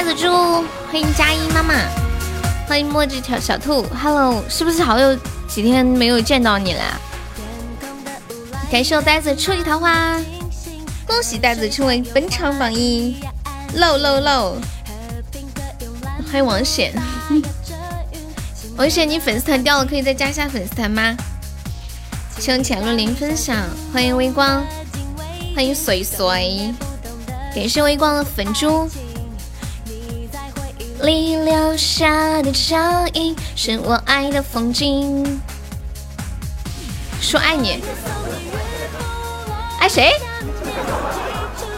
[0.00, 1.74] 呆子猪，欢迎佳音妈妈，
[2.66, 5.14] 欢迎墨迹小小兔，Hello，是不是好有
[5.46, 6.82] 几天没有见到你了？
[8.72, 10.18] 感谢我呆子初级桃花，
[11.06, 13.20] 恭喜呆子成为本场榜一，
[13.74, 14.56] 漏漏漏！
[16.32, 16.94] 欢迎王显，
[18.78, 21.14] 王显你粉丝团掉了，可以再加一下粉丝团吗？
[22.38, 23.54] 谢谢浅露零分享，
[23.92, 24.64] 欢迎微光，
[25.54, 26.72] 欢迎水水，
[27.54, 28.88] 感谢微光的粉猪。
[31.02, 32.76] 你留下的脚
[33.14, 35.40] 印是我爱的风景。
[37.20, 37.82] 说爱你，
[39.78, 40.10] 爱谁？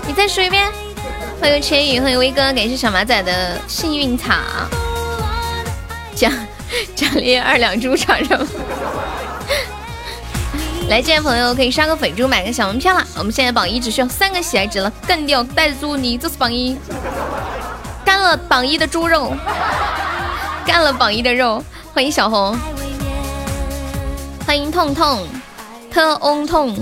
[0.09, 0.69] 你再说一遍。
[1.41, 4.35] 欢迎千羽，欢迎威哥，感谢小马仔的幸运草。
[6.17, 6.33] 奖
[6.97, 8.45] 奖励二两猪尝尝。
[10.89, 13.07] 来进来朋友可以刷个粉猪，买个小门票了。
[13.17, 16.77] 我们现在榜一只需要三个喜爱值了，干掉袋子猪，你就是榜一。
[18.23, 19.35] 了榜一的猪肉，
[20.65, 21.63] 干了榜一的肉。
[21.93, 22.57] 欢迎小红，
[24.47, 25.27] 欢迎痛痛
[25.91, 26.75] 特翁痛。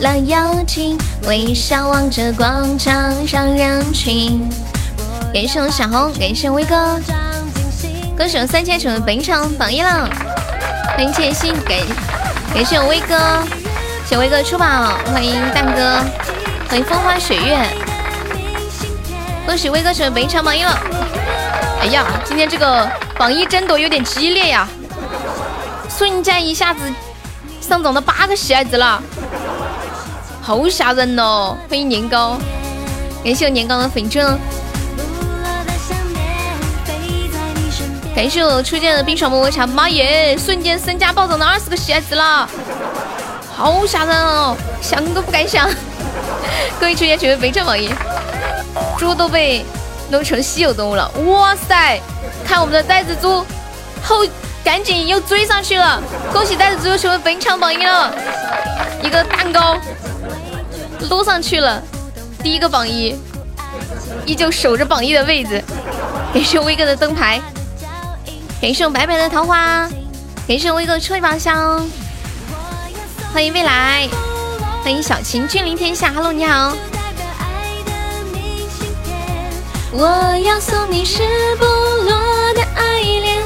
[0.00, 4.48] 懒妖精微笑望着广场上人群。
[5.32, 7.00] 感谢我小红，感谢威哥，
[8.16, 10.08] 歌手三千成为本场榜一了。
[10.94, 11.78] 欢迎千心，感
[12.52, 13.42] 感谢我威哥，
[14.06, 14.66] 谢威哥出宝，
[15.06, 15.98] 欢迎蛋哥，
[16.68, 17.81] 欢迎风花雪月。
[19.44, 20.78] 恭喜威哥成为本场榜一了！
[21.80, 24.66] 哎呀，今天这个榜一争夺有点激烈呀，
[25.90, 26.80] 瞬间一下子
[27.60, 29.02] 上涨了八个喜爱值了，
[30.40, 31.56] 好吓人哦！
[31.68, 32.38] 欢迎年糕，
[33.24, 34.38] 感谢我年糕的粉钻，
[38.14, 42.48] 感谢我初见的冰爽么么茶，妈耶，瞬间身价暴涨了二十个喜爱值了，
[43.54, 45.68] 好吓人哦，想都不敢想！
[46.80, 47.90] 各位初见成为本场榜一。
[48.98, 49.64] 猪都被
[50.10, 52.00] 弄成稀有动物了，哇塞！
[52.44, 53.44] 看我们的袋子猪
[54.02, 54.24] 后
[54.64, 56.02] 赶紧又追上去了，
[56.32, 58.14] 恭喜袋子猪又成为本场榜一了，
[59.02, 59.76] 一个蛋糕
[61.08, 61.82] 撸上去了，
[62.42, 63.16] 第一个榜一，
[64.24, 65.62] 依旧守着榜一的位置。
[66.32, 67.40] 感谢威哥的灯牌，
[68.60, 69.88] 感谢我白白的桃花，
[70.48, 71.86] 感谢威哥吹宝箱，
[73.32, 74.08] 欢迎未来，
[74.82, 76.74] 欢迎小晴君临天下，Hello 你好。
[79.94, 80.08] 我
[80.42, 81.22] 要送你势
[81.56, 83.42] 不落的爱恋。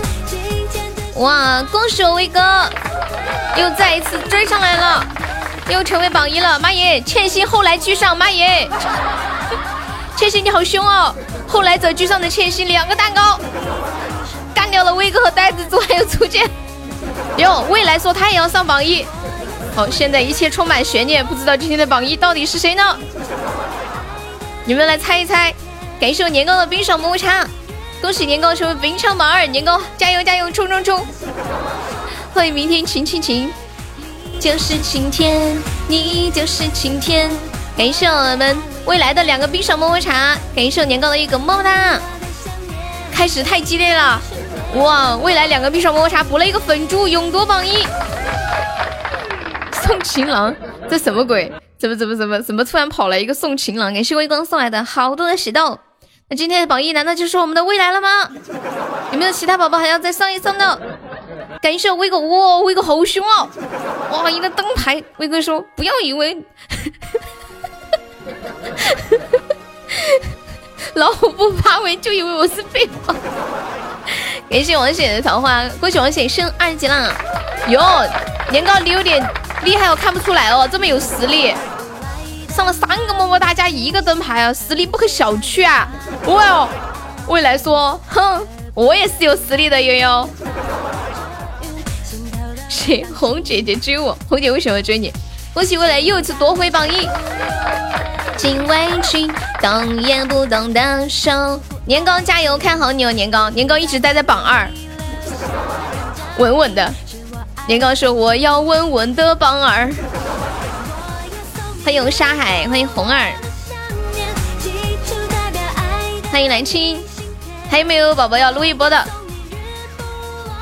[1.17, 2.41] 哇，恭喜我威哥，
[3.57, 5.05] 又再一次追上来了，
[5.69, 6.57] 又成为榜一了。
[6.61, 8.69] 妈耶，倩心后来居上，妈耶，
[10.17, 11.13] 倩心你好凶哦！
[11.49, 13.41] 后来者居上的倩心，两个蛋糕
[14.55, 16.49] 干掉了威哥和呆子猪，还有初见。
[17.39, 19.05] 哟，未来说他也要上榜一。
[19.75, 22.97] 好，现在一切充满悬念，不知道今天的榜一到底是谁呢？
[24.65, 25.53] 你们来猜一猜。
[25.99, 27.47] 感谢我年糕的冰爽么么茶，
[28.03, 31.07] 恭喜年糕成为本场榜二，年糕加油加油冲冲冲！
[32.35, 33.51] 欢迎明天晴晴晴，
[34.39, 35.57] 就是晴天，
[35.89, 37.31] 你就是晴天。
[37.79, 41.99] 感谢我们未来的两个冰爽么么茶，感谢我年糕的一个么么哒。
[43.11, 44.21] 开始太激烈了，
[44.75, 45.17] 哇！
[45.17, 47.87] 未来两个冰爽么么茶补了一个粉猪，勇夺榜一。
[49.83, 50.55] 送情郎，
[50.91, 51.51] 这什么鬼？
[51.79, 53.95] 怎么怎么怎么怎么突然跑来一个送情郎？
[53.95, 55.79] 感谢微光送来的好多的喜豆。
[56.29, 58.09] 那今天的榜一难道就是我们的未来了吗？
[59.13, 60.81] 有没有其他宝宝还要再上一上的？
[61.63, 63.49] 感谢威哥，哇，威哥好凶哦！
[64.11, 66.35] 哇，一个灯牌，威哥说不要以为
[70.95, 73.15] 老虎不发威，就以为我是废话。
[74.51, 77.15] 感谢王显的桃花，恭喜王显升二级啦。
[77.69, 77.81] 哟，
[78.51, 79.25] 年糕你有点
[79.63, 81.55] 厉害，我看不出来哦，这么有实力。
[82.57, 85.87] 上了三个么么哒加一个灯牌啊，实力不可小觑啊！
[86.25, 86.69] 哇哦，
[87.29, 90.31] 未来说，哼，我也是有实力的悠悠。
[92.67, 93.05] 谁？
[93.15, 94.17] 红姐姐追我？
[94.27, 95.13] 红姐为什么追你？
[95.53, 97.07] 恭喜未来又一次夺回榜一。
[98.39, 99.31] 金委屈，
[99.61, 101.61] 动也不动的手。
[101.85, 104.67] 年糕加油，看好你哦，年糕，年糕一直待在榜二，
[106.39, 106.91] 稳稳的。
[107.69, 109.93] 年糕说我要稳稳的榜二。
[111.87, 113.33] 欢迎沙海，欢迎红儿，
[116.33, 117.01] 欢迎蓝青，
[117.71, 119.07] 还有没有宝宝要撸一波的？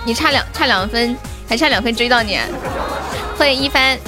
[0.04, 1.16] 你差两差两分，
[1.48, 2.38] 还差两分追到你。
[3.38, 3.98] 欢迎一帆，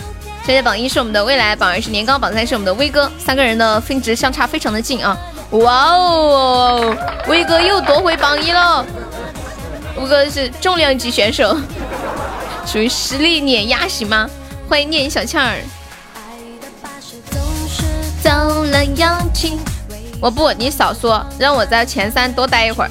[0.45, 5.17] 现在榜一是我们的未来，榜二是年糕，榜三是我们的威哥，三个人的分值相差非常的近啊！
[5.53, 6.95] 哇哦，
[7.29, 8.85] 威哥又夺回榜一了。
[9.97, 11.57] 威哥是重量级选手，
[12.67, 14.29] 属于实力碾压型吗？
[14.69, 15.57] 欢迎念小倩儿。
[18.87, 19.59] 了妖精，
[20.21, 22.91] 我不，你少说，让我在前三多待一会儿。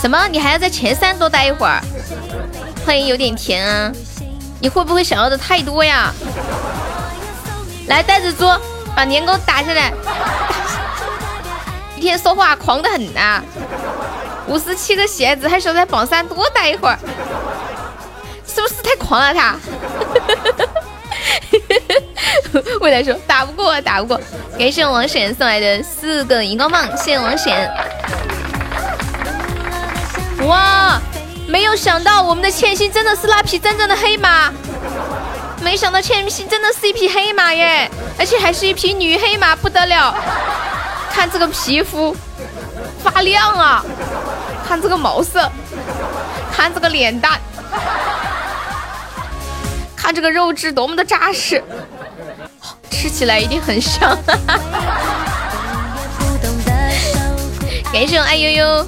[0.00, 0.28] 什么？
[0.28, 1.80] 你还要在前三多待一会儿？
[2.84, 3.90] 欢迎有点甜啊！
[4.60, 6.12] 你会不会想要的太多呀？
[7.88, 8.46] 来，袋子猪，
[8.94, 9.92] 把年糕打下来。
[11.96, 13.42] 一天说话狂的很呐，
[14.46, 16.98] 五十七个鞋子，还说在榜三多待一会儿，
[18.46, 19.56] 是不是太狂了他？
[22.80, 24.20] 未来说打不过，打不过。
[24.58, 27.70] 感谢王显送来的四个荧光棒，谢谢王显。
[30.46, 31.00] 哇，
[31.48, 34.52] 没有想到我们的千心真的是那匹真正的黑马，
[35.62, 40.14] 没想到千心真的是一匹黑马耶，而且还是一匹女黑马，不得了。
[41.10, 42.14] 看这个皮肤
[43.02, 43.84] 发亮啊，
[44.68, 45.50] 看这个毛色，
[46.52, 47.40] 看这个脸蛋，
[49.96, 51.62] 看这个肉质多么的扎实。
[52.90, 54.16] 吃起来一定很香，
[57.92, 58.86] 感谢我爱悠悠，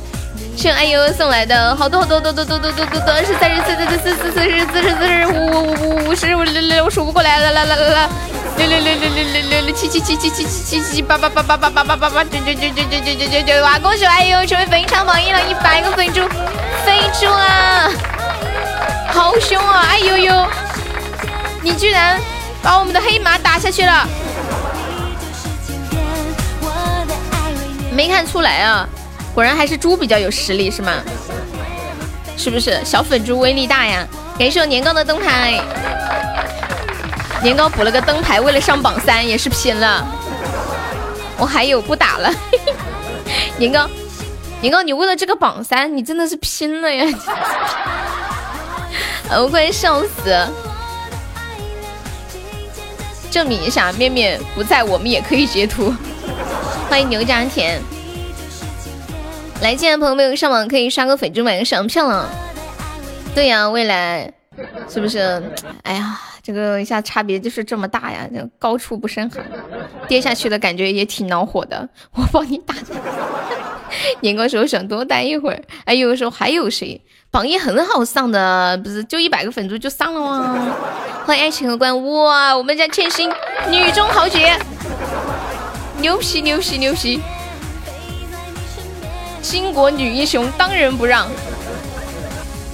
[0.56, 8.08] 谢爱悠悠送来的好多好多多多多多多多多是三十四四四四四四十四十四十五五五五十五六六我数不过来了啦啦啦啦
[8.56, 13.78] 六六六六六六六六七七七七七七七七八八八八八八八八八九九九九九九九九九哇！
[13.78, 16.28] 恭喜我爱悠悠成为本场榜一了，一百个粉猪，
[16.84, 17.88] 飞猪啊！
[19.12, 19.86] 好凶啊！
[19.88, 20.46] 爱悠悠，
[21.62, 22.20] 你居然！
[22.62, 24.06] 把我们的黑马打下去了，
[27.92, 28.88] 没看出来啊，
[29.34, 30.92] 果然还是猪比较有实力是吗？
[32.36, 34.06] 是不是小粉猪威力大呀？
[34.38, 35.60] 感谢我年糕的灯牌，
[37.42, 40.06] 年糕补了个灯牌，为了上榜三也是拼了。
[41.36, 42.32] 我还有不打了，
[43.58, 43.88] 年糕，
[44.60, 47.06] 年糕，你为了这个榜三，你真的是拼了呀！
[49.30, 50.48] 我快笑死。
[53.30, 55.94] 证明一下，面面不在，我们也可以截图。
[56.88, 57.80] 欢迎牛家田，
[59.60, 62.30] 来进来的朋友们上网可以刷个粉猪买个小票了。
[63.34, 64.32] 对呀，未来
[64.88, 65.42] 是不是？
[65.82, 69.44] 哎呀，这个一下差别就是这么大呀，这高处不胜寒，
[70.08, 71.88] 跌下去的感觉也挺恼火的。
[72.14, 72.74] 我帮你打。
[74.20, 77.00] 年糕说想多待一会儿，哎，有的时候还有谁？
[77.30, 80.76] 榜一很好上的，不是就一百个粉猪就上了吗？
[81.26, 83.30] 欢迎爱情和关，哇，我们家千心
[83.68, 84.58] 女中豪杰，
[85.98, 87.20] 牛皮牛皮牛皮，
[89.42, 91.28] 巾帼女英雄当仁不让。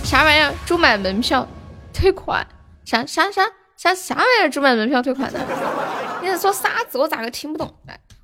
[0.05, 0.55] 啥玩意儿？
[0.65, 1.49] 猪买门票
[1.93, 2.47] 退款？
[2.85, 3.43] 啥啥啥
[3.77, 4.51] 啥啥玩意儿？
[4.51, 5.41] 猪买门票退款的？
[6.23, 6.97] 你在说啥子？
[6.97, 7.75] 我咋个听不懂？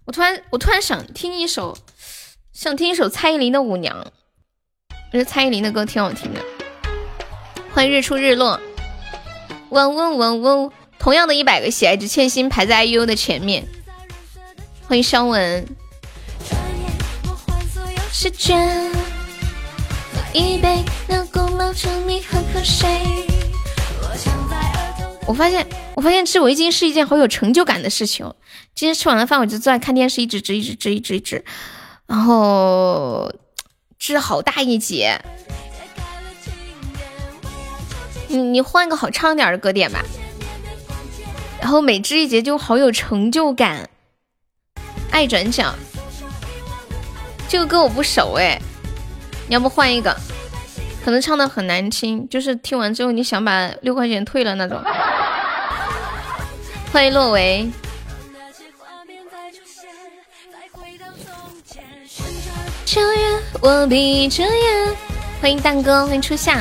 [0.05, 1.77] 我突然我突然想听一首，
[2.53, 3.97] 想听一首蔡依林的《舞娘》。
[5.13, 6.41] 我觉得蔡依林的歌挺好听的。
[7.73, 8.61] 欢迎日出日落，
[9.71, 10.73] 嗡嗡嗡嗡。
[11.01, 13.67] 同样的一百个喜爱值，千心排在 IU 的前面。
[14.87, 15.67] 欢迎肖文。
[25.27, 25.67] 我发现，
[25.97, 28.33] 我发现吃围巾是一件好有成就感的事情。
[28.77, 31.45] 今天吃完了饭，我就坐在看电视，一直织，一直织，一直织，
[32.07, 33.33] 然后。
[34.01, 35.21] 织好大一截，
[38.29, 40.03] 你你换个好唱点的歌点吧，
[41.61, 43.91] 然后每织一节就好有成就感。
[45.11, 45.75] 爱转角，
[47.47, 48.59] 这个歌我不熟哎，
[49.49, 50.17] 你要不换一个？
[51.05, 54.83] 可能唱的很难听，就是听完之后你想把六块钱退了那种。
[56.91, 57.71] 欢迎洛维。
[62.91, 64.97] 秋月，我闭着眼。
[65.41, 66.61] 欢迎蛋哥，欢迎初夏。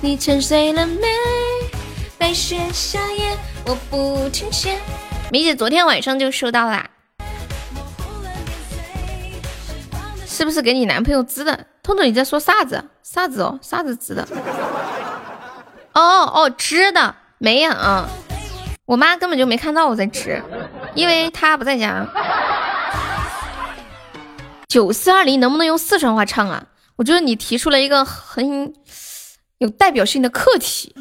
[0.00, 1.08] 你沉睡了没？
[2.16, 4.78] 白雪夏夜，我不停歇。
[5.32, 6.88] 米姐昨天晚上就收到啦，
[10.24, 11.66] 是不是给你男朋友织的？
[11.82, 12.84] 彤彤你在说啥子？
[13.02, 13.58] 啥子哦？
[13.60, 14.24] 啥子织的？
[15.94, 16.00] 哦
[16.32, 17.72] 哦，织的没有。
[18.86, 20.40] 我妈根本就没看到我在织，
[20.94, 22.06] 因为她不在家。
[24.68, 26.66] 九四二零能不能用四川话唱啊？
[26.96, 28.74] 我觉得你提出了一个很
[29.58, 30.94] 有代表性的课题，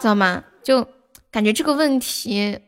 [0.00, 0.44] 知道吗？
[0.62, 0.86] 就
[1.30, 2.58] 感觉这个问题，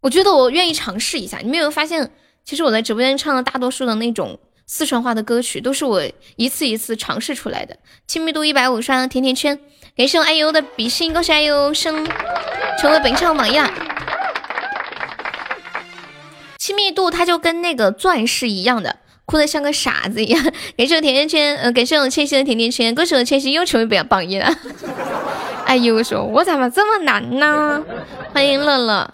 [0.00, 1.38] 我觉得我愿意尝试一下。
[1.38, 2.10] 你没有发现，
[2.44, 6.02] 其实我在直播间唱的大多数的那种四川话的歌曲，都是我
[6.36, 7.76] 一次一次尝试出来的。
[8.06, 9.58] 亲密度一百五刷甜甜圈，
[9.94, 12.08] 感谢我爱优的比心，恭喜爱优升
[12.80, 13.58] 成为本场榜一。
[16.68, 20.44] 亲密度，它就跟那个钻石一样的，哭得像个傻子一样。
[20.76, 24.54] 感谢我甜甜圈，呃，感谢我千玺的甜甜圈，恭喜我千玺又成为榜榜一了。
[25.64, 27.82] 哎呦，我说我怎么这么难呢？
[28.34, 29.10] 欢迎乐乐。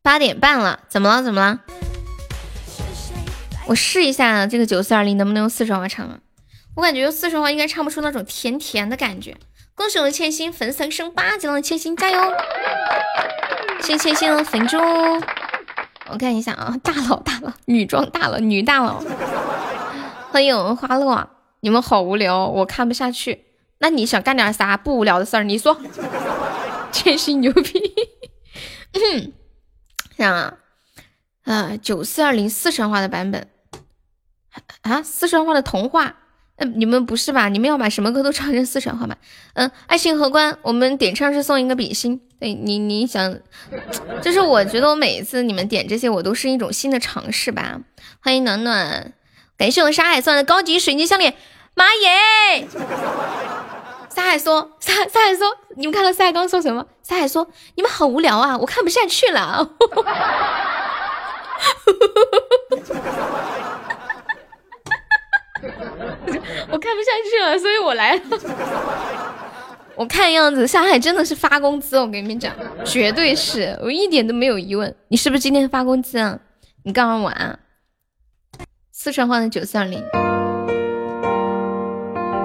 [0.00, 1.22] 八点半了，怎么了？
[1.22, 1.60] 怎么了？
[3.66, 6.18] 我试一下这个九四二零能不能用四川话唱啊？
[6.76, 9.36] 我感觉用四川话应该唱不出那种甜甜的感觉。
[9.74, 12.18] 恭喜我的千心粉丝升八级了，千心加油！
[13.82, 14.76] 谢谢千心的粉猪。
[16.08, 19.02] 我看一下啊，大佬大佬，女装大佬女大佬。
[20.30, 21.28] 欢迎我们花落，
[21.60, 23.46] 你们好无聊，我看不下去。
[23.78, 25.44] 那你想干点啥不无聊的事儿？
[25.44, 25.80] 你说。
[26.92, 27.94] 千心牛逼。
[30.16, 30.54] 想啊，
[31.44, 33.48] 啊，九四二零四川话的版本
[34.82, 36.16] 啊，四川话的童话。
[36.64, 37.48] 你们不是吧？
[37.48, 39.16] 你们要把什么歌都唱成四川话吗？
[39.54, 42.20] 嗯，爱情荷官，我们点唱是送一个比心。
[42.38, 43.38] 对你，你想，
[44.22, 47.80] 就是我觉得我每一次你们点这些，我都是一种新的尝试吧。
[48.22, 49.12] 欢迎暖暖，
[49.58, 51.34] 感谢我沙海送的高级水晶项链，
[51.74, 52.66] 妈耶！
[54.14, 56.86] 沙海说，沙沙海说，你们看到沙海刚说什么？
[57.02, 59.70] 沙海说，你们好无聊啊，我看不下去了。
[66.70, 68.22] 我看不下去了，所以我来了。
[69.96, 74.94] 我看样子上海真的是发工资，我跟你们讲，绝对是我一点都没有疑问。
[75.08, 76.38] 你是不是今天发工资啊？
[76.84, 77.58] 你干嘛玩？
[78.92, 80.02] 四川话的九四二零，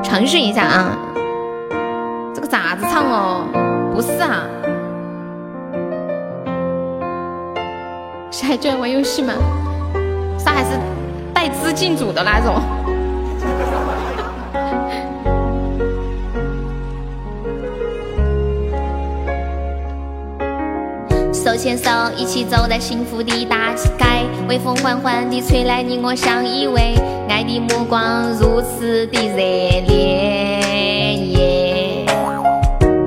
[0.03, 0.98] 尝试一下啊。
[2.34, 3.48] 这个咋子唱哦？
[3.94, 4.48] 不是啊。
[8.32, 9.34] 上海居然玩游戏吗？
[10.38, 10.77] 上海是
[11.34, 12.62] 带资进组的那种。
[21.34, 23.90] 手牵手，一起走在幸福的大街，
[24.50, 30.56] 微风缓缓地吹来，你我相依偎，爱的目光如此的热烈。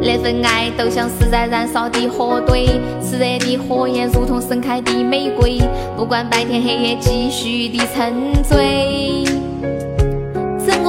[0.01, 5.61] 那份爱都像是在燃烧的火堆，炽热的火焰如同盛开的玫瑰，
[5.97, 9.25] 不管白天黑夜，继续的沉醉。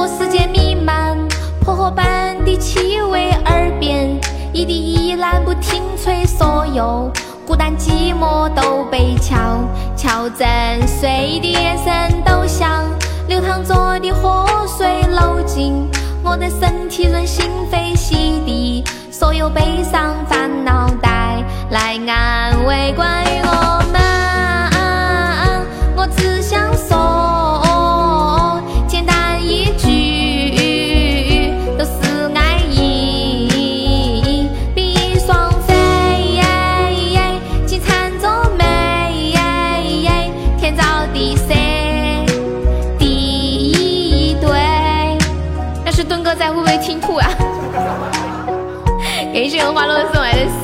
[0.00, 1.14] 整个世界弥漫
[1.62, 4.18] 薄荷般的气味，耳边
[4.50, 7.12] 一滴依然不停吹，所有。
[7.46, 9.36] 孤单寂寞都被悄
[9.94, 10.48] 悄震
[10.88, 12.86] 碎的眼神，都像
[13.28, 14.46] 流淌着的河
[14.78, 15.86] 水，流进
[16.22, 22.94] 我的身体，润心扉，洗涤所有悲伤烦恼，带来安慰。
[22.96, 23.49] 关于我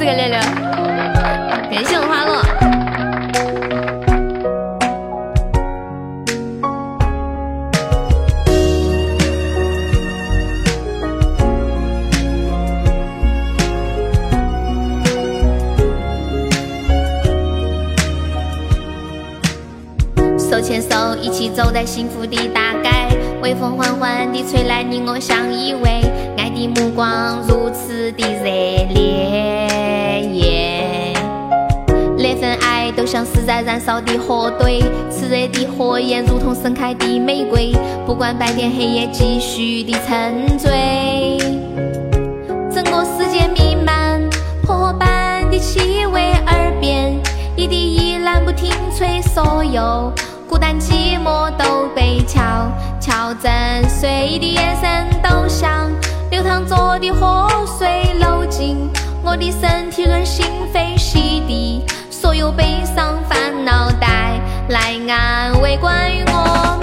[0.06, 0.38] 送来的四个六六，
[1.68, 2.30] 感谢我花落。
[20.38, 22.88] 手牵手，一起走在幸福的大街，
[23.42, 26.06] 微风缓缓地吹来，你我相依偎。
[26.38, 28.44] 爱的目光如此的热
[28.94, 29.66] 烈，
[32.26, 37.72] 那份爱都像是在燃烧的火堆，炽热的火焰如同盛开的玫瑰，
[38.04, 41.38] 不管白天黑夜，继续的沉醉。
[42.68, 44.20] 整个世界弥漫
[44.66, 47.16] 薄荷般的气味，耳边
[47.54, 50.12] 一滴依然不停吹，所有
[50.48, 52.42] 孤单寂寞都被悄
[53.00, 55.88] 悄震碎的眼神，都像。
[56.32, 58.76] 流淌着的河水流进
[59.22, 61.80] 我的身体，润心扉，洗涤
[62.18, 65.76] 所有悲伤烦恼，带来安慰。
[65.76, 66.75] 关于我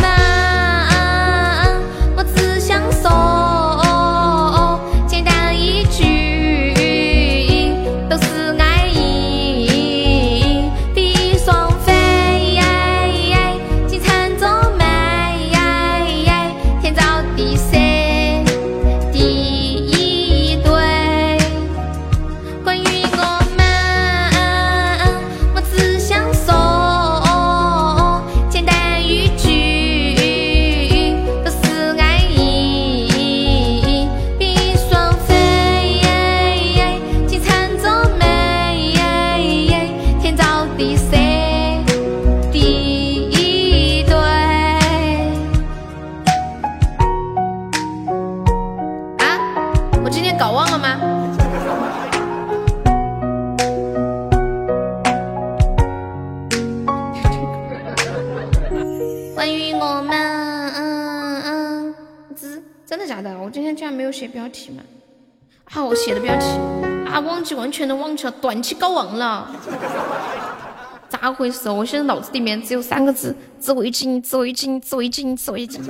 [71.73, 75.83] 我现在脑子里面只有三个字：自慰精，自慰精，自慰精，自慰精。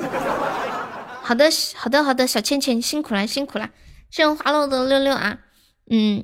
[1.21, 3.69] 好的，好的，好的，小倩倩辛苦了，辛苦了，
[4.09, 5.39] 谢谢花落的六六啊。
[5.89, 6.23] 嗯，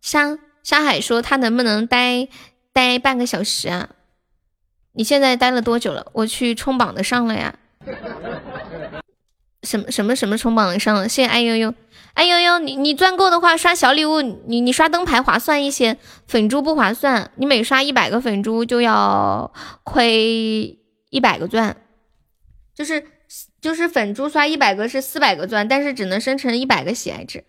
[0.00, 2.28] 沙沙海说他能不能待
[2.72, 3.90] 待半个小时啊？
[4.92, 6.06] 你现在待了多久了？
[6.12, 7.54] 我去冲榜的上了呀。
[9.62, 11.08] 什么什么什么冲榜的上了？
[11.08, 11.74] 谢谢爱悠悠，
[12.14, 17.30] 哎呦呦，你你赚够的话刷小礼物，你你刷灯牌划算一些，粉珠不划算。
[17.36, 19.52] 你每刷一百个粉珠就要
[19.84, 21.76] 亏一百个钻，
[22.74, 23.04] 就是
[23.60, 27.44] 就是粉珠刷一百个是四百个钻，但是只能生成一百个喜爱值。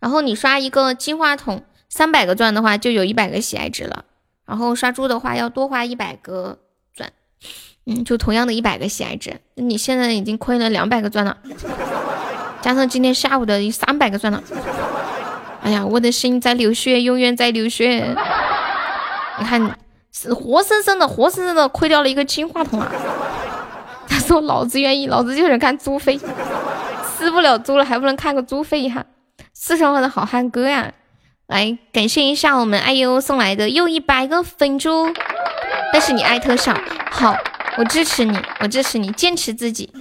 [0.00, 4.04] 然后你刷一个金话筒三百个钻的话，就有一百个喜爱值了。
[4.44, 6.58] 然后刷猪的话要多花一百个
[6.94, 7.12] 钻。
[7.84, 11.38] 嗯，就同样的一百个喜爱值，你现在已经亏了两百个钻了，
[12.60, 14.42] 加上今天下午的三百个钻了。
[15.62, 18.16] 哎呀，我的心在流血，永远在流血。
[19.38, 19.78] 你看，
[20.12, 22.90] 是活生生的，活生生的亏掉了一个金话筒啊！
[24.08, 26.18] 他说：“老子愿意，老子就想看猪飞，
[27.18, 29.04] 吃不了猪了，还不能看个猪飞一下？
[29.52, 30.92] 四川话的好汉歌呀！
[31.48, 35.12] 来，感谢一下我们爱优送来的又一百个粉猪，
[35.92, 36.76] 但是你爱特效
[37.10, 37.36] 好。
[37.78, 39.92] 我支持你，我支持你，坚持自己。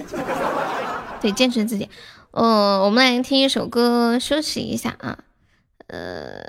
[1.20, 1.90] 对，坚持自己。
[2.36, 5.24] 呃，我们来听一首歌，休息一下啊。
[5.88, 6.44] 呃，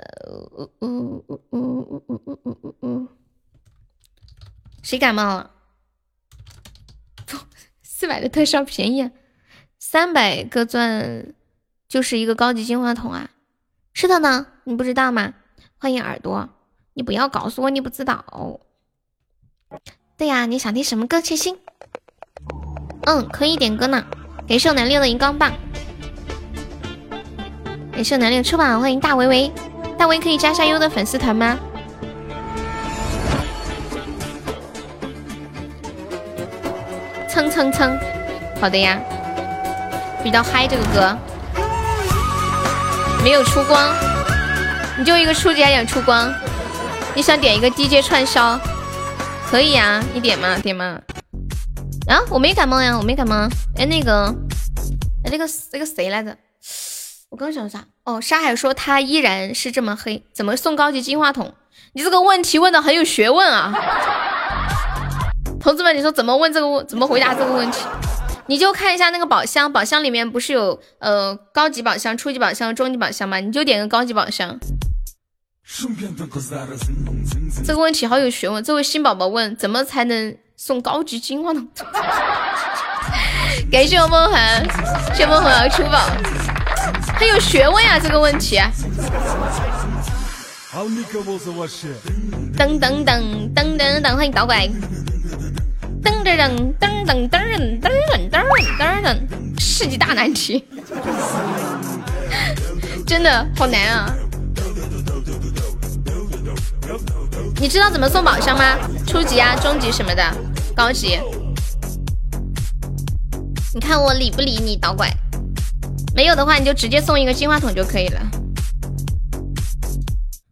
[0.51, 3.07] 呜呜呜呜呜呜呜呜呜。
[4.83, 5.51] 谁感冒了？
[7.81, 9.09] 四百的特效便宜，
[9.79, 11.33] 三百个钻
[11.87, 13.29] 就是一个高级金话筒啊。
[13.93, 15.35] 是的呢，你不知道吗？
[15.77, 16.49] 欢迎耳朵，
[16.95, 18.59] 你不要告诉我你不知道。
[20.17, 21.21] 对呀，你想听什么歌？
[21.21, 21.57] 切心，
[23.05, 24.05] 嗯，可以点歌呢。
[24.47, 25.51] 感谢南六的荧光棒，
[27.91, 29.51] 感谢南六出榜，欢迎大维维，
[29.97, 31.57] 大维可以加下优的粉丝团吗？
[37.27, 37.99] 蹭蹭蹭，
[38.61, 38.97] 好的呀。
[40.23, 41.17] 比较嗨这个歌，
[43.23, 43.93] 没有出光，
[44.97, 46.33] 你就一个初级还想出光？
[47.13, 48.57] 你想点一个 DJ 串烧？
[49.49, 50.99] 可以呀，你点嘛点嘛。
[52.07, 53.35] 啊，我没感冒呀，我没感冒。
[53.75, 54.33] 哎，那个，
[55.23, 56.35] 哎，那个那个谁来着？
[57.29, 57.85] 我刚想啥？
[58.05, 61.53] 哦，沙海说他依然是这么黑，怎么送高级金话筒？
[61.93, 63.73] 你这个问题问的很有学问啊！
[65.59, 66.87] 同志们，你说怎么问这个问？
[66.87, 67.83] 怎么回答这个问题？
[68.47, 73.41] 你就看一下那个宝箱，宝箱里面不是有呃高级宝箱、初级宝箱、中级宝箱吗？
[73.41, 74.57] 你就点个高级宝箱。
[77.65, 81.67] 这个问题好有学问，这位新宝宝问怎么才能送高级金话筒？
[83.71, 84.65] 感谢我梦涵，
[85.13, 85.99] 谢梦涵要出宝，
[87.19, 88.59] 很有学问呀这个问题。
[92.57, 94.67] 噔噔噔噔噔噔，欢迎导拐。
[96.03, 98.41] 噔噔噔噔噔噔噔噔噔
[98.79, 99.17] 噔噔，
[99.59, 100.65] 世纪大难题，
[103.05, 104.11] 真的好难啊！
[107.59, 108.77] 你知道怎么送宝箱吗？
[109.07, 110.23] 初级啊、中级什么的，
[110.75, 111.19] 高级。
[113.73, 115.11] 你看我理不理你，捣拐？
[116.15, 118.21] 没有的话，你就直接送一个金话筒就可以了，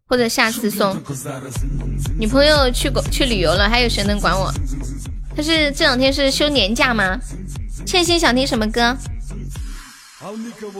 [0.08, 0.98] 或者下次送。
[2.20, 4.52] 女朋友去过去旅游了，还有谁能管我？
[5.36, 7.20] 他是这两天是休年假吗？
[7.86, 8.98] 倩心想听什么歌？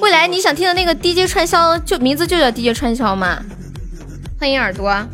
[0.02, 3.40] 未来你想听的那个 DJ 串烧，就名字就叫 DJ 串烧吗？
[4.40, 5.08] 欢迎耳朵。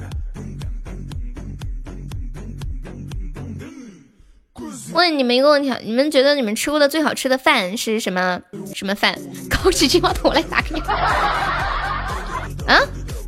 [4.93, 8.39] 问你们一个问题啊，你们觉得你们吃过的最好吃的饭是什么？
[8.75, 9.17] 什么饭？
[9.49, 10.81] 高级金话筒，我来打给你。
[12.67, 12.79] 啊？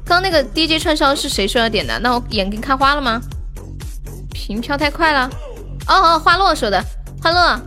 [0.06, 1.98] 刚刚那个 DJ 串烧是谁说要点的？
[2.00, 3.22] 那我眼睛看花了吗？
[4.34, 5.30] 屏飘太快了。
[5.88, 6.84] 哦哦，花落说的。
[7.22, 7.60] 花落，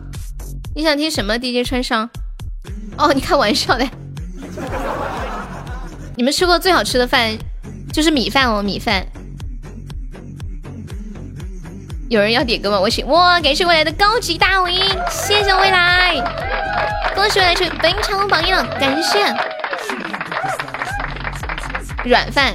[0.75, 2.09] 你想听什么 DJ 串烧？
[2.99, 3.89] 哦，你开玩笑的。
[6.17, 7.37] 你们吃过最好吃的饭
[7.93, 9.07] 就是米饭哦，米饭。
[12.09, 12.79] 有人要点歌吗？
[12.79, 13.41] 我请哇！
[13.41, 14.73] 感谢未来的高级大 V，
[15.11, 16.15] 谢谢未来，
[17.15, 19.27] 恭喜未来成本场榜一了，感谢。
[22.05, 22.55] 软饭，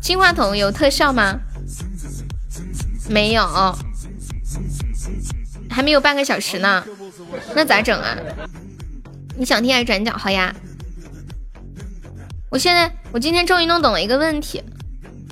[0.00, 1.38] 金话筒有特效吗？
[3.10, 3.46] 没有，
[5.70, 6.82] 还没有半个小时呢，
[7.54, 8.16] 那咋整啊？
[9.36, 10.16] 你想听还是转角？
[10.16, 10.54] 好呀。
[12.48, 14.62] 我现在，我今天终于弄懂了一个问题，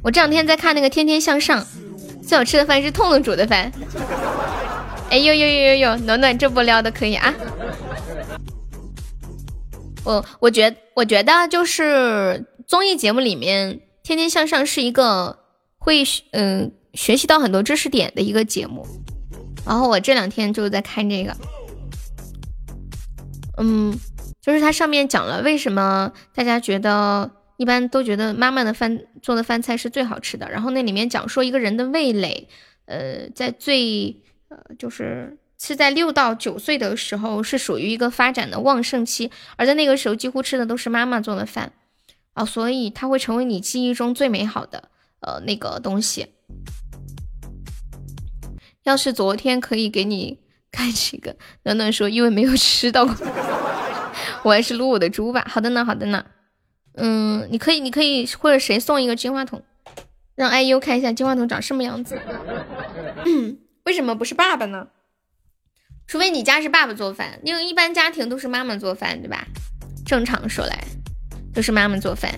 [0.02, 1.62] 我这两天在看那个《天天向上》。
[2.26, 3.70] 最好吃的饭是痛痛煮的饭。
[5.10, 7.32] 哎呦呦呦呦呦，暖暖这波撩的可以啊！
[10.04, 15.38] 我我觉我觉得就是综艺节目里面《天天向上》是一个
[15.78, 18.86] 会嗯学习到很多知识点的一个节目。
[19.64, 21.34] 然后我这两天就在看这个，
[23.58, 23.98] 嗯，
[24.42, 30.50] 就是它上面讲了为什么大家觉得一般都觉得妈妈的饭做的饭菜是最好吃的。
[30.50, 32.46] 然后那里面讲说一个人的味蕾，
[32.84, 41.72] 呃，在最呃就是是在六到九岁的时候是属于一个发展的旺盛期，而在那个时候几乎吃的都是妈妈做的饭
[42.34, 46.26] 啊，所以它会成为你记忆中最美好的呃那个东西。
[48.82, 53.14] 要是昨天可以给你开几个，暖暖说因为没有吃到过，
[54.42, 55.46] 我还是撸我的猪吧。
[55.48, 56.26] 好的呢，好的呢。
[56.96, 59.62] 嗯，你可以，你可以或者谁送一个金话筒，
[60.34, 62.20] 让 IU 看一下金话筒长什么样子。
[63.84, 64.88] 为什么不是爸爸呢？
[66.06, 69.46] 除非你家是爸爸做饭，因为一般家庭都是妈妈做饭，对吧？
[70.06, 70.84] 正常说来
[71.54, 72.30] 都是妈妈做饭。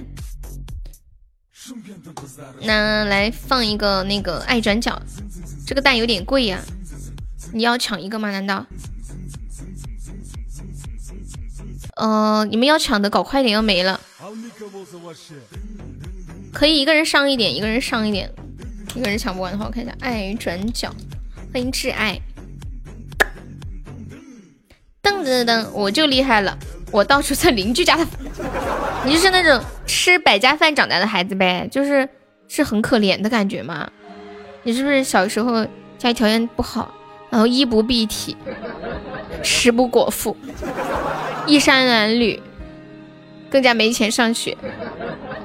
[2.62, 5.02] 那来放一个那个爱转角。
[5.66, 6.62] 这个蛋有点贵呀，
[7.52, 8.30] 你要抢一个吗？
[8.30, 8.64] 难道？
[11.96, 13.98] 呃，你们要抢的搞快点，要没了。
[16.52, 18.30] 可以一个人上一点，一个人上一点，
[18.94, 19.94] 一个人抢不完的话，我看一下。
[20.00, 20.94] 爱转角，
[21.52, 22.20] 欢迎挚爱。
[25.02, 26.58] 噔噔噔，我就厉害了，
[26.90, 28.06] 我到处蹭邻居家的。
[29.06, 32.06] 你就是那种吃百家饭长大的孩子呗，就是
[32.48, 33.90] 是很可怜的感觉吗？
[34.64, 35.64] 你是不是小时候
[35.96, 36.92] 家里条件不好，
[37.30, 38.36] 然后衣不蔽体，
[39.42, 40.36] 食不果腹，
[41.46, 42.40] 衣衫褴褛，
[43.50, 44.56] 更加没钱上学？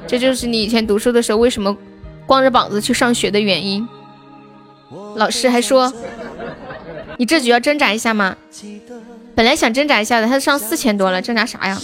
[0.07, 1.77] 这就是你以前读书的时候为什么
[2.25, 3.87] 光着膀子去上学的原因。
[5.15, 5.93] 老师还说，
[7.17, 8.35] 你这局要挣扎一下吗？
[9.35, 11.79] 本来想挣扎一下的，他上四千多了，挣扎啥呀？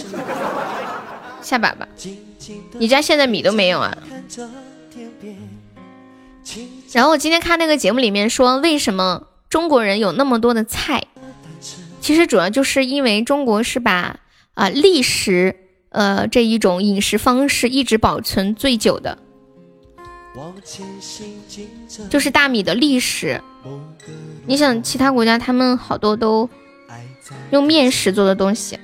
[1.40, 1.88] 下把吧。
[2.78, 3.96] 你家现在米都没有啊？
[6.92, 11.04] 然后我今天看那个节目里面说，为什么中国人有那么多的菜？
[12.00, 14.18] 其实主要就是因为中国是把
[14.54, 15.54] 啊历史
[15.90, 19.18] 呃这一种饮食方式一直保存最久的，
[22.08, 23.40] 就是大米的历史。
[24.46, 26.48] 你想其他国家他们好多都
[27.50, 28.78] 用面食做的东西，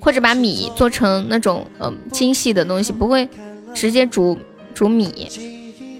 [0.00, 3.28] 或者把米做成那种嗯精细的东西，不会
[3.74, 4.38] 直接煮
[4.74, 5.28] 煮米。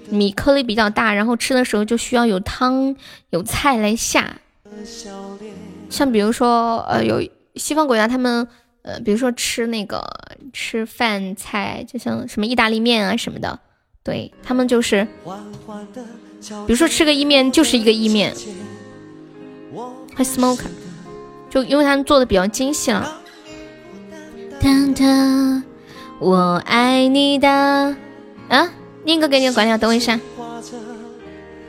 [0.09, 2.95] 米颗粒比较大，然后吃的时候就需要有汤
[3.31, 4.37] 有菜来下。
[5.93, 7.21] 像比如说，呃，有
[7.53, 8.47] 西方国家他们，
[8.81, 10.03] 呃，比如说吃那个
[10.51, 13.59] 吃饭菜，就像什么意大利面啊什么的，
[14.03, 15.07] 对他们就是，
[16.65, 18.33] 比如说吃个意面就是一个意面，
[20.15, 20.63] 还 smoke，
[21.51, 23.21] 就因为他们做的比较精细了。
[24.59, 25.63] 当当，
[26.17, 27.47] 我爱你的
[28.49, 28.67] 啊。
[29.05, 30.17] 念个给你关掉，等我一下。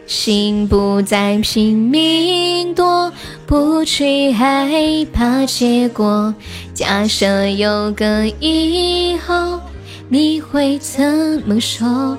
[0.07, 3.11] 心不再拼命躲，
[3.47, 4.69] 不去害
[5.13, 6.35] 怕结果。
[6.75, 9.61] 假设有个以后，
[10.09, 12.19] 你会怎么说？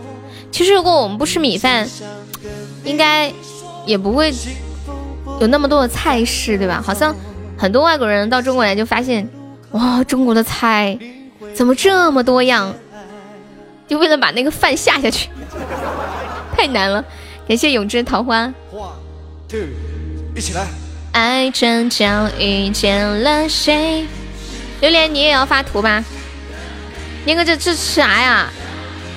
[0.51, 1.87] 其实如果我们不吃米饭，
[2.83, 3.31] 应该
[3.85, 4.33] 也不会
[5.39, 6.81] 有那么多的菜式，对吧？
[6.83, 7.15] 好像
[7.55, 9.29] 很多外国人到中国来就发现，
[9.71, 10.97] 哇，中国的菜
[11.53, 12.73] 怎么这么多样？
[13.87, 15.29] 就为了把那个饭下下去，
[16.57, 17.05] 太难了。
[17.47, 18.47] 感谢永之桃花。
[18.73, 18.93] One
[19.47, 19.59] two，
[20.35, 20.65] 一起来。
[21.11, 24.07] 爱转角遇见了谁？
[24.81, 26.03] 榴莲，你也要发图吧？
[27.23, 28.49] 念哥，这这吃啥呀？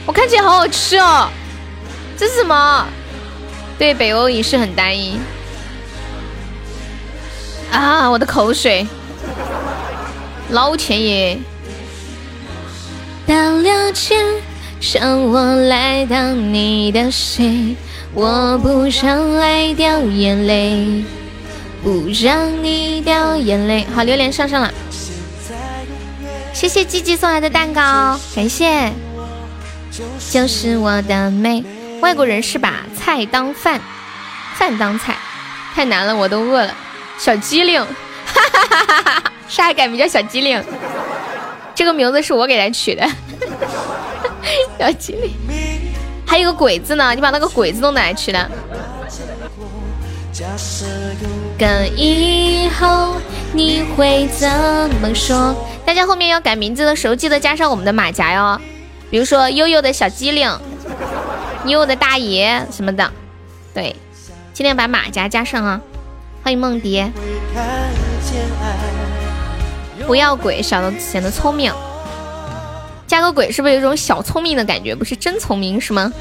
[0.05, 1.31] 我看起来好好吃哦。
[2.19, 2.87] 这是什么？
[3.79, 5.19] 对，北欧饮食很单一。
[7.73, 8.87] 啊，我的口水。
[10.51, 11.39] 老天爷。
[13.27, 14.15] 到了解。
[14.81, 17.75] 让我来当你的谁？
[18.15, 21.05] 我不让爱掉眼泪，
[21.83, 23.87] 不让你掉眼泪。
[23.95, 24.73] 好，榴莲上上了，
[26.53, 28.93] 谢谢鸡鸡送来的蛋糕，感谢。
[30.31, 31.65] 就是我的美。
[32.01, 33.81] 外国人是把菜当饭，
[34.55, 35.17] 饭当菜，
[35.75, 36.75] 太难了，我都饿了。
[37.19, 39.33] 小机灵，哈哈哈哈哈哈！
[39.49, 40.63] 啥改名叫小机灵？
[41.75, 43.09] 这个名字是我给他取的。
[44.79, 45.33] 小机灵，
[46.29, 48.49] 还有个鬼子呢，你把那个鬼子弄哪去了？
[51.59, 53.17] 跟以后
[53.53, 54.49] 你会怎
[55.01, 55.57] 么说？
[55.87, 58.61] 大家后面要改名字的时候，记得加上我们的马甲哟。
[59.11, 60.47] 比如说悠悠的小机灵，
[61.65, 63.11] 悠悠的大爷什么的，
[63.73, 63.97] 对，
[64.53, 65.81] 尽量把马甲加上啊。
[66.45, 67.11] 欢迎梦蝶。
[70.07, 71.73] 不要鬼，小的显得聪明。
[73.09, 74.95] 加个鬼是不是有种小聪明的感觉？
[74.95, 76.13] 不是真聪明是吗？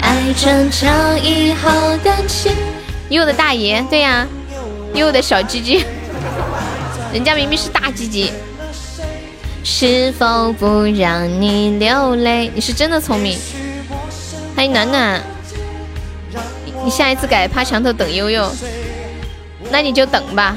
[0.00, 1.70] 爱成长以后
[2.04, 2.52] 的情。
[3.08, 4.26] 悠的大爷，对呀，
[4.94, 5.84] 悠的小鸡鸡，
[7.12, 8.30] 人家明明是大鸡鸡。
[9.64, 12.50] 是否不让你流泪？
[12.54, 13.38] 你是真的聪明。
[14.54, 15.22] 欢迎暖暖，
[16.84, 18.50] 你下一次改趴墙头等悠悠，
[19.70, 20.56] 那你就等吧。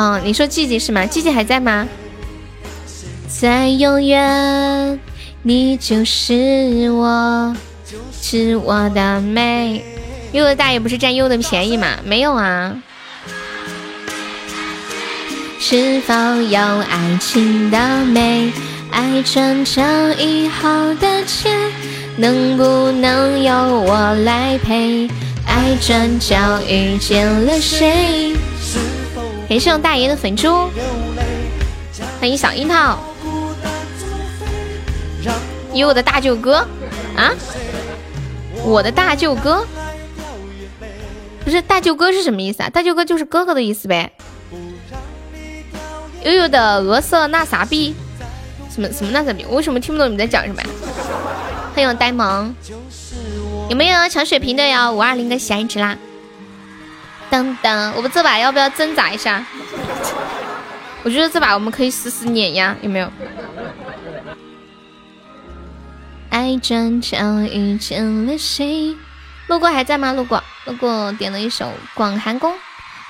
[0.00, 1.04] 嗯，你说季季是吗？
[1.06, 1.88] 季季还在吗？
[3.26, 5.00] 在永远，
[5.42, 7.56] 你就是我，
[8.22, 9.84] 是我的美。
[10.30, 11.96] 优的大爷不是占优的便宜吗？
[12.04, 12.80] 没有啊。
[15.58, 18.52] 是否有爱情的美？
[18.92, 19.84] 爱成长
[20.16, 21.50] 以后的街，
[22.16, 25.08] 能不能由我来陪？
[25.44, 26.36] 爱转角
[26.68, 28.32] 遇见了谁？
[29.48, 30.68] 感谢我大爷的粉猪，
[32.20, 32.98] 欢迎小樱桃，
[35.72, 36.58] 有我的大舅哥
[37.16, 37.32] 啊！
[38.62, 39.66] 我的大舅哥
[41.42, 42.68] 不是大舅哥是什么意思啊？
[42.68, 44.12] 大舅哥就是哥哥的意思呗。
[46.24, 47.94] 悠悠的俄色那啥币，
[48.70, 49.46] 什么什么那啥币？
[49.48, 50.68] 我为什么听不懂你们在讲什么呀？
[51.74, 52.54] 欢迎呆萌，
[53.70, 54.92] 有没有抢血瓶的呀？
[54.92, 55.96] 五二零的喜爱值啦！
[57.30, 59.44] 当当，我们这把要不要挣扎一下？
[61.04, 63.10] 我觉得这把我们可以试试碾压，有没有？
[66.30, 68.96] 爱转角遇见了谁？
[69.46, 70.12] 路过还在吗？
[70.12, 72.52] 路过，路过点了一首《广寒宫》。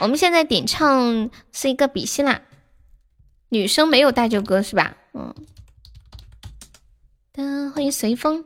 [0.01, 2.43] 我们现在点唱是一个比心啦，
[3.49, 4.95] 女生没有大舅哥是吧？
[5.15, 5.35] 嗯。
[7.75, 8.45] 欢迎随风。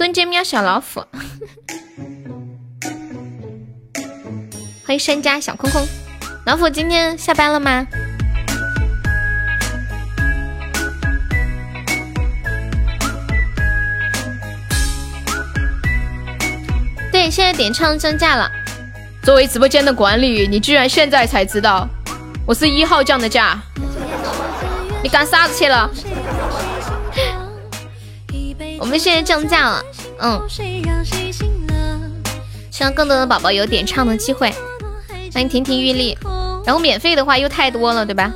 [0.00, 1.04] 蹲街喵小老虎，
[4.82, 5.86] 欢迎山家小空空，
[6.46, 7.86] 老虎今天下班了吗？
[17.12, 18.50] 对，现在点唱降价了。
[19.22, 21.86] 作为直播间的管理，你居然现在才知道，
[22.46, 23.60] 我是一号降的价，
[25.02, 25.90] 你干啥子去了？
[28.80, 29.84] 我们现在降价了，
[30.20, 30.40] 嗯，
[32.70, 34.52] 希望更多的宝宝有点唱的机会。
[35.32, 36.16] 欢迎亭亭玉立，
[36.64, 38.32] 然后免费的话又太多了，对吧？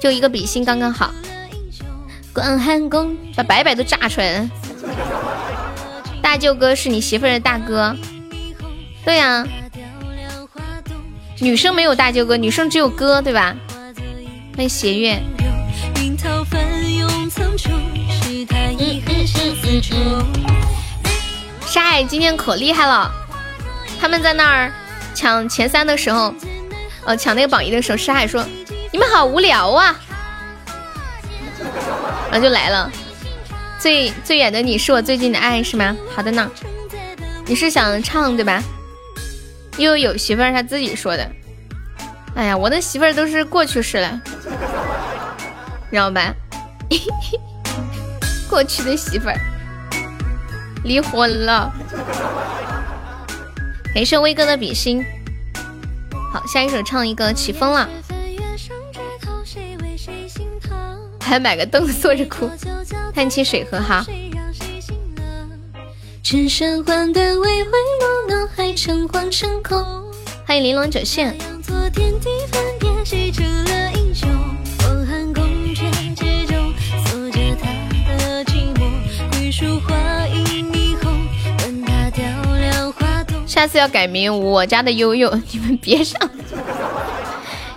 [0.00, 1.10] 就一个比心刚刚好。
[2.32, 4.50] 广寒宫把白白都炸出来了。
[6.22, 7.96] 大舅哥是你媳妇儿的大哥，
[9.04, 9.46] 对呀。
[11.40, 13.54] 女生没有大舅哥，女生只有哥，对吧？
[14.54, 15.20] 欢迎斜月。
[21.76, 23.12] 沙海今天可厉害了，
[24.00, 24.72] 他们在那儿
[25.14, 26.34] 抢前三的时候，
[27.04, 28.42] 呃，抢那个榜一的时候，沙海说
[28.90, 29.94] ：“你们好无聊啊！”
[32.32, 32.90] 然后就来了。
[33.78, 35.94] 最最远的你是我最近的爱，是吗？
[36.14, 36.50] 好的呢。
[37.44, 38.62] 你是想唱对吧？
[39.76, 41.30] 又有媳妇儿，他自己说的。
[42.36, 44.18] 哎呀，我的媳妇儿都是过去式了，
[45.90, 46.34] 知道吧？
[48.48, 49.38] 过去的媳妇儿
[50.84, 51.72] 离婚了。
[53.94, 55.04] 感谢威哥的比心。
[56.32, 57.88] 好，下一首唱一个起风了。
[61.20, 62.48] 还买个凳子坐着哭，
[63.14, 64.04] 叹气水喝哈。
[70.46, 71.36] 欢迎玲珑九线。
[83.56, 86.20] 下次要改名我家的悠悠， 你们别上！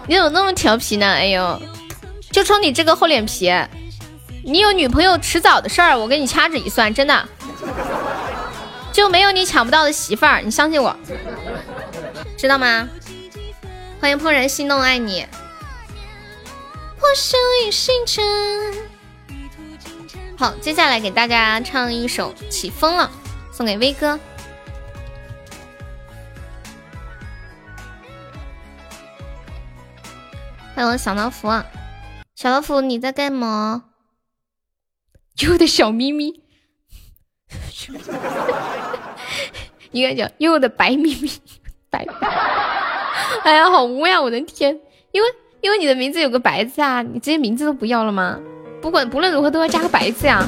[0.07, 1.07] 你怎么那么调皮呢？
[1.07, 1.61] 哎呦，
[2.33, 3.49] 就冲你这个厚脸皮，
[4.43, 7.25] 你有女朋友迟早的事儿，我给你掐指一算，真的
[8.91, 10.93] 就没有你抢不到的媳妇儿，你相信我，
[12.35, 12.85] 知道吗？
[14.01, 15.25] 欢迎怦然心动，爱你。
[20.37, 23.09] 好，接下来给大家唱一首《起风了》，
[23.55, 24.19] 送给威哥。
[30.81, 31.49] 欢迎小老虎，
[32.35, 33.83] 小老虎，你在干嘛？
[35.43, 36.41] 有的小咪咪，
[39.91, 41.29] 应该叫有的白咪咪
[41.89, 42.07] 白。
[43.43, 44.21] 哎呀，好污呀！
[44.21, 44.79] 我的天，
[45.11, 45.27] 因为
[45.59, 48.39] 因为你的名字有个白字啊，你直接名字都不要了吗？
[48.81, 50.47] 不管不论如何都要加个白字呀。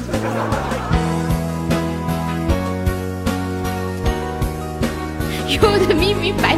[5.46, 6.56] 有的咪咪白。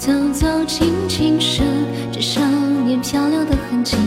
[0.00, 1.60] 走走停停，是
[2.10, 2.40] 这少
[2.86, 3.98] 年漂流的痕迹。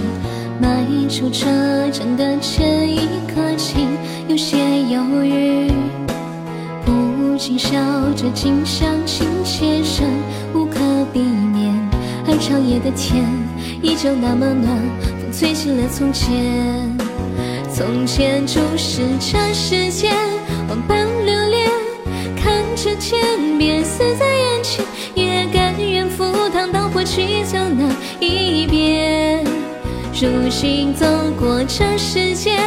[0.60, 1.46] 迈出车
[1.92, 3.76] 站的前一刻起，
[4.28, 4.58] 有些
[4.90, 5.72] 犹豫，
[6.84, 7.78] 不禁笑
[8.16, 10.04] 着，近乡情怯声
[10.56, 10.80] 无可
[11.14, 11.72] 避免。
[12.26, 13.24] 而长夜的天
[13.84, 14.76] 依旧那么暖，
[15.22, 16.98] 风吹起了从前。
[17.72, 20.12] 从前注视这世间，
[20.68, 21.43] 万般留，
[22.44, 29.46] 看着天边死在眼前，也甘愿赴汤蹈火去走那一遍。
[30.12, 31.06] 如今走
[31.40, 32.60] 过这世间，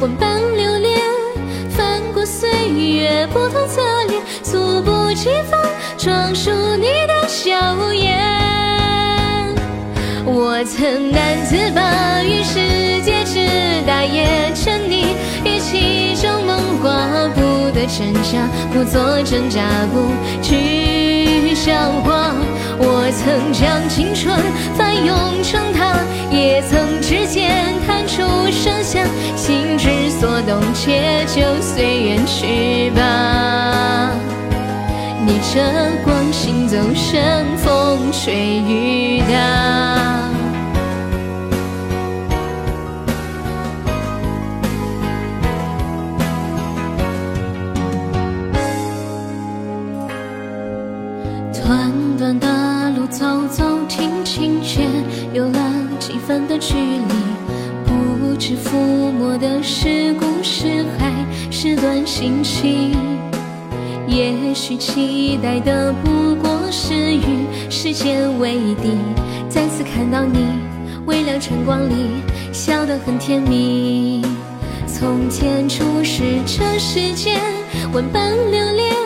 [0.00, 1.00] 万般留恋，
[1.68, 5.60] 翻过岁月不同侧脸，猝不及防
[5.98, 8.16] 撞出你的笑颜。
[10.24, 13.46] 我曾难自拔于世界之
[13.86, 15.04] 大，也沉溺
[15.44, 17.06] 于其中梦话，
[17.86, 20.10] 不得挣扎，不做挣扎，不
[20.42, 21.72] 去笑
[22.02, 22.34] 话。
[22.78, 24.36] 我曾将青春
[24.74, 25.94] 翻涌成她，
[26.30, 34.10] 也曾指尖弹出声响，心之所动，且就随缘去吧。
[35.24, 35.62] 逆着
[36.04, 36.76] 光行走，
[37.12, 40.15] 任风吹雨打。
[52.26, 54.82] 短短的路走走停停，却
[55.32, 55.60] 有了
[56.00, 57.14] 几分的距离。
[57.84, 61.12] 不知抚摸的是故事，还
[61.52, 62.96] 是段心情？
[64.08, 68.98] 也许期待的不过是与时间为敌。
[69.48, 70.48] 再次看到你，
[71.06, 71.94] 微亮晨光里，
[72.52, 74.20] 笑得很甜蜜。
[74.84, 77.40] 从前初识这世间，
[77.92, 79.05] 万般留恋。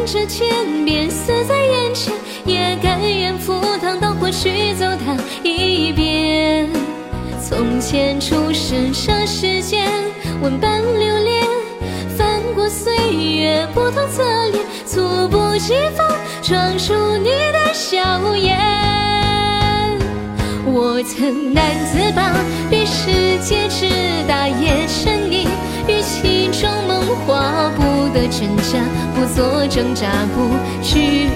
[0.00, 2.14] 看着天边死在眼前，
[2.46, 6.70] 也甘愿赴汤蹈火去走它一遍。
[7.38, 9.86] 从前初识这世间，
[10.40, 11.44] 万般留恋，
[12.16, 16.08] 翻过岁月不同侧脸，猝不及防
[16.42, 18.56] 撞出你的笑颜。
[20.64, 22.32] 我曾难自拔
[22.70, 23.86] 于世界之
[24.26, 25.46] 大，也沉溺
[25.90, 28.78] 于其中梦话，不得真假，
[29.14, 31.28] 不做挣扎，不去。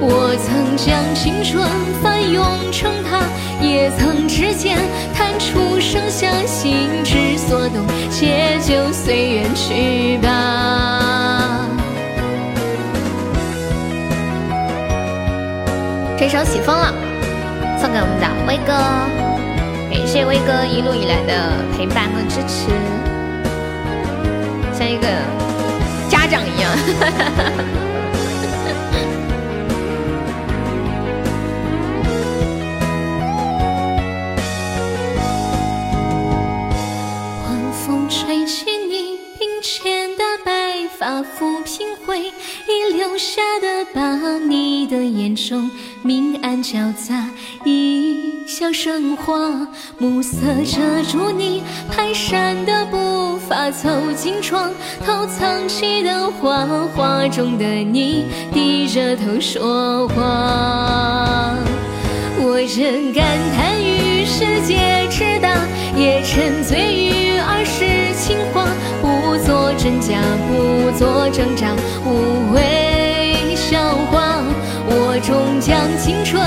[0.00, 1.64] 我曾将青春
[2.02, 3.20] 翻涌成她，
[3.64, 4.76] 也曾指尖
[5.14, 10.28] 弹出盛夏，心之所动，且就随缘去吧。
[16.18, 16.92] 这首起风了。
[17.78, 18.72] 送给我们的威哥，
[19.94, 22.66] 感谢威哥一路以来的陪伴和支持，
[24.76, 25.06] 像一个
[26.10, 26.68] 家长一样。
[37.44, 42.32] 晚风吹起你鬓间的白发，抚平回忆
[42.92, 45.70] 留下的疤，你的眼中
[46.02, 47.28] 明暗交杂。
[48.72, 49.34] 生花，
[49.98, 54.70] 暮色遮住你蹒跚的步伐，走进床
[55.04, 61.56] 头藏起的画，画中的你低着头说话。
[62.38, 63.24] 我仍感
[63.56, 65.54] 叹于世界之大，
[65.96, 68.66] 也沉醉于儿时情话，
[69.00, 71.70] 不做真假，不做挣扎，
[72.04, 74.42] 无谓笑话。
[74.86, 76.42] 我终将青春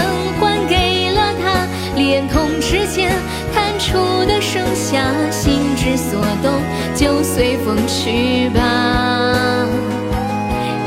[2.08, 3.12] 连同指尖
[3.54, 6.54] 弹出的盛夏，心之所动，
[6.96, 9.66] 就随风去吧。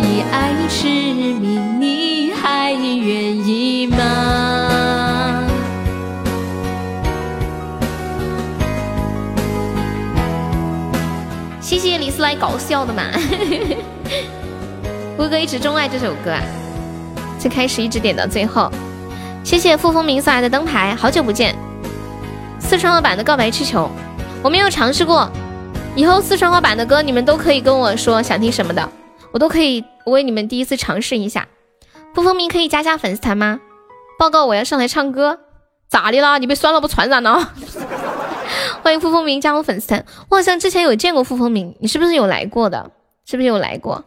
[0.01, 5.47] 以爱之名，你还愿意吗？
[11.61, 13.03] 谢谢李斯来搞笑的嘛，
[15.19, 16.41] 威哥一直钟爱这首歌啊。
[17.39, 18.73] 最开始一直点到最后，
[19.43, 21.57] 谢谢傅风明送来的灯牌，好久不见。
[22.61, 23.91] 四川话版的告白气球，
[24.43, 25.29] 我没有尝试过，
[25.97, 28.89] 以后四川话版的歌你们都可以跟我说想听什么的，
[29.33, 31.49] 我都可以为你们第一次尝试一下。
[32.15, 33.61] 傅风明可以加加粉丝团吗？
[34.19, 35.41] 报告我要上来唱歌，
[35.89, 36.39] 咋的啦？
[36.39, 37.49] 你被酸了不传染呢？
[38.83, 42.93] 欢迎傅风明加入粉丝团，我好像之前有见过傅风明，你是不是有来过的？
[43.25, 44.05] 是不是有来过？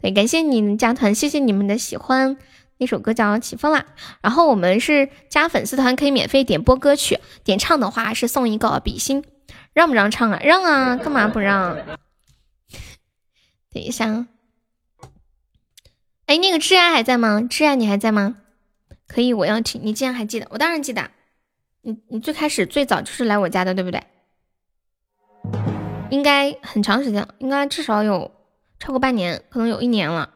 [0.00, 2.36] 对，感谢你们加团，谢谢你们的喜欢。
[2.78, 3.84] 那首歌叫《起风啦》。
[4.22, 9.24] 然后我们是加粉丝团可以免费点播歌曲，点唱的话是送一个比心，
[9.72, 10.40] 让不让唱啊？
[10.42, 11.76] 让啊，干嘛不让？
[13.70, 14.26] 等一下，
[16.26, 17.40] 哎，那个挚爱还在吗？
[17.42, 18.36] 挚爱你还在吗？
[19.06, 19.80] 可以，我要听。
[19.84, 21.10] 你竟然还记得，我当然记得。
[21.82, 24.02] 你你最开始最早就是来我家的，对不对？
[26.10, 28.30] 应该很长时间，应该至少有
[28.78, 30.30] 超过半年，可能有一年了。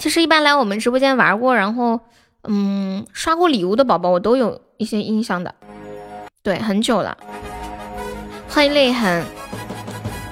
[0.00, 2.00] 其实一般来我们直播间玩过，然后
[2.44, 5.54] 嗯刷过礼物的宝宝，我都有一些印象的。
[6.42, 7.14] 对，很久了。
[8.48, 9.22] 欢迎泪痕。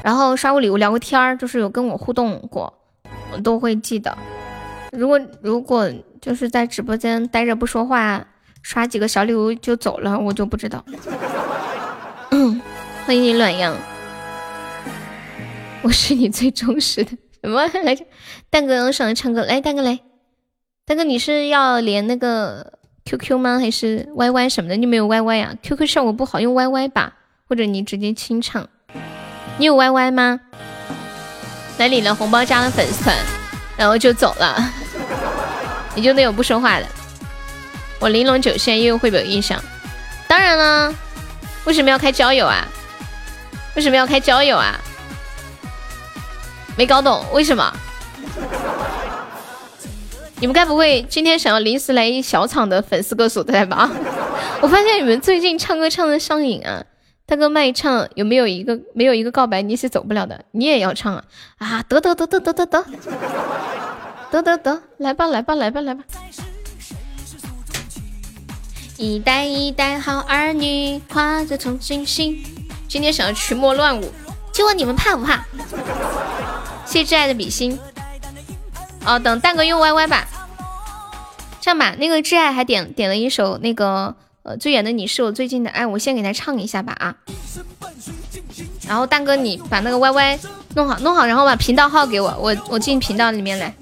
[0.02, 2.72] 然后刷过礼物，聊过天儿，就是有跟我互动过，
[3.30, 4.16] 我都会记得。
[4.90, 5.86] 如果如果
[6.18, 8.24] 就是在直播间待着不说话，
[8.62, 10.82] 刷几个小礼物就走了，我就不知道。
[13.04, 13.76] 欢迎你暖阳，
[15.82, 17.10] 我是你最忠实的
[17.42, 18.04] 什么 来着？
[18.50, 20.00] 蛋哥上来唱歌，来蛋哥来，
[20.86, 22.74] 蛋哥你是要连那个
[23.04, 23.58] QQ 吗？
[23.60, 24.76] 还是 YY 什么的？
[24.76, 27.14] 你没有 YY 呀？QQ 效果不好，用 YY 吧，
[27.48, 28.68] 或者你直接清唱。
[29.58, 30.40] 你有 YY 吗？
[31.78, 33.16] 来领了红包加了粉丝团，
[33.76, 34.56] 然后就走了，
[35.94, 36.86] 你就那种不说话的。
[38.00, 39.62] 我玲珑九线又会不会有印象？
[40.26, 40.94] 当然了，
[41.64, 42.66] 为什么要开交友啊？
[43.76, 44.78] 为什么要开交友啊？
[46.78, 47.72] 没搞懂为什么？
[50.38, 53.90] 你们该不会今天想要临时来一小场的粉丝歌手对吧？
[54.62, 56.84] 我发现你们最近唱歌唱的上瘾啊！
[57.26, 60.44] 大哥卖唱有没有一个没有一个告白你是走不了的？
[60.52, 61.24] 你也要唱啊！
[61.58, 62.84] 啊，得得得得得得得，
[64.30, 66.04] 得得得，来吧来吧来吧来吧！
[68.96, 72.40] 一代一代好儿女，跨着同心心。
[72.86, 74.12] 今天想要群魔乱舞，
[74.58, 75.44] 就问你们怕不怕？
[76.84, 77.78] 谢挚爱的比心。
[79.06, 80.26] 哦，等蛋哥用 YY 吧。
[81.60, 87.14] 这样吧，那个挚爱还点点了一首那个呃最远的你是我最近的爱，我先给他唱一下吧啊。
[88.88, 90.40] 然后蛋哥你把那个 YY
[90.74, 93.72] 弄好弄好，然后把频道号给我，我我进频道里面来。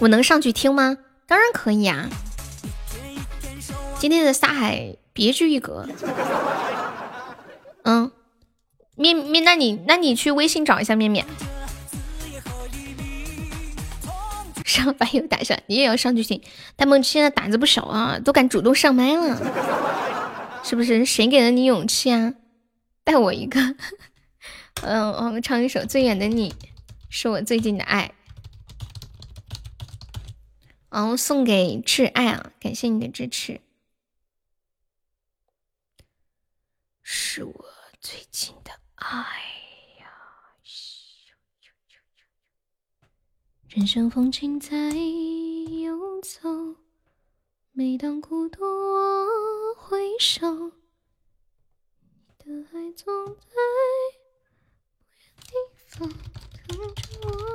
[0.00, 0.98] 我能上去听吗？
[1.28, 2.08] 当然可以啊。
[4.00, 5.86] 今天的沙海别具一格，
[7.84, 8.10] 嗯，
[8.96, 11.26] 面面，那你那你去微信找一下面面，
[14.64, 16.40] 上把友打上，你也要上就行。
[16.76, 19.36] 大梦现在胆子不小啊，都敢主动上麦了，
[20.62, 21.04] 是不是？
[21.04, 22.34] 谁给了你勇气啊？
[23.02, 23.58] 带我一个，
[24.82, 26.50] 嗯，我们唱一首《最远的你》，
[27.08, 28.12] 是我最近的爱，
[30.90, 33.60] 然后送给挚爱啊，感谢你的支持。
[37.12, 37.64] 是我
[38.00, 39.16] 最近的爱
[39.98, 40.06] 呀！
[43.68, 46.76] 人生风景在游走，
[47.72, 50.70] 每当孤独我回首，
[51.98, 53.56] 你的爱总在
[55.34, 56.08] 不远地方
[56.68, 57.49] 等着我。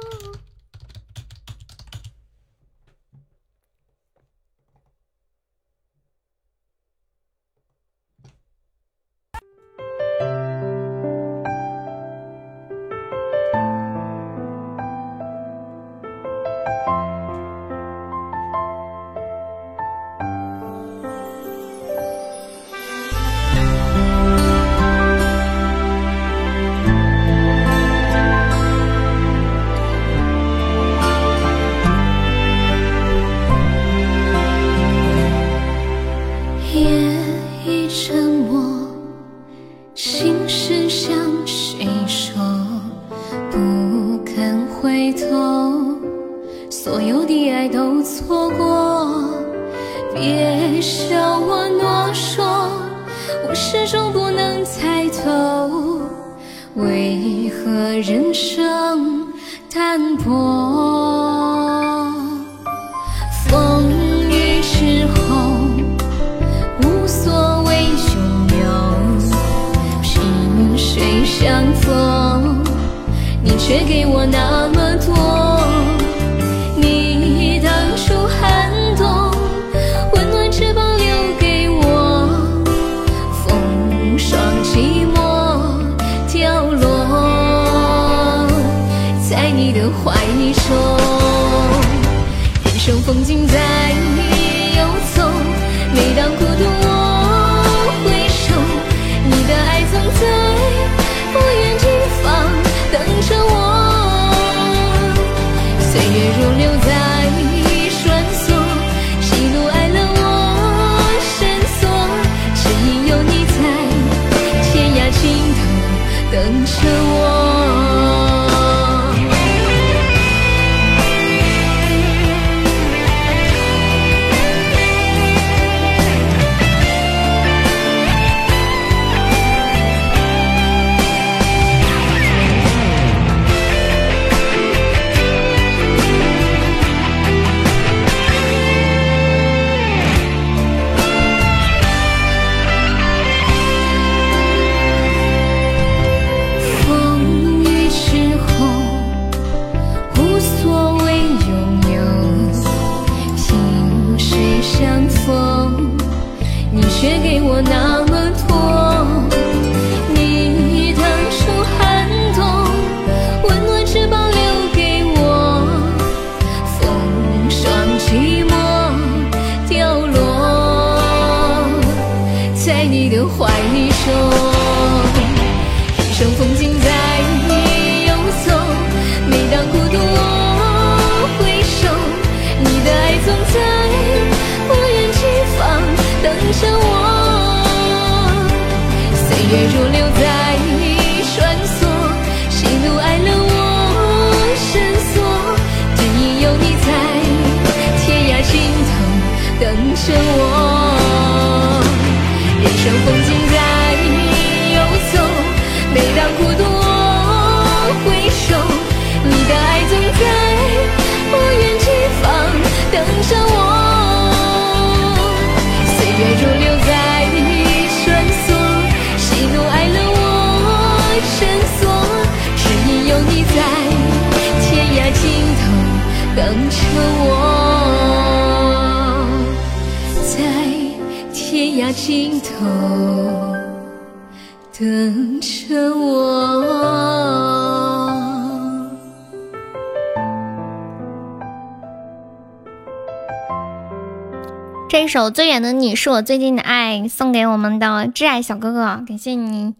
[245.25, 249.73] 首《最远的你》是我最近的爱，送给我们的挚爱小哥哥，感谢你。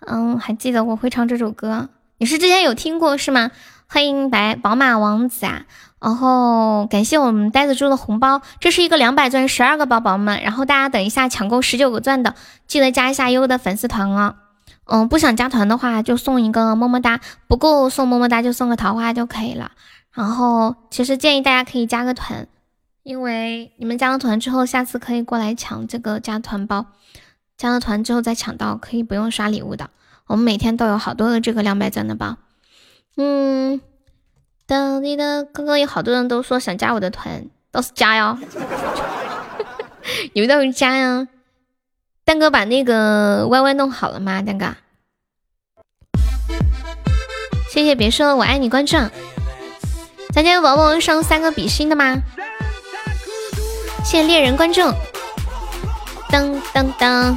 [0.00, 1.88] 嗯，还记得我会唱这首歌，
[2.18, 3.50] 你是之前有听过是吗？
[3.88, 5.62] 欢迎白宝马王子啊！
[6.02, 12.34] 然后感谢我们呆子猪的红包，这是一个两百钻十二个宝宝们，然后大家等一下抢够十九个钻的，
[12.66, 14.34] 记得加一下优的粉丝团哦。
[14.84, 19.70] 嗯，不想加团的话就送一个么么哒，不够送么么哒就送个桃花就可以了。
[20.12, 22.46] 然后其实建议大家可以加个团，
[23.02, 26.86] 因为你们加了团之后，下次可以过来抢这个加团包，
[27.56, 29.90] 加了团之后再抢到可以不用刷礼物的。
[30.26, 32.36] 我们每天都有好多的这个两百钻的包，
[33.16, 33.80] 嗯。
[34.66, 38.38] 的你的刚刚有好多人都说想加我的团，到时加哟，
[40.32, 41.26] 你们到时加呀。
[42.24, 44.40] 蛋哥把那个 Y Y 弄好了吗？
[44.42, 44.76] 蛋哥，
[47.68, 48.96] 谢谢，别说了，我爱你，关注。
[50.32, 52.22] 咱家有宝宝上三个比心的吗？
[54.04, 54.80] 谢谢猎人关注。
[56.30, 57.34] 噔噔噔，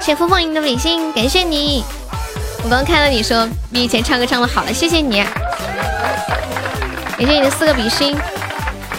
[0.00, 1.84] 谢谢风风影的比心，感谢你。
[2.62, 5.22] 我刚看到你说比以前唱歌唱的好了，谢谢你。
[7.16, 8.16] 感谢你的四个比心，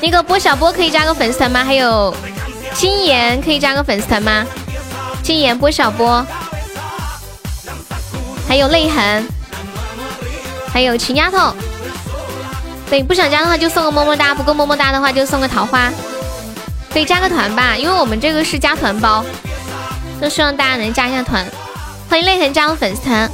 [0.01, 1.63] 那个波小波可以加个粉丝团吗？
[1.63, 2.15] 还有
[2.73, 4.45] 金妍可以加个粉丝团吗？
[5.23, 6.25] 金妍、波小波，
[8.47, 9.27] 还有泪痕，
[10.71, 11.55] 还有秦丫头。
[12.89, 15.91] 对，不想加的话就送个么么哒，不够么么哒的话就送个桃花。
[16.95, 19.21] 可以加个团吧，因为我们这个是加团包，
[20.21, 21.45] 就希望大家能加一下团。
[22.09, 23.29] 欢迎泪痕加入粉丝团，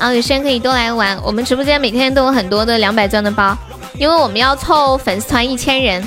[0.00, 1.16] 然后有时间可以多来玩。
[1.22, 3.56] 我们直播间每天都有很多的两百钻的包。
[4.00, 6.04] 因为我们要凑粉丝团一千人，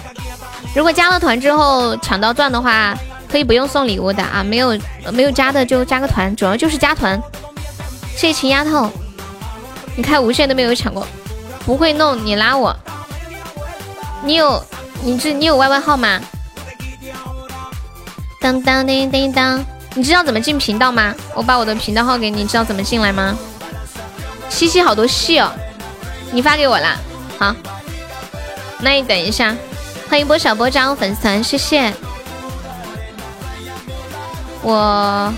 [0.75, 2.93] 如果加了团之后抢到钻的话，
[3.31, 4.43] 可以不用送礼物的啊！
[4.43, 4.77] 没有
[5.13, 7.17] 没有加的就加个团，主要就是加团。
[8.17, 8.91] 谢谢秦丫头，
[9.95, 11.07] 你开无限都没有抢过，
[11.65, 12.75] 不会弄你拉我。
[14.25, 14.61] 你有
[15.01, 16.19] 你这你有 YY 号吗？
[18.39, 19.65] 当当叮叮当，
[19.95, 21.13] 你知道怎么进频道吗？
[21.33, 23.37] 我把我的频道号给你，知道怎么进来吗？
[24.49, 25.51] 西西好多戏哦，
[26.31, 26.97] 你发给我啦，
[27.37, 27.55] 好。
[28.79, 29.55] 那你等一下，
[30.09, 31.93] 欢迎波小波加入粉丝团，谢谢。
[34.61, 35.33] 我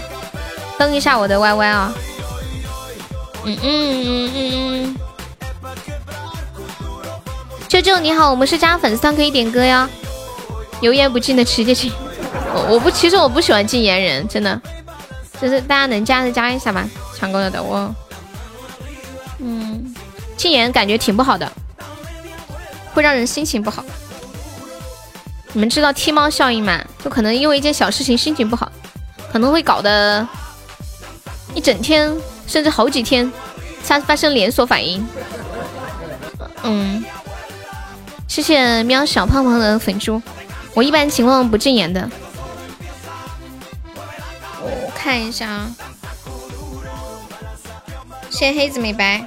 [0.78, 1.94] 登一下我的 YY 啊，
[3.46, 4.52] 嗯嗯嗯嗯
[4.84, 4.96] 嗯。
[7.68, 9.88] 舅舅你好，我们是加粉丝团可以点歌哟，
[10.82, 11.92] 油盐不进的直接进。
[12.34, 14.62] 我我不，其实我不喜欢禁言人，真的，
[15.42, 17.94] 就是大家能加的加一下吧，抢够了的我。
[19.40, 19.94] 嗯，
[20.36, 21.52] 禁言感觉挺不好的。
[22.94, 23.86] 会让人心情不好。
[25.54, 26.84] 你们知道踢猫效应吗？
[27.04, 28.72] 就可能因为一件小事情心情不好，
[29.32, 30.28] 可能会搞得
[31.54, 32.12] 一整天
[32.48, 33.32] 甚至好几天
[33.82, 35.08] 发发生连锁反应。
[36.64, 37.04] 嗯，
[38.28, 40.22] 谢谢喵小胖胖的粉猪。
[40.76, 42.10] 我一般情况不禁言的。
[44.62, 45.76] 我看一下啊。
[48.30, 49.24] 谢黑子美白。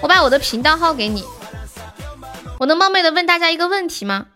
[0.00, 1.24] 我把我的频道号给你。
[2.58, 4.28] 我能冒昧的问大家一个问题吗？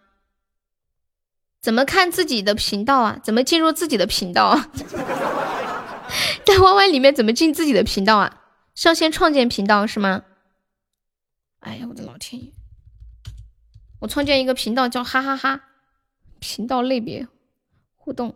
[1.62, 3.18] 怎么看自己的频道啊？
[3.22, 4.68] 怎么进入自己的频道啊？
[6.44, 8.40] 在 Y Y 里面怎么进自己的频道啊？
[8.74, 10.22] 是要先创建频道是吗？
[11.60, 12.52] 哎呀，我的老天爷！
[14.06, 15.60] 创建一个频道叫哈哈哈，
[16.38, 17.26] 频道类别
[17.94, 18.34] 互动，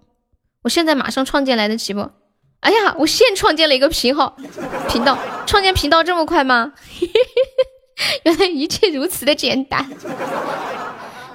[0.62, 2.10] 我现在马上创建来得及不？
[2.60, 4.36] 哎呀，我现创建了一个频号
[4.88, 6.74] 频道，创建频道这么快吗？
[8.24, 9.90] 原来一切如此的简单。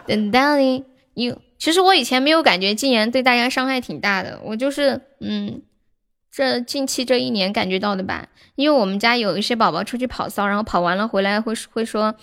[0.06, 0.84] 等到你
[1.14, 1.42] 有。
[1.58, 5.64] 其实我以前没有感觉禁言对大家伤害挺大的，我就是嗯，
[6.30, 8.28] 这近期这一年感觉到的吧。
[8.56, 12.14] 因为我们家有一些宝宝出去跑骚，然后跑完了回来会会说，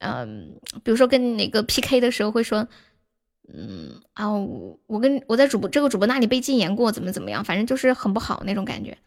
[0.00, 2.68] 嗯，比如说跟哪个 PK 的时候会说，
[3.48, 8.98] 嗯啊，我我跟我在主播这个主播那里被禁言过，怎么怎么样，反正就是很不好那种感觉。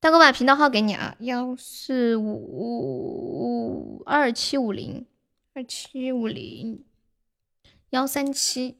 [0.00, 5.06] 大哥把频道号给你啊，幺四五二七五零
[5.54, 6.84] 二七五零。
[7.90, 8.76] 幺三七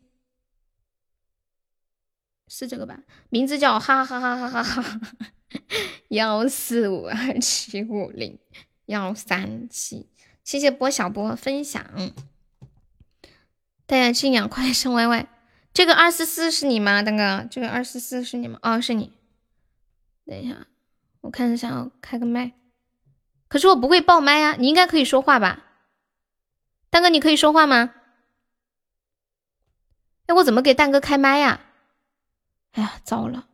[2.49, 3.05] 是这个吧？
[3.31, 5.01] 名字叫哈哈哈哈哈哈哈。
[6.09, 8.39] 幺四五二七五零
[8.87, 10.09] 幺三七，
[10.43, 11.85] 谢谢波小波分享。
[13.87, 15.27] 大家信仰 快上 YY，
[15.73, 17.03] 这个二四四是你吗？
[17.03, 18.59] 大哥，这个二四四是你吗？
[18.63, 19.13] 哦，是你。
[20.27, 20.67] 等一下，
[21.23, 22.53] 我看一下，我开个麦。
[23.49, 25.65] 可是我不会爆麦啊，你应该可以说话吧？
[26.91, 27.95] 大哥，你可以说话吗？
[30.27, 31.61] 哎，我怎么给蛋哥开麦呀？
[32.73, 33.49] 哎呀，糟了！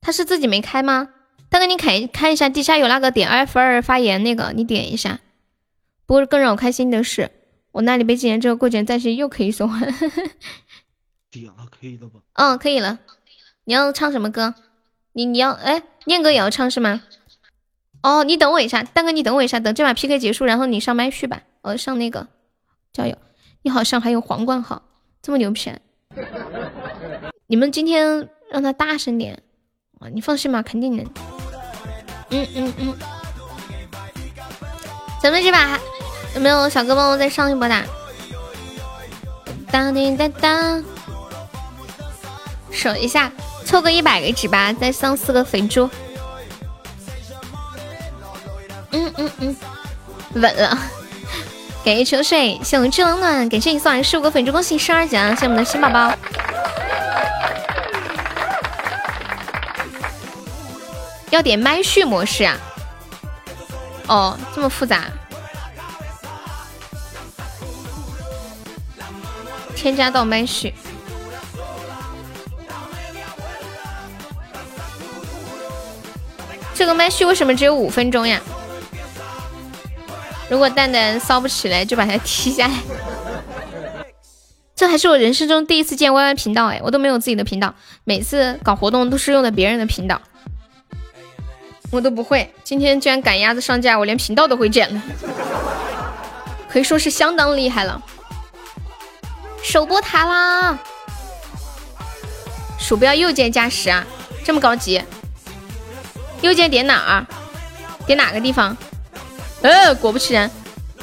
[0.00, 1.13] 他是自己没开吗？
[1.54, 5.20] 蛋哥，你看看一下，底下有那个点 F 二发言那个，你点一下。
[6.04, 7.30] 不过更让我开心的是，
[7.70, 9.78] 我那里被禁言之后，过几天暂时又可以说话。
[11.30, 12.18] 点了，可以了吧？
[12.32, 12.98] 嗯，可以了。
[13.66, 14.56] 你要唱什么歌？
[15.12, 17.04] 你你要哎，念哥也要唱是吗？
[18.02, 21.44] 哦，你等我一下，大哥，你等我一下，等这把 PK 结束，然后你上麦序吧。
[21.62, 22.26] 我上那个，
[22.92, 23.16] 加油！
[23.62, 24.82] 你好像还有皇冠号。
[25.22, 25.70] 这么牛皮，
[27.46, 29.40] 你们今天让他大声点
[30.00, 30.08] 啊！
[30.12, 31.06] 你放心吧，肯定能。
[32.34, 32.96] 嗯嗯嗯，
[35.22, 35.78] 咱们这把
[36.34, 37.84] 有没有小哥帮我再上一波的？
[39.70, 40.84] 当叮当当，
[42.72, 43.30] 守一下，
[43.64, 45.88] 凑个一百个纸吧，再上四个肥猪。
[48.90, 49.56] 嗯嗯嗯，
[50.34, 50.76] 稳了。
[51.84, 56.12] 感谢秋水，谢我们知冷暖，感谢你送来十五个粉猪，恭喜十二奖，谢谢我们的新宝宝。
[61.34, 62.56] 要点麦序模式啊？
[64.06, 65.06] 哦，这么复杂。
[69.74, 70.72] 添加到麦序。
[76.72, 78.40] 这个麦序为什么只有五分钟呀？
[80.48, 82.74] 如果蛋蛋骚不起来，就把他踢下来。
[84.76, 87.74] 这还是我人生中第一次建 YY 频道哎，我都没有自己的频道，
[88.04, 90.20] 每次搞活动都是用的别人的频道，
[91.94, 92.52] 我都不会。
[92.64, 95.00] 今天居然赶鸭子上架，我连频道都会剪了，
[96.68, 98.02] 可以说是相当厉害了。
[99.62, 100.76] 首播塔啦！
[102.80, 104.04] 鼠标右键加十啊，
[104.44, 105.00] 这么高级？
[106.40, 107.26] 右键点哪儿？
[108.04, 108.76] 点哪个地方？
[109.62, 110.50] 呃，果不其然，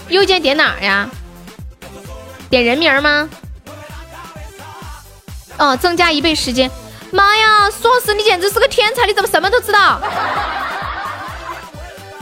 [0.10, 1.10] 右键点哪儿呀？
[2.50, 3.30] 点人名吗？
[5.58, 6.70] 哦，增加一倍时间。
[7.12, 9.06] 妈呀，苏老师，你简直是个天才！
[9.06, 10.00] 你怎么什么都知道？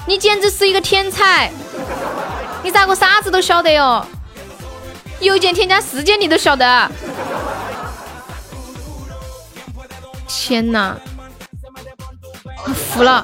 [0.07, 1.51] 你简直是一个天才！
[2.63, 4.05] 你咋个啥子都晓得哟？
[5.19, 6.91] 右键添加时间你都晓得？
[10.27, 10.97] 天哪，
[12.65, 13.23] 我服了！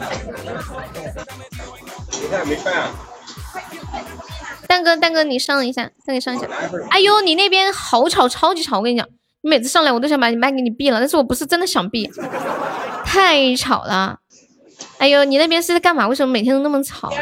[4.68, 6.48] 蛋哥，蛋哥，你上一下，再给上一下。
[6.92, 8.78] 哎呦，你那边好吵，超级吵！
[8.78, 9.08] 我跟你讲，
[9.46, 12.10] 你每次上来我都想把你麦给你闭了，但是我不是真的想闭，
[13.06, 14.18] 太吵了。
[14.98, 16.08] 哎呦，你那边是在干嘛？
[16.08, 17.14] 为什么每天都那么吵？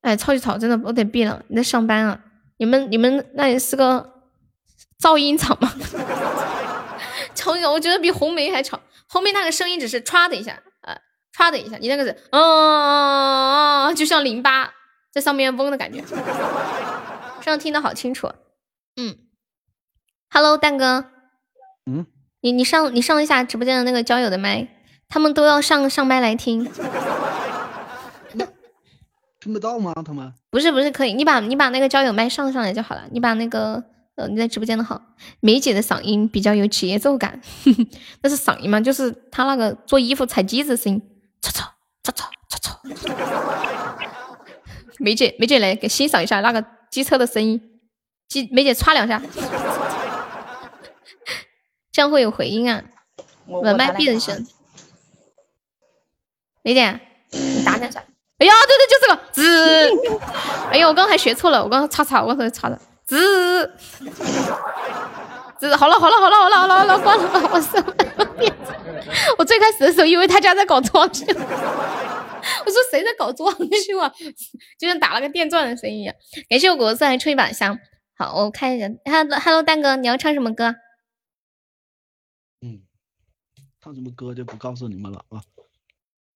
[0.00, 1.42] 哎，超级吵，真的，我得闭了。
[1.48, 2.18] 你在上班啊？
[2.56, 4.10] 你们你们那里是个
[4.98, 5.70] 噪音场吗？
[7.36, 8.80] 超级，我觉得比红梅还吵。
[9.06, 10.58] 红梅那个声音只是歘的一下。
[10.80, 10.96] 呃，
[11.36, 14.72] 歘的一下，你那个是，嗯，就像淋巴
[15.12, 16.02] 在上面嗡的感觉，
[17.40, 18.32] 这样听得好清楚。
[18.96, 19.16] 嗯
[20.30, 21.06] ，Hello，蛋哥。
[21.86, 22.06] 嗯。
[22.42, 24.66] 你你上你上一下直播间的那个交友的麦，
[25.10, 26.64] 他们都要上上麦来听。
[29.40, 29.92] 听不到吗？
[30.04, 30.32] 他们？
[30.50, 33.04] 不是不是，可以，你把你把那个交友麦上上来就好了。
[33.10, 33.82] 你把那个
[34.16, 35.00] 呃你在直播间的号，
[35.40, 37.40] 梅姐的嗓音比较有节奏感，
[38.22, 38.80] 那是嗓音吗？
[38.80, 41.02] 就是她那个做衣服踩机子声音，
[41.40, 41.64] 操操
[42.02, 42.80] 操操操操。
[44.98, 47.80] 梅姐梅姐来给欣赏一下那个机车的声音，
[48.28, 49.22] 机梅姐歘两下，
[51.92, 52.82] 这样会有回音啊。
[53.46, 54.46] 稳麦闭人声，
[56.62, 58.02] 梅姐你打两下。
[58.38, 59.40] 哎呀，对对，就这个滋！
[60.70, 63.70] 哎呀，我刚才学错了，我刚刚擦擦，我刚才擦的滋
[65.58, 65.76] 滋。
[65.76, 67.84] 好了好了好了好了好了好了，关了，我操！
[69.36, 71.26] 我最开始的时候以为他家在搞装修，
[72.64, 74.12] 我说谁在搞装修啊？
[74.78, 76.14] 就像打了个电钻的声音一样。
[76.48, 77.78] 感谢我果子来吹一把香。
[78.14, 80.74] 好，我看一下，Hello Hello，蛋哥，你要唱什么歌？
[82.60, 82.82] 嗯，
[83.80, 85.42] 唱什么歌就不告诉你们了啊。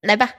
[0.00, 0.34] 来吧。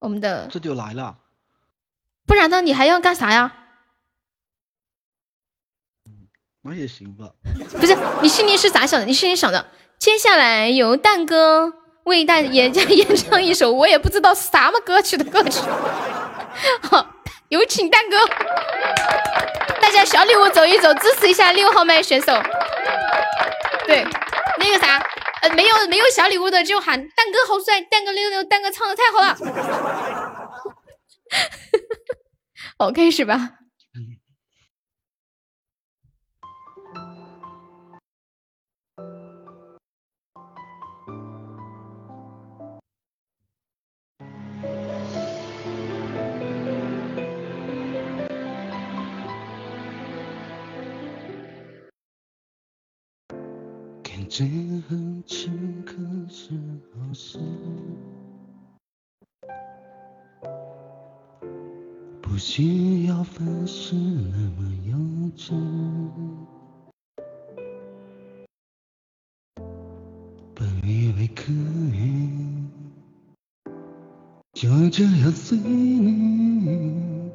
[0.00, 1.18] 我们的这就来了，
[2.26, 2.60] 不然呢？
[2.60, 3.63] 你还要干啥呀？
[6.64, 7.28] 那也行吧。
[7.78, 9.06] 不是，你心里是咋想的？
[9.06, 9.66] 你心里想的，
[9.98, 11.72] 接下来由蛋哥
[12.04, 15.60] 为大演 演唱一首我也不知道是什么歌曲的歌曲。
[16.82, 17.06] 好，
[17.48, 18.16] 有请蛋哥，
[19.80, 22.32] 大家小礼物走一走，支持一下六号麦选手。
[23.86, 24.04] 对，
[24.58, 25.04] 那个啥。
[25.42, 29.36] 呃没有没有小礼物的就喊蛋哥好帅，蛋哥六六，蛋哥唱的太好了。
[32.78, 33.50] 好，开始吧。
[54.36, 54.96] 最后
[55.28, 55.48] 此
[55.86, 55.94] 刻
[56.28, 56.50] 是
[56.92, 57.38] 好事，
[62.20, 64.96] 不需要凡事那么幼
[65.36, 65.52] 稚。
[70.52, 72.28] 本以为可以
[74.52, 77.30] 就这样随你，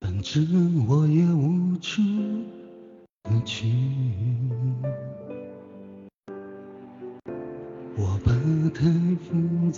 [0.00, 2.02] 反正我也无处
[3.22, 4.27] 可去。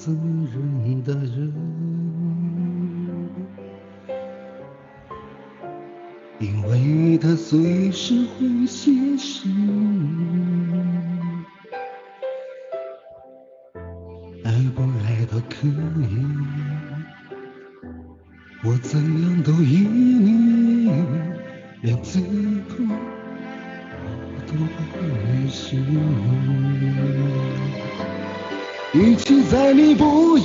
[0.03, 0.17] 滋
[0.55, 1.53] 润的人，
[6.39, 9.45] 因为他随时会牺牲，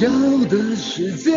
[0.02, 0.10] 要
[0.48, 1.32] 的世界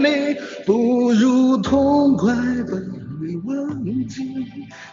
[0.00, 2.76] 里，不如痛快把
[3.20, 4.46] 你忘记。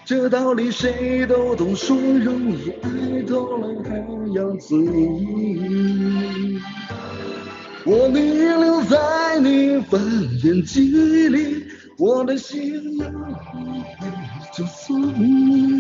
[0.04, 3.98] 这道理谁都懂，说容易，爱透了还
[4.34, 6.62] 要嘴硬。
[7.86, 10.02] 我宁愿留在你翻
[10.44, 11.66] 眼记里，
[12.00, 13.06] 我的心要
[14.52, 15.75] 就送你，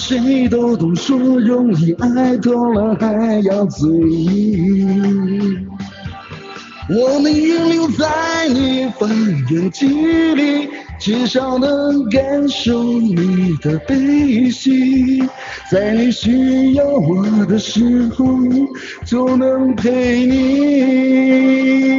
[0.00, 5.68] 谁都懂，说容易，爱透了还要嘴硬。
[6.88, 9.08] 我宁愿留在你方
[9.50, 15.22] 圆几里，至少能感受你的悲喜，
[15.70, 18.26] 在你需要我的时候
[19.04, 21.89] 就能陪你。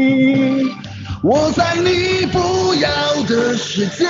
[1.23, 2.89] 我在你不要
[3.27, 4.07] 的世界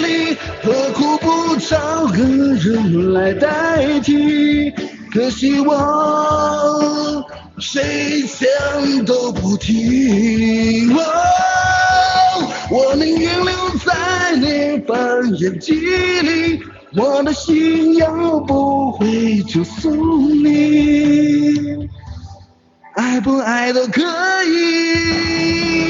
[0.00, 4.72] 里，何苦不找个人来代替？
[5.12, 7.24] 可惜我
[7.58, 10.92] 谁讲都不听。
[12.72, 13.52] 我宁愿留
[13.84, 15.72] 在你半眼记
[16.20, 16.60] 里，
[16.96, 21.88] 我的心要不回就送你，
[22.96, 24.02] 爱不爱都可
[24.46, 25.89] 以，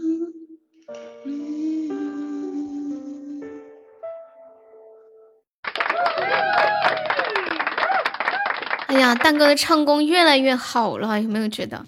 [9.01, 11.85] 呀，蛋哥的唱功越来越好了，有没有觉得？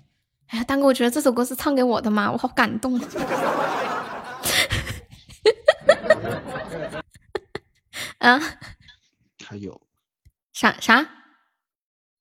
[0.47, 2.32] 哎呀，蛋哥，我觉得这首歌是唱给我的吗？
[2.32, 2.99] 我好感动。
[8.20, 8.39] 啊，
[9.45, 9.82] 还有
[10.53, 11.05] 啥啥？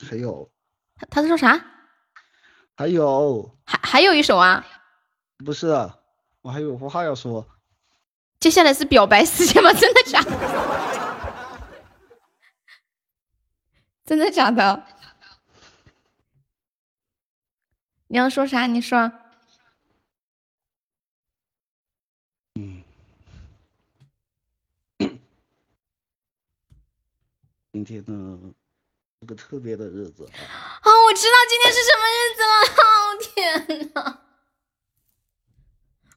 [0.08, 0.50] 还有
[0.96, 1.64] 他他在说啥？
[2.76, 4.66] 还有还还有一首啊？
[5.44, 5.68] 不是，
[6.42, 7.46] 我还有话要说。
[8.40, 9.72] 接下来是表白时间吗？
[9.78, 10.20] 真的假？
[14.04, 14.86] 真的假的？
[18.08, 18.66] 你要说啥？
[18.66, 19.10] 你说。
[22.56, 22.82] 嗯
[27.72, 28.38] 今天呢，
[29.22, 30.30] 是个特别的日子啊！
[31.06, 32.54] 我知道今天是什么日子了。
[32.82, 34.20] 哦天呐，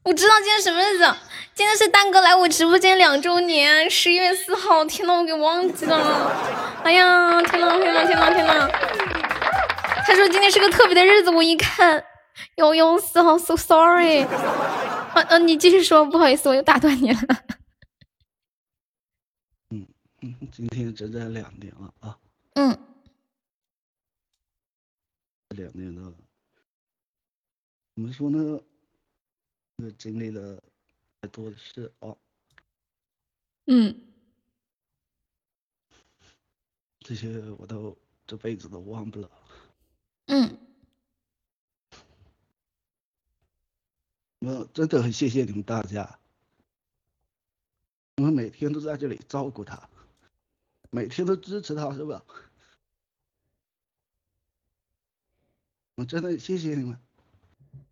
[0.06, 1.16] 我知道今天什么日子？
[1.52, 4.84] 今天是蛋哥来我直播间两周年，十一月四号。
[4.84, 5.96] 天呐，我给忘记了。
[6.84, 8.68] 哎呀，天呐，天呐，天呐，天呐！
[10.06, 12.04] 他说今天是个特别的日子，我一看，
[12.54, 14.22] 幺幺四号，so sorry。
[14.22, 17.18] 啊啊，你继续说，不好意思，我又打断你了。
[19.70, 19.88] 嗯
[20.52, 22.16] 今天整整两年了啊！
[22.54, 22.78] 嗯，
[25.48, 26.12] 两年了，
[27.96, 28.60] 怎么说呢？
[29.98, 30.62] 经历了
[31.20, 32.16] 太多的事哦。
[33.66, 34.00] 嗯，
[37.00, 37.96] 这些我都
[38.26, 39.30] 这辈子都忘不了。
[40.26, 40.58] 嗯，
[44.38, 46.18] 我真的很谢谢你们大家，
[48.16, 49.88] 我们每天都在这里照顾他。
[50.90, 52.24] 每天都支持他，是吧？
[55.96, 57.05] 我真的谢谢你们。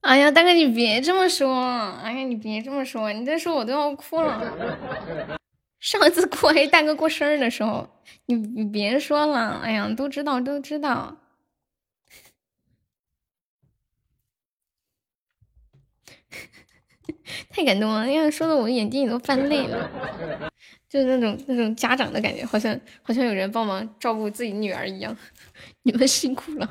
[0.00, 1.54] 哎呀，大哥，你别这么说！
[2.02, 5.38] 哎呀，你别这么说，你再说我都要哭了。
[5.80, 7.88] 上次哭黑大哥过生日的时候，
[8.26, 9.60] 你你别说了。
[9.62, 11.16] 哎呀，都知道，都知道。
[17.50, 18.00] 太感动了！
[18.00, 19.90] 哎呀，说的我眼睛里都泛泪了。
[20.94, 25.16] 就是那种那种家长的感觉，好像好像有人帮忙照顾自己女儿一样。
[25.82, 26.70] 你们辛苦了，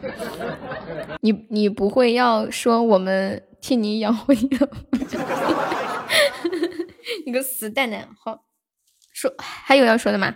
[1.19, 4.69] 你你不会要说我们替你养活你的？
[7.26, 8.07] 你个死蛋蛋！
[8.17, 8.45] 好，
[9.11, 10.34] 说还有要说的吗？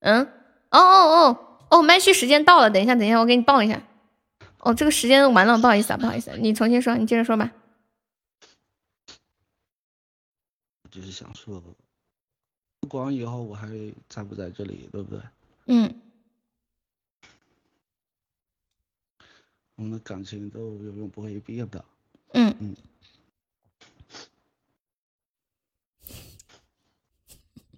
[0.00, 0.22] 嗯？
[0.70, 1.38] 哦哦哦
[1.70, 3.80] 哦，麦序时间到了，等一下等一下，我给你报一下。
[4.58, 7.50] 哦，这个时间完了，不好意思啊，不好意思，你重新说，你接着说吧。
[10.94, 11.60] 就是想说，
[12.78, 13.66] 不管以后我还
[14.08, 15.20] 在不在这里，对不对？
[15.66, 15.92] 嗯。
[19.74, 21.84] 我们的感情都永远不会变的。
[22.34, 22.76] 嗯嗯。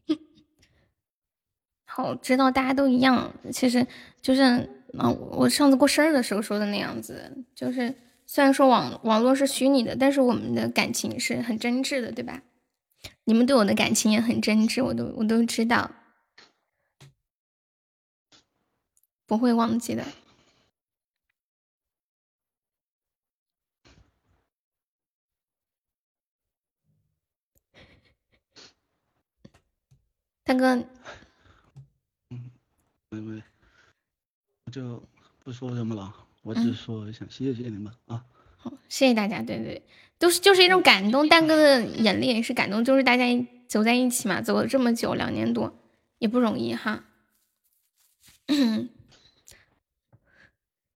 [1.86, 3.86] 好，知道大家都一样，其实
[4.20, 4.42] 就是，
[4.98, 7.94] 啊，我上次过生日的时候说的那样子，就是
[8.26, 12.42] 虽然说网网络是虚拟的，但是我们的感情是很真挚的，对吧？
[13.24, 15.90] 你们对我的感情也很真挚，我都我都知道，
[19.26, 20.04] 不会忘记的。
[30.44, 30.76] 大哥，
[32.30, 32.50] 嗯，
[33.11, 33.42] 妹妹，
[34.64, 35.02] 我就
[35.40, 38.24] 不说什么了，我只说想谢谢你们啊。
[38.57, 39.82] 好，谢谢大家，对对。
[40.18, 43.24] 都是就是一种感动，蛋哥的眼泪也是感动，就是大家
[43.68, 45.78] 走在一起嘛，走了这么久，两年多
[46.18, 47.04] 也不容易哈。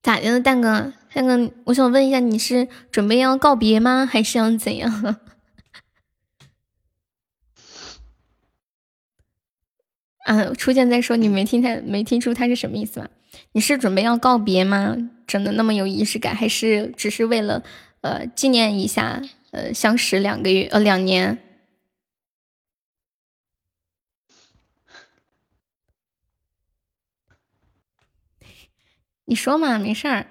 [0.03, 0.95] 咋的了，蛋哥？
[1.13, 4.09] 蛋哥，我想问一下，你是准备要告别吗？
[4.11, 4.91] 还是要怎样？
[10.25, 13.09] 啊，初见再说，你没听他没听出他是什么意思吗？
[13.53, 14.97] 你是准备要告别吗？
[15.27, 17.63] 整的那么有仪式感，还是只是为了
[18.01, 21.39] 呃纪念一下呃相识两个月呃两年？
[29.25, 30.27] 你说嘛，没事儿。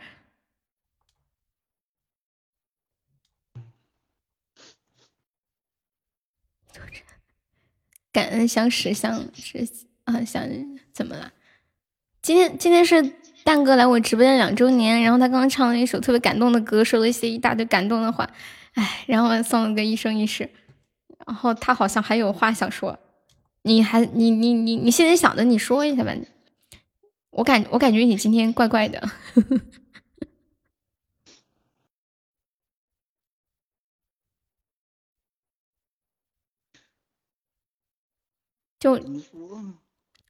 [8.12, 9.66] 感恩相识，相识
[10.04, 10.44] 啊，相
[10.92, 11.32] 怎么了？
[12.22, 13.02] 今天今天是
[13.50, 18.30] 蛋哥来我直播间两周年，然后他刚刚唱了一首特别感动的歌，说了一些一大堆感动的话，
[18.76, 20.48] 哎，然后送了个一生一世，
[21.26, 23.00] 然后他好像还有话想说，
[23.64, 26.14] 你还你你你你现在想的你说一下吧，
[27.32, 29.10] 我感我感觉你今天怪怪的。
[38.80, 39.04] 就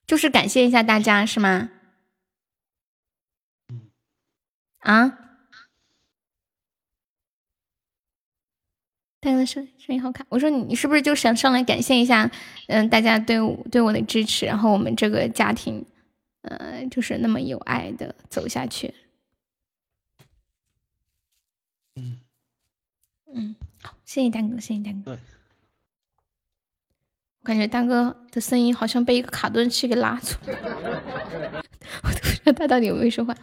[0.08, 1.70] 就是感谢一下大家是吗？
[4.80, 5.18] 啊？
[9.22, 12.32] 大哥的声声音好卡，我说你你是不是就想上来感谢一下，
[12.68, 15.86] 嗯，大家对我对我的支持，然后我们这个家庭，
[16.44, 18.94] 呃，就是那么有爱的走下去。
[21.96, 22.22] 嗯
[23.34, 25.20] 嗯，好，谢谢大哥，谢谢大哥。
[27.42, 31.64] 我感觉大哥的声音好像被一个卡顿器给拉住了，
[32.04, 33.36] 我都不知道他到底有没有说话。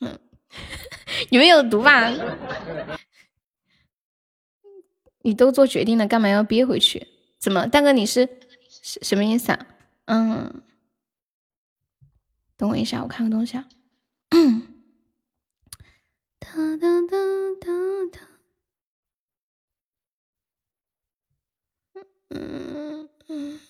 [0.00, 0.18] 嗯，
[1.30, 2.10] 你们有毒吧？
[5.22, 7.06] 你都做决定了，干嘛要憋回去？
[7.38, 8.28] 怎么，大哥你是
[8.70, 9.66] 什什么意思啊？
[10.06, 10.62] 嗯，
[12.56, 13.68] 等我一下，我看个东西啊。
[16.40, 17.16] 哒哒哒
[17.60, 17.66] 哒
[18.12, 18.20] 哒。
[22.30, 23.08] 嗯。
[23.30, 23.60] 嗯，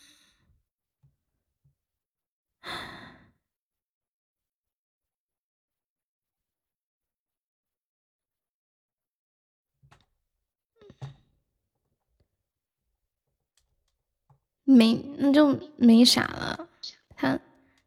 [14.68, 16.68] 没，那就没啥了。
[17.16, 17.40] 他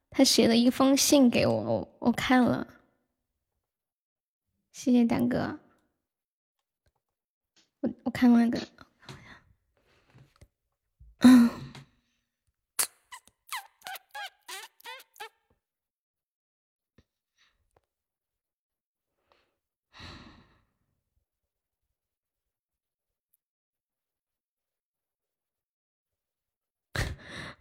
[0.09, 2.65] 他写了一封信给我，我我看了，
[4.71, 5.59] 谢谢丹哥。
[7.81, 8.59] 我我看那个，
[11.19, 11.49] 嗯。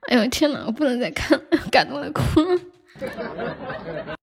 [0.09, 2.61] 哎呦天呐，我不能再看了， 感动的哭了。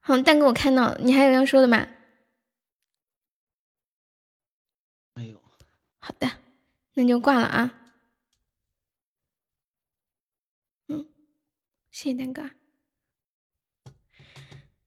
[0.00, 1.86] 好，蛋哥，我看到了你还有要说的吗？
[5.14, 5.42] 没有。
[5.98, 6.30] 好的，
[6.94, 7.72] 那就挂了啊。
[10.88, 11.06] 嗯，
[11.90, 12.50] 谢谢蛋哥。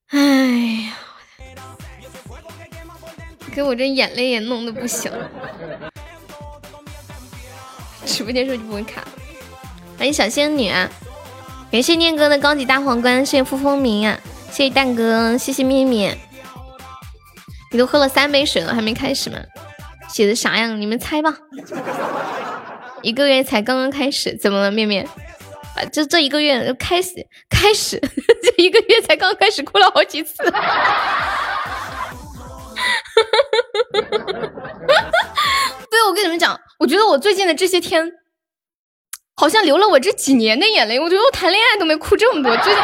[0.06, 0.18] 哎
[0.84, 0.96] 呀。
[3.58, 5.10] 给我这眼泪也弄得不行，
[8.06, 9.02] 直播间说就不会卡。
[9.98, 10.70] 欢迎小仙女，
[11.68, 14.16] 感谢念哥的高级大皇冠，谢谢付风明，
[14.52, 16.16] 谢谢蛋哥，谢谢面面。
[17.72, 19.38] 你都喝了三杯水了，还没开始吗？
[20.08, 20.80] 写的啥样？
[20.80, 21.36] 你们猜吧。
[23.02, 25.04] 一个月才刚刚开始，怎么了，面面？
[25.74, 27.10] 啊，这这一个月开始
[27.50, 27.98] 开始，
[28.40, 30.44] 这一个月才刚开始，哭了好几次。
[33.92, 34.94] 哈哈哈！
[34.94, 35.10] 哈
[35.90, 38.12] 对，我跟你们讲，我觉得我最近的这些天，
[39.34, 40.98] 好像流了我这几年的眼泪。
[41.00, 42.82] 我觉得我谈恋爱都没哭这么多，最近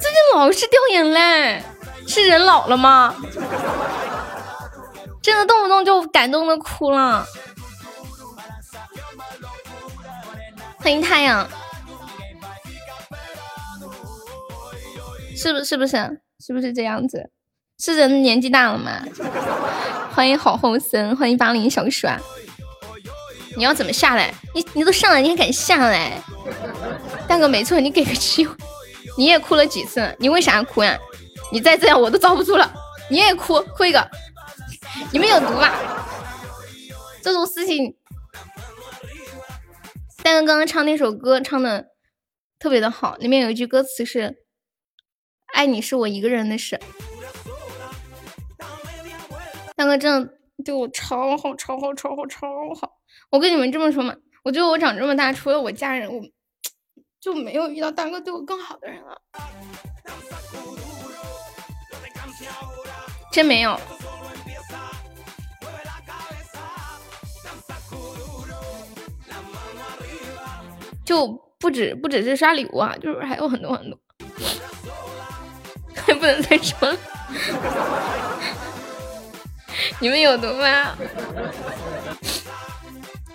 [0.00, 1.62] 最近老是掉眼泪，
[2.06, 3.14] 是人老了吗？
[5.22, 7.26] 真的动不动就感动的哭了。
[10.78, 11.46] 欢迎太阳，
[15.36, 15.64] 是不是？
[15.64, 16.22] 是不是？
[16.40, 17.30] 是不是这样子？
[17.82, 19.02] 是人年纪大了吗？
[20.12, 22.20] 欢迎好后生，欢迎八零小鼠啊！
[23.56, 24.34] 你要怎么下来？
[24.54, 26.22] 你你都上来，你还敢下来？
[27.26, 28.54] 大哥没错，你给个机会。
[29.16, 30.14] 你也哭了几次？
[30.18, 30.98] 你为啥哭呀？
[31.50, 32.70] 你再这样我都遭不住了。
[33.08, 34.10] 你也哭，哭一个。
[35.10, 35.72] 你们有毒吧？
[37.22, 37.96] 这种事情，
[40.22, 41.86] 大哥刚刚唱那首歌唱的
[42.58, 44.36] 特别的好，里面有一句歌词是
[45.54, 46.78] “爱你是我一个人的事”。
[49.80, 52.46] 大哥真的对我超好，超好，超好，超
[52.78, 52.98] 好。
[53.30, 54.14] 我跟你们这么说嘛，
[54.44, 56.22] 我觉得我长这么大，除了我家人，我
[57.18, 59.22] 就没有遇到大哥对我更好的人了。
[63.32, 63.80] 真没有。
[71.06, 71.26] 就
[71.58, 73.98] 不止不只是刷礼物啊，就是还有很多很多，
[75.96, 76.98] 还不能再说了。
[80.00, 80.96] 你们有毒吗？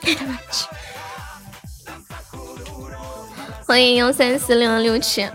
[3.66, 5.28] 欢迎幺三四零六七。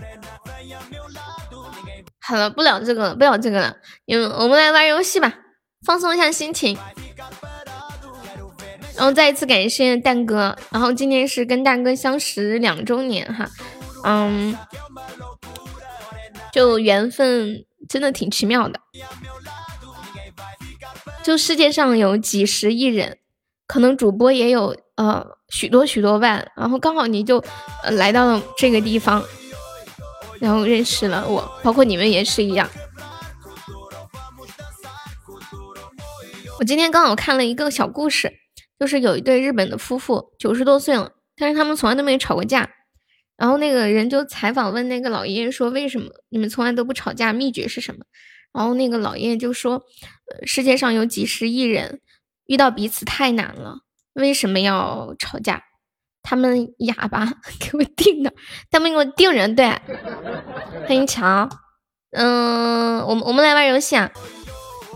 [2.21, 3.75] 好了，不聊这个了，不聊这个了，
[4.07, 5.33] 嗯，我们来玩游戏吧，
[5.85, 6.77] 放松一下心情。
[8.95, 13.49] 然后再一次感谢蛋哥，然后今天是跟蛋哥相识两周年哈，
[14.05, 14.57] 嗯，
[16.53, 18.79] 就缘分真的挺奇妙的，
[21.23, 23.17] 就世界上有几十亿人，
[23.67, 27.43] 可能主播也有呃许多许多万，然后刚好你就
[27.83, 29.23] 呃来到了这个地方，
[30.39, 32.69] 然后认识了我，包括你们也是一样。
[36.59, 38.41] 我今天刚好看了一个小故事。
[38.79, 42.67] 就是有一对日本的夫妇，九十多岁了，但是他们从来都没有吵过架。
[43.37, 47.31] 然后那个人就采访问那个老爷爷说：“为什么你们从来都不吵架？
[47.31, 47.99] 秘诀是什么？”
[48.51, 49.83] 然后那个老爷爷就说
[50.45, 52.01] ：“世界上有几十亿人
[52.45, 53.79] 遇到彼此太难了，
[54.13, 55.63] 为什么要吵架？
[56.23, 57.25] 他们 哑巴，
[57.59, 58.33] 给我定的，
[58.69, 59.67] 他们给我定人。”对，
[60.87, 61.49] 欢迎乔。
[62.11, 64.11] 嗯，我们我们来玩游戏啊。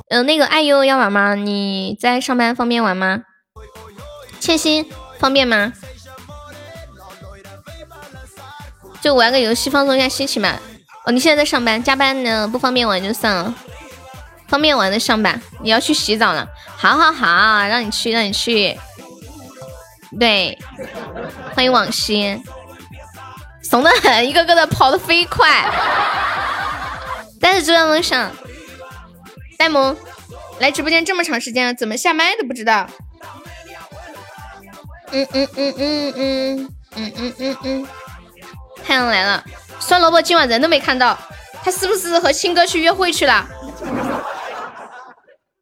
[0.10, 1.34] 嗯，那个爱优要玩吗？
[1.34, 3.24] 你在上班，方便玩吗？
[4.40, 4.86] 欠薪
[5.18, 5.74] 方便吗？
[9.02, 10.62] 就玩个游戏放松一下心情吧。
[11.06, 13.56] 哦，你现在在上班，加班呢不方便玩就算了，
[14.48, 15.40] 方便玩的上吧。
[15.62, 18.78] 你要去洗澡了，好好好，让你去让你去。
[20.20, 20.58] 对，
[21.54, 22.42] 欢迎往昔，
[23.62, 25.66] 怂的很，一个个的跑的飞快。
[27.42, 28.32] 但是直播梦想，
[29.58, 29.96] 呆萌
[30.60, 32.88] 来直播间这么长时间了，怎么下麦都不知道。
[35.12, 37.88] 嗯嗯嗯嗯嗯嗯嗯嗯嗯，
[38.86, 39.44] 太阳来了，
[39.80, 41.18] 酸萝卜今晚人都没看到，
[41.64, 43.46] 他是不是和青哥去约会去了？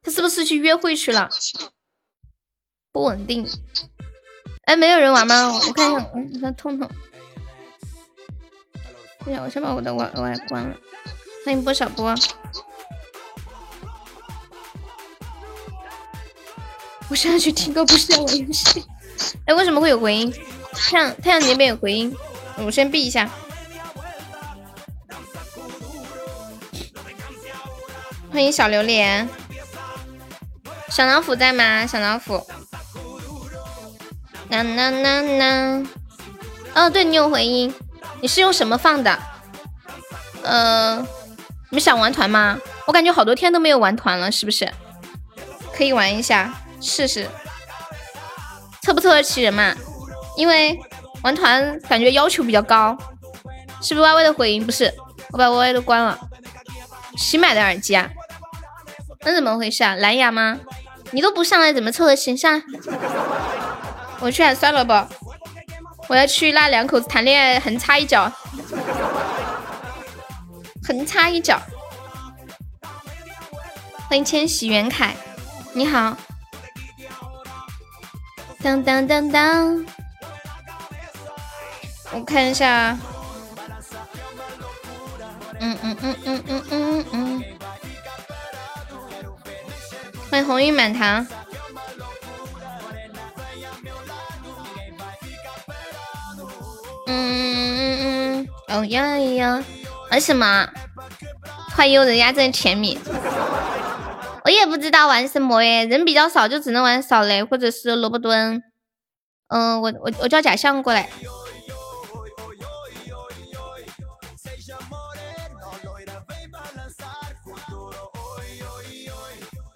[0.03, 1.29] 他是不是去约会去了？
[2.91, 3.47] 不稳定。
[4.65, 5.53] 哎，没有人玩吗？
[5.53, 6.89] 我看一下，嗯，那痛痛。
[9.23, 10.75] 对呀，我先把我的 Y Y 关了。
[11.45, 12.13] 欢迎波小波。
[17.09, 18.85] 我现在去听歌，不是在玩游戏。
[19.45, 20.33] 哎，为什么会有回音？
[20.73, 22.15] 太阳太阳那边有回音，
[22.57, 23.29] 我先闭一下。
[28.31, 29.29] 欢迎小榴莲，
[30.93, 31.87] 小老虎在吗？
[31.87, 32.45] 小老虎，
[34.49, 35.83] 呐呐呐呐。
[36.75, 37.73] 哦，对你有回音，
[38.21, 39.17] 你是用什么放的？
[40.43, 40.99] 呃，
[41.71, 42.59] 你们想玩团吗？
[42.85, 44.71] 我感觉好多天都没有玩团了，是不是？
[45.75, 47.27] 可以玩一下，试试。
[48.83, 49.73] 凑不凑得齐人嘛？
[50.37, 50.79] 因为
[51.23, 52.95] 玩团感觉要求比较高，
[53.81, 54.63] 是不是歪歪的回音？
[54.63, 54.93] 不是，
[55.31, 56.19] 我把歪歪都关了。
[57.17, 58.07] 新买的耳机啊？
[59.21, 59.95] 那怎么回事啊？
[59.95, 60.59] 蓝牙吗？
[61.13, 62.35] 你都不上来，怎么凑得齐？
[62.35, 62.61] 上，
[64.19, 65.07] 我去喊算了吧，
[66.09, 68.31] 我要去那两口子谈恋爱，横插一脚，
[70.83, 71.61] 横插一脚。
[74.09, 75.15] 欢迎千玺元凯，
[75.73, 76.17] 你好。
[78.63, 79.85] 当当当当，
[82.11, 82.97] 我看一下，
[85.59, 87.43] 嗯嗯嗯嗯嗯嗯嗯，
[90.33, 91.23] 欢迎红运满堂，
[97.05, 99.63] 嗯嗯嗯，哦呀呀，
[100.09, 100.67] 玩什么？
[101.75, 102.99] 欢迎人家在前面。
[104.43, 108.63] 我也不知道玩什么耶，人比较少，就只能玩扫雷或者是萝卜蹲。
[109.49, 111.11] 嗯，我我我叫假象过来，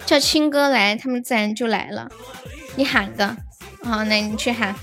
[0.08, 2.10] 叫青哥来，他们自然就来了。
[2.78, 3.36] 你喊个，
[3.84, 4.74] 好，那你去喊。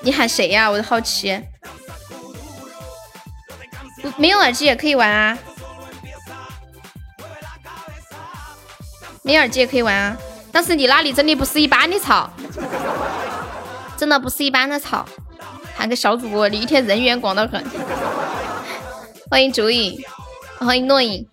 [0.00, 0.68] 你喊谁呀？
[0.68, 1.40] 我都好奇。
[4.16, 5.38] 没有耳机也可以玩啊。
[9.22, 10.16] 没耳机也可以玩啊，
[10.50, 12.28] 但是你那里真的不是一般的吵，
[13.96, 15.06] 真的不是一般的吵。
[15.76, 17.64] 喊个小主播，你一天人缘广得很。
[19.30, 20.02] 欢迎竹影，
[20.58, 21.24] 欢迎诺影。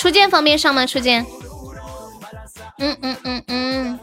[0.00, 0.86] 初见方便上吗？
[0.86, 1.26] 初见。
[2.78, 4.00] 嗯嗯嗯嗯。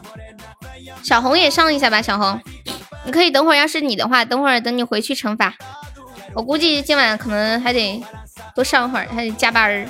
[1.02, 2.40] 小红也上一下吧，小红，
[3.04, 5.52] 你可以等会儿，要是你的话，等会儿等你回去惩罚。
[6.34, 8.00] 我估计今晚可能还得
[8.54, 9.84] 多上会儿，还得加班儿。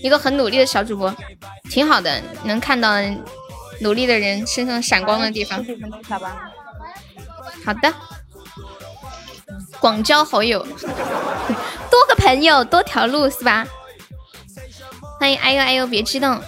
[0.00, 1.12] 一个很努力的小主播，
[1.68, 2.92] 挺好的，能看到
[3.80, 5.58] 努力的人身上闪光的地方。
[7.64, 7.92] 好的。
[9.80, 10.64] 广交好友，
[11.90, 13.66] 多个朋友多条路是吧？
[15.18, 16.40] 欢迎哎呦哎呦，别激动。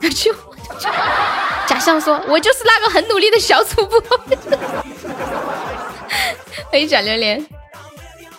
[0.00, 0.34] 就
[1.66, 4.00] 假象说，我就是那个很努力的小主播。
[6.70, 7.44] 欢迎小榴莲，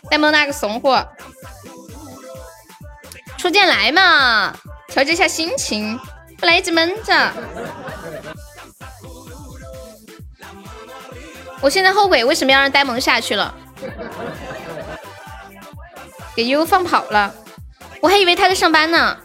[0.09, 1.07] 呆萌那个怂货。
[3.38, 4.53] 初见来嘛，
[4.88, 5.99] 调节一下心情，
[6.38, 7.31] 不来一直闷着。
[11.61, 13.53] 我现在后悔为什么要让呆萌下去了，
[16.35, 17.34] 给悠悠放跑了，
[18.02, 19.18] 我还以为他在上班呢。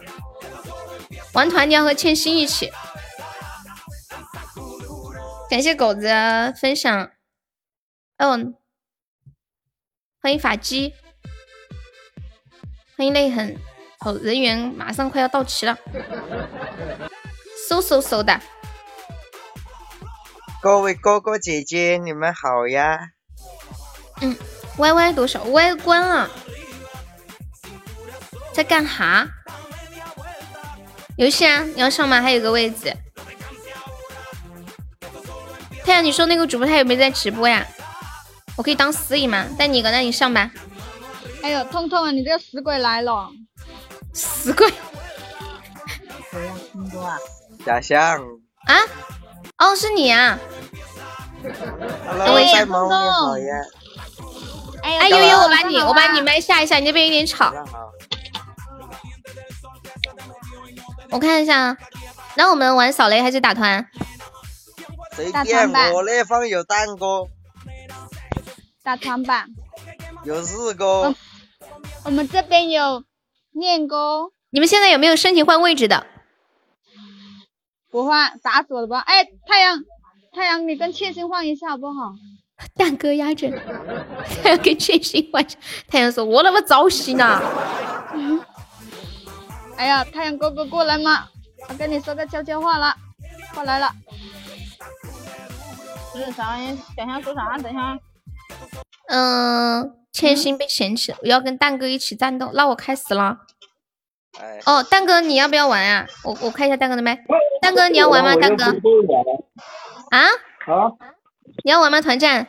[1.33, 2.71] 玩团你要和倩心一起，
[5.49, 6.07] 感谢狗子
[6.61, 7.11] 分享。
[8.19, 8.37] 哦，
[10.21, 10.93] 欢迎法姬，
[12.95, 13.57] 欢迎泪痕。
[13.99, 15.75] 好，人员马上快要到齐了，
[17.67, 18.39] 嗖嗖嗖的。
[20.61, 22.99] 各位哥哥姐姐，你们好呀！
[24.21, 24.37] 嗯
[24.77, 26.29] ，Y Y 多少？Y 关了，
[28.53, 29.27] 在干哈？
[31.17, 32.21] 游戏啊，你要上吗？
[32.21, 32.95] 还有个位置。
[35.85, 37.65] 太阳，你说那个主播他有没有在直播呀？
[38.55, 39.45] 我可以当司仪吗？
[39.57, 40.51] 带你一个，那你上吧。
[41.41, 42.11] 哎呦，痛痛啊！
[42.11, 43.29] 你这个死鬼来了！
[44.13, 44.71] 死鬼！
[46.31, 46.53] 谁呀？
[46.71, 47.17] 听多啊？
[47.65, 47.99] 假象
[48.65, 48.79] 啊？
[49.57, 50.39] 哦，是你啊！
[54.83, 57.51] 哎呦呦，我把你我把你麦下一下，你那边有点吵。
[61.13, 61.77] 我看一下，
[62.35, 63.87] 那我们玩扫雷还是打团？
[65.15, 67.27] 随便，我那方有蛋哥。
[68.83, 69.45] 打团吧。
[70.23, 71.13] 有四个。
[72.03, 73.03] 我们这边有
[73.51, 74.31] 念哥。
[74.49, 76.07] 你们现在有没有申请换位置的？
[77.91, 78.99] 不换，打死我了吧！
[78.99, 79.83] 哎，太阳，
[80.35, 82.13] 太阳，你跟千心换一下好不好？
[82.75, 83.51] 蛋哥压着，
[84.41, 85.45] 太 阳跟千心换。
[85.87, 87.39] 太阳说：“我那么糟心呐。
[89.77, 91.27] ”哎呀，太阳哥哥过来吗，
[91.69, 92.95] 我跟你说个悄悄话了，
[93.53, 93.91] 过来了。
[96.13, 96.57] 是啥？
[96.95, 97.57] 等下说啥？
[97.57, 97.97] 等下。
[99.07, 103.39] 嗯，千心被嫌弃了，我要跟蛋哥一起战斗，那我开始了。
[104.65, 106.07] 哦，蛋哥，你要不要玩啊？
[106.23, 107.23] 我我看一下蛋哥的麦。
[107.61, 108.35] 蛋哥，你要玩吗？
[108.35, 108.65] 蛋哥。
[108.65, 110.19] 啊？
[110.19, 110.91] 啊？
[111.63, 112.01] 你要玩吗？
[112.01, 112.47] 团战。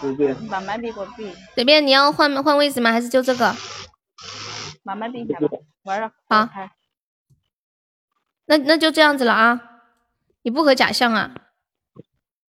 [0.00, 0.34] 随便。
[0.48, 1.34] 把麦闭关闭。
[1.54, 2.92] 随便，你要换换位置吗？
[2.92, 3.54] 还是就这个？
[4.86, 5.48] 把麦闭一下吧。
[5.82, 6.12] 玩了。
[6.28, 6.48] 好。
[8.46, 9.60] 那那就这样子了啊！
[10.42, 11.34] 你不和假象啊？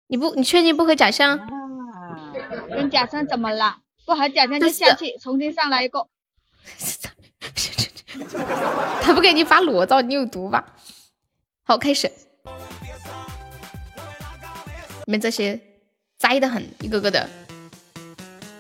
[0.07, 1.38] 你不，你确定不和假象？
[2.69, 3.81] 跟假象怎么了？
[4.03, 6.07] 不和假象就下去，重新上来一个。
[9.03, 10.65] 他不给你发裸照，你有毒吧？
[11.64, 12.11] 好，开始。
[15.05, 15.60] 你们这些
[16.18, 17.30] 栽的很，一个个的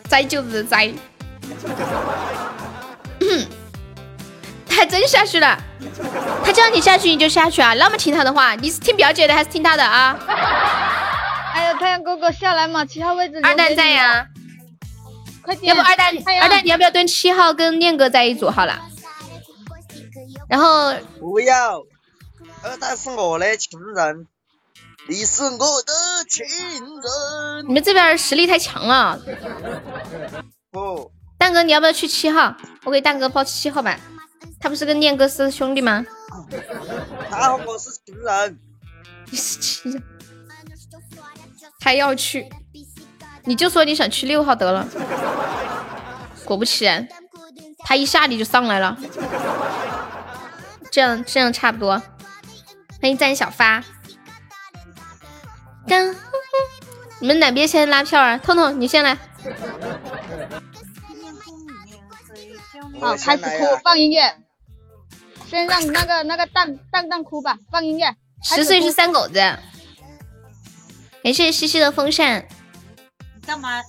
[0.03, 0.93] 栽就是栽。
[4.85, 5.57] 真下去了，
[6.43, 7.73] 他叫你下去你就下去啊？
[7.73, 10.17] 那么听他的话，你是听表姐的还是听他的啊？
[11.53, 13.39] 哎呀，太阳哥哥下来嘛，七号位置。
[13.43, 14.27] 二蛋在呀。
[15.43, 15.75] 快点！
[15.75, 18.79] 要不二蛋，二蛋你要不要蹲七号跟念哥在一组好了？
[20.47, 21.83] 然后不要，
[22.63, 24.25] 二蛋是我的情人，
[25.09, 25.93] 你是我的
[26.29, 27.67] 情人。
[27.67, 29.19] 你们这边实力太强了。
[30.71, 32.55] 不，蛋哥你要不要去七号？
[32.85, 33.99] 我给蛋哥报七号吧。
[34.63, 36.05] 他不是跟念哥是兄弟吗？
[37.29, 38.57] 他和我是情人。
[39.29, 40.01] 你是情人？
[41.81, 42.47] 还要去？
[43.43, 44.87] 你就说你想去六号得了。
[46.45, 47.05] 果不其然，
[47.79, 48.97] 他一下你就上来了。
[50.89, 52.01] 这样这样差不多。
[53.01, 53.83] 欢迎赞小发。
[55.85, 56.15] 干，
[57.19, 58.37] 你们哪边先拉票啊？
[58.37, 59.17] 痛痛，你先来。
[63.01, 64.37] 好，开始哭，放音乐。
[65.53, 68.15] 先让那个那个蛋蛋蛋哭吧，放音乐。
[68.41, 69.33] 十岁是三狗子。
[71.23, 72.47] 感谢西西的风扇。
[73.45, 73.79] 干嘛？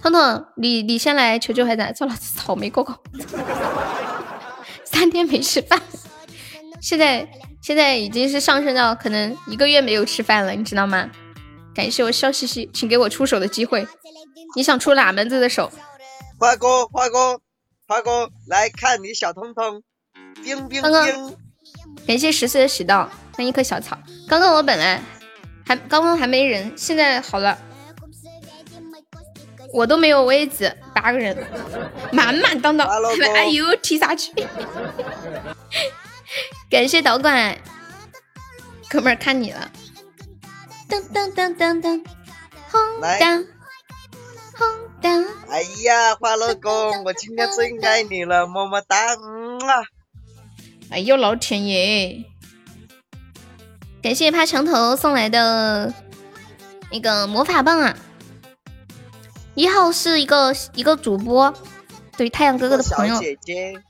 [0.00, 2.96] 彤彤，你你先来求求孩子，做老子草莓哥哥，
[4.84, 5.82] 三天没吃饭，
[6.80, 7.28] 现在
[7.60, 11.10] 现在已经是上升到可能一个月没有吃饭了，你知道吗？
[11.74, 13.84] 感谢我笑嘻嘻，请给我出手的机会，
[14.54, 15.72] 你想出哪门子的手？
[16.38, 17.40] 花哥，花哥，
[17.86, 19.82] 花哥，来看你小通通，
[20.42, 21.36] 冰冰冰。
[22.06, 23.98] 感谢十岁的喜道，欢迎一棵小草。
[24.26, 25.02] 刚刚我本来
[25.66, 27.58] 还刚刚还没人，现在好了，
[29.70, 31.36] 我都没有位置，八个人，
[32.10, 32.88] 满满当当。
[33.34, 34.32] 哎呦，踢下去！
[36.70, 37.58] 感谢导管，
[38.88, 39.70] 哥们儿看你了。
[40.88, 42.02] 噔噔噔噔噔，
[42.70, 43.46] 红灯，
[44.56, 44.68] 红
[45.04, 45.26] 灯。
[45.50, 49.82] 哎呀，花老公，我今天最爱你了，么么哒，嗯啊。
[50.88, 52.24] 哎呦老天爷！
[54.02, 55.92] 感谢趴墙头送来的
[56.90, 57.94] 那个魔法棒啊！
[59.54, 61.52] 一号是一个一个主播，
[62.16, 63.82] 对太阳哥哥的朋友，小姐姐，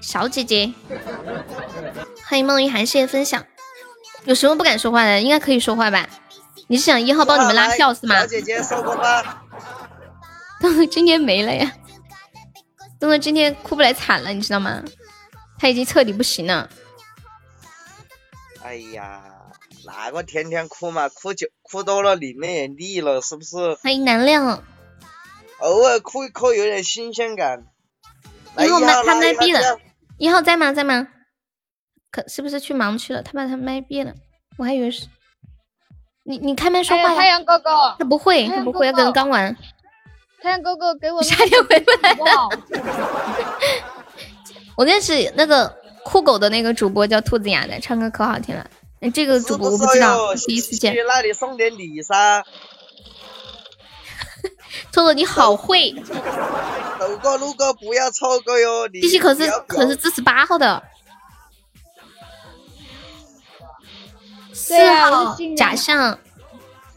[0.00, 0.72] 小姐姐。
[2.26, 3.44] 欢迎梦一涵，谢谢分享。
[4.24, 5.20] 有什么不敢说话的？
[5.20, 6.08] 应该可以说话吧？
[6.68, 8.20] 你是想一号帮你们拉票是吗？
[8.20, 9.42] 小姐姐说过吧？
[10.62, 11.72] 东东今天没了呀！
[13.00, 14.82] 东东今天哭不来惨了，你知道吗？
[15.58, 16.68] 他已经彻底不行了。
[18.62, 19.22] 哎呀，
[19.86, 23.74] 哪个天天哭嘛，哭久哭多了，里面也腻了，是不是？
[23.76, 24.62] 欢迎南亮。
[25.60, 27.64] 偶尔哭一哭，有点新鲜感。
[28.58, 29.78] 一号麦他麦闭了，
[30.18, 30.72] 一号在吗？
[30.72, 31.08] 在吗？
[32.10, 33.22] 可是不是去忙去了？
[33.22, 34.12] 他把他麦闭了，
[34.58, 35.06] 我还以为是。
[36.24, 37.14] 你你开麦说话呀！
[37.14, 39.56] 太阳哥哥，他不会，他不会，要跟刚玩。
[40.42, 42.48] 太阳哥哥给 我差点回不来了。
[44.76, 48.66] 我认识那个酷狗的那个主播叫兔子牙的，唱歌可好听了。
[49.00, 50.94] 那这个主播我不知道，第一次见。
[50.94, 52.42] 去那里送点礼噻。
[54.92, 55.92] 兔子你好会。
[56.98, 58.88] 走过路过不要错过哟。
[58.92, 60.82] 西西可是可是支持八号的。
[64.52, 66.18] 四号假象。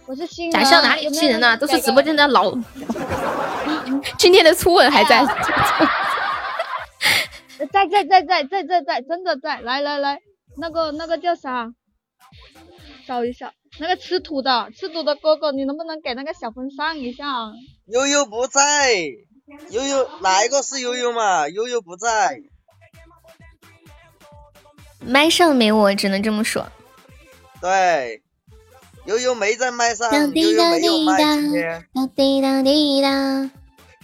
[0.05, 0.51] 我是新。
[0.51, 1.55] 假象哪里新人呢？
[1.57, 2.53] 都是直播间的老。
[4.17, 5.25] 今天的初吻还在。
[7.71, 9.61] 在在在在在在在，真的在！
[9.61, 10.19] 来来来，
[10.57, 11.71] 那个那个叫啥？
[13.07, 17.25] 找一下，那个吃土的吃土的哥哥，你能不能给那个小风上一下？
[17.85, 18.95] 悠悠不在，
[19.69, 21.47] 悠悠哪一个是悠悠嘛？
[21.47, 22.41] 悠悠不在，
[24.99, 26.67] 麦上没我，只能这么说。
[27.61, 28.22] 对，
[29.05, 31.85] 悠悠没在麦上，悠悠没有麦今天。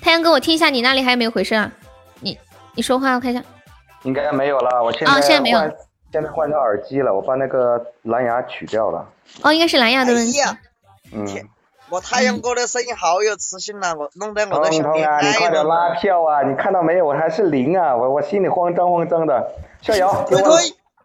[0.01, 1.71] 太阳哥，我听一下，你那里还有没有回声啊？
[2.19, 2.37] 你。
[2.75, 3.43] 你说话，我看一下，
[4.03, 4.83] 应该没有了。
[4.83, 5.59] 我现在啊，现在没有，
[6.11, 7.13] 现在换成耳机了。
[7.13, 9.07] 我把那个蓝牙取掉了。
[9.41, 10.39] 哦，应该是蓝牙的问题。
[11.13, 11.25] 嗯，
[11.89, 16.43] 我太阳哥的声音好有磁性啊，我弄得我的小啊，你快点拉票啊！
[16.43, 17.05] 你看到没有？
[17.05, 17.95] 我还是零啊！
[17.95, 19.51] 我我心里慌张慌张的。
[19.81, 20.51] 逍遥，推推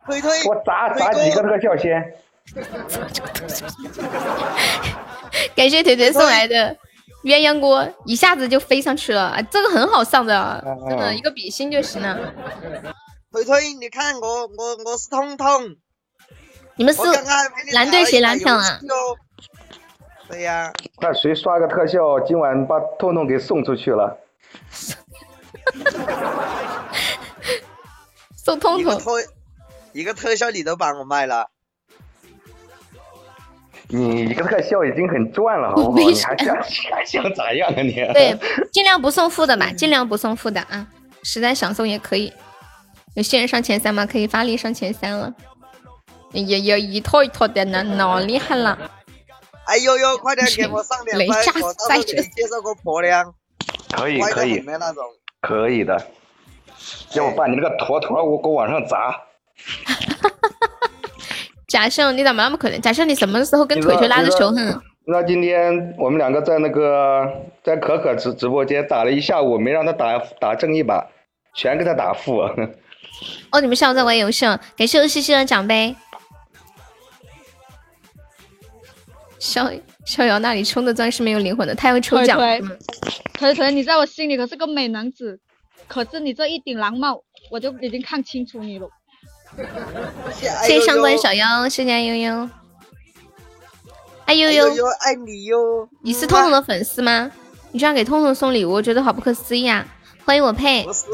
[0.07, 2.15] 推推，我砸砸几个特效先。
[5.57, 6.77] 感谢腿腿送来的。
[7.25, 12.35] 鸳鸯锅一下子就飞上去了，这个很好上的，真的一个比心就行了。
[13.33, 15.77] 腿腿，你看我我我是通通，
[16.77, 17.01] 你们是
[17.73, 18.79] 蓝队谁蓝票啊？
[20.29, 20.71] 对呀。
[21.01, 24.19] 看谁刷个特效，今晚把痛痛给送出去了。
[28.37, 29.01] 送通通，
[29.95, 31.49] 一个特效你都把我卖了。
[33.89, 35.99] 你一个特效已经很赚了，好不好？
[35.99, 36.57] 你还想
[36.91, 37.93] 还想咋样啊你？
[37.93, 38.37] 对，
[38.73, 40.87] 尽量不送负的吧，尽量不送负的啊。
[41.23, 42.33] 实在想送也可以。
[43.15, 44.05] 有些人上前三吗？
[44.05, 45.33] 可以发力上前三了。
[46.33, 48.77] 哎呀呀，一套一套的呢，老厉害了。
[49.67, 51.53] 哎呦呦，快点给我上点 雷炸
[51.89, 53.33] 赛车，介绍个婆娘。
[53.97, 54.65] 可以可以，
[55.41, 56.07] 可以的。
[57.15, 59.17] 要不把你那个坨坨我给我往上砸。
[61.75, 62.79] 假设，你怎么那么可怜？
[62.79, 64.81] 假设，你什么时候跟腿腿拉的仇恨？
[65.07, 67.27] 那今天我们两个在那个
[67.65, 71.05] 在可可直直播间打了一下午，没让他打打正一把，
[71.53, 72.39] 全给他打负。
[73.51, 74.47] 哦，你们下午在玩游戏？
[74.77, 75.97] 感谢我西西的奖杯。
[79.41, 79.69] 逍
[80.07, 82.39] 逍遥那里充的钻是没有灵魂的，他要抽奖。
[83.37, 85.41] 腿腿，你在我心里可是个美男子，
[85.89, 88.89] 可是你这一顶蓝帽，我就已经看清楚你了。
[90.63, 92.49] 谢谢上官小妖，谢谢悠悠，
[94.25, 95.89] 爱悠悠，爱你哟。
[96.03, 97.31] 你是痛痛的粉丝吗？
[97.71, 99.87] 你居然给痛痛送礼物，我觉得好不可思议啊！
[100.25, 100.85] 欢迎我佩。
[100.85, 101.07] 不是，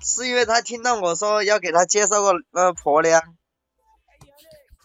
[0.00, 3.22] 是因为他听到我说要给他介绍个呃婆娘。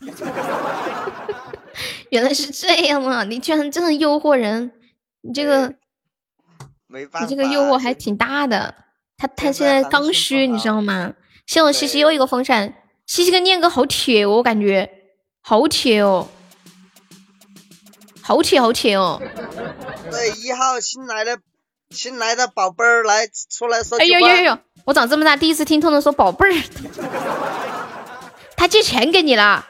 [2.10, 3.24] 原来是这样啊！
[3.24, 4.72] 你居然真的诱惑人，
[5.22, 5.74] 你这个，
[6.88, 8.76] 没办法，你这个诱惑还挺大的。
[9.18, 11.14] 他他现在刚需，你知道吗？
[11.46, 12.74] 谢我西西又一个风扇。
[13.06, 14.90] 西西跟念哥好铁哦，我感觉
[15.42, 16.28] 好铁哦，
[18.22, 19.22] 好铁好铁哦。
[20.12, 21.40] 对，一号新来的
[21.92, 24.20] 新来的宝贝儿来出来说哎句话。
[24.20, 24.58] 呦呦呦！
[24.86, 26.64] 我长这么大第一次听彤彤说宝贝儿，
[28.58, 29.66] 他借钱给你了？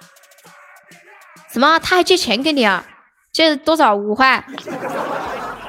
[1.52, 1.80] 什么？
[1.80, 2.86] 他还借钱给你啊？
[3.32, 3.96] 借多少？
[3.96, 4.46] 五块？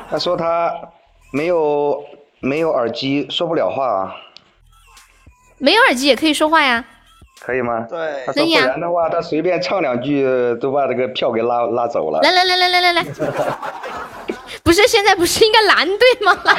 [0.09, 0.73] 他说他
[1.33, 2.05] 没有
[2.41, 4.15] 没有耳机，说不了话啊，
[5.59, 6.85] 没有耳机也可以说话呀？
[7.47, 7.87] 可以吗？
[7.89, 10.25] 对他说不可以啊然的话，他随便唱两句
[10.61, 12.21] 都把这个票给拉拉走了。
[12.23, 13.05] 来来来来来来来，
[14.65, 16.43] 不是现在不是应该蓝队吗？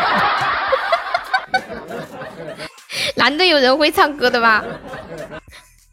[3.15, 4.63] 蓝队有人会唱歌的吧？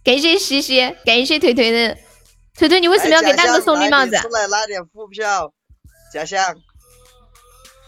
[0.04, 1.96] 感谢西西，感谢腿腿的
[2.56, 4.20] 腿腿，你为什么要给蛋哥送绿帽子哎？
[4.22, 5.50] 出来拉点副票，
[6.12, 6.54] 假象。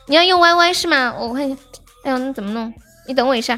[0.08, 1.14] 你要用 YY 是吗？
[1.16, 1.60] 我看一下。
[2.02, 2.74] 哎呦，那怎么弄？
[3.06, 3.56] 你等我一下，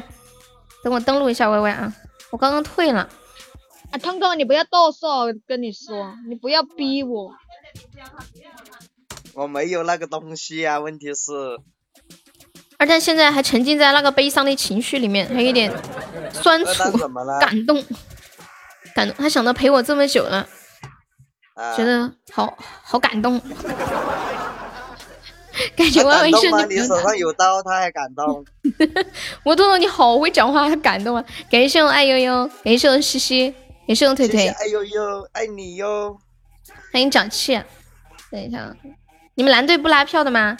[0.83, 1.91] 等我登录一下 YY 啊！
[2.29, 3.09] 我刚刚退了。
[3.91, 5.07] 啊，彤彤，你不要剁手，
[5.47, 7.31] 跟你说，你不要逼我。
[9.33, 11.31] 我没有那个东西啊，问题是
[12.77, 15.71] 二蛋现在还沉浸在那个悲伤的情绪里面，还有点
[16.31, 16.97] 酸楚？
[17.39, 17.83] 感动、
[18.95, 19.15] 感动。
[19.17, 20.47] 他想到陪我这么久了，
[21.55, 23.39] 啊觉得好好感动，
[25.75, 26.65] 感觉他完完全感动吗？
[26.69, 28.45] 你手上有刀，他还感动。
[29.43, 31.23] 我彤彤你好会讲话，很感动啊！
[31.49, 33.53] 感谢我爱悠悠，感谢我西西，
[33.89, 36.15] 感谢我腿腿，哎呦呦，爱你哟。
[36.93, 37.59] 欢迎长气。
[38.29, 38.75] 等一下，啊，
[39.33, 40.55] 你们蓝队不拉票的吗？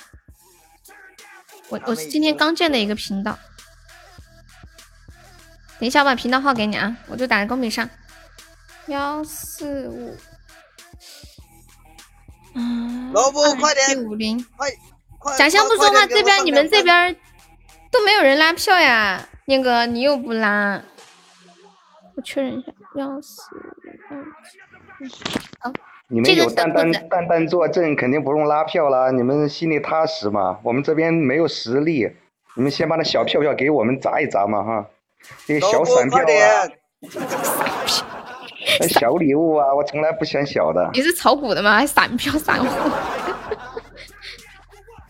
[1.68, 3.38] 我我是今天刚建的一个频道，
[5.78, 7.88] 等一下我把频道号给你啊，我就打在公屏上，
[8.88, 10.18] 幺四五，
[12.56, 14.44] 嗯，萝卜快点五零。
[15.38, 17.16] 假象不说话，这边你们这边
[17.92, 20.82] 都没有人拉票呀，念哥你又不拉，
[22.20, 23.60] 我确认一下，幺四五
[24.10, 24.22] 二
[25.08, 25.24] 七，
[25.62, 25.72] 好，
[26.10, 29.10] 你们有蛋蛋蛋蛋坐镇，肯定不用拉票啦。
[29.10, 30.60] 你们心里踏实嘛。
[30.62, 32.12] 我们这边没有实力，
[32.56, 34.86] 你们先把那小票票给我们砸一砸嘛哈。
[35.62, 36.68] 小散票啊，
[38.90, 40.90] 小礼物啊，我从来不嫌小的。
[40.94, 41.78] 你是炒股的吗？
[41.78, 42.90] 还散票散户？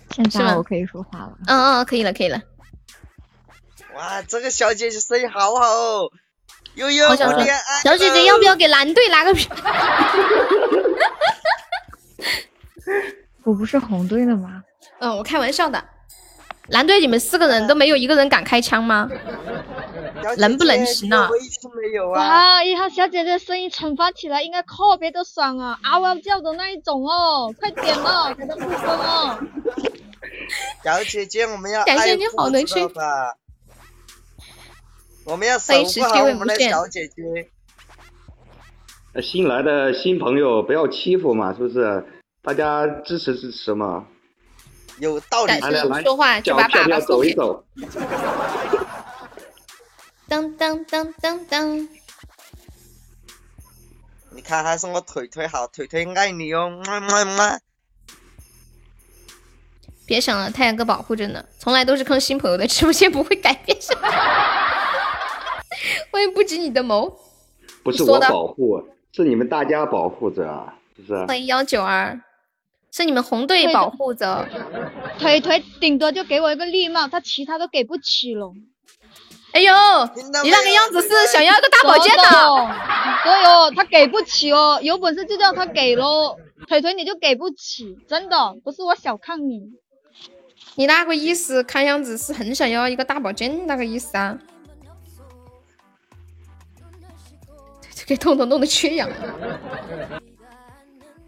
[0.14, 1.36] 现是吗在我可以说话了。
[1.48, 2.40] 嗯嗯，可以了可以了，
[3.95, 6.11] 哇，这个小姐姐声音好好哦。
[6.80, 9.53] 悠悠，好想说我恋爱，小姐姐要不要给蓝队拿个票？
[13.43, 14.64] 我不是红队的吗？
[14.99, 15.84] 嗯，我开玩笑的。
[16.69, 19.10] 蓝队你们四个人都没有一个人敢开枪吗？
[20.38, 21.30] 能不能行啊？
[22.14, 29.38] 哇，一号小姐姐声音惩罚起来应该特别的爽啊，嗷嗷叫的那一种哦，快点哦，给她不分哦。
[30.84, 33.35] 小姐姐，我们要感谢你好能护知道去吧？
[35.30, 37.47] 我们要守欢迎十七护好我们的小姐姐。
[39.14, 42.03] 呃新来的新朋友不要欺负嘛，是不是？
[42.41, 44.07] 大家支持支持嘛。
[44.97, 45.72] 有道理但。
[45.72, 47.64] 来来来，说话就叫把粑粑走一走。
[50.27, 51.88] 噔噔噔噔噔，
[54.31, 57.60] 你看，还是我腿腿好，腿腿爱你哦，么么么。
[60.07, 64.07] 别想了，太阳哥保护着呢，从来都是坑新朋友的，直播间不会改变什么。
[66.11, 67.19] 我也不及你的谋。
[67.84, 71.26] 不是我保护，是你们大家保护着啊，是不是？
[71.26, 72.19] 欢迎幺九二，
[72.91, 74.47] 是你们红队保护着。
[75.18, 78.53] 腿腿顶多就给我一个绿帽，他其他都给不起了。
[79.51, 79.73] 哎呦，
[80.43, 82.23] 你那个样子是想要一个大宝剑的
[83.23, 86.35] 对哦，他给不起哦，有本事就叫他给喽。
[86.68, 89.72] 腿腿你就给不起，真的不是我小看你。
[90.76, 94.38] 你那个意思，看样子是很想要一个大宝剑那个意思啊。
[98.10, 99.07] 给彤彤弄得缺氧。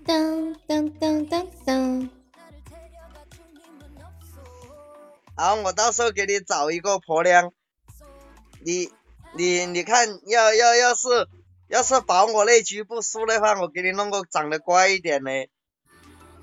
[0.04, 2.10] 当当当当当，
[5.36, 7.52] 好，我到时候给你找一个婆娘。
[8.66, 8.90] 你
[9.38, 11.08] 你你看，要要要是
[11.68, 15.32] 要是保我那局不输的话，我给你弄个长得乖一点的。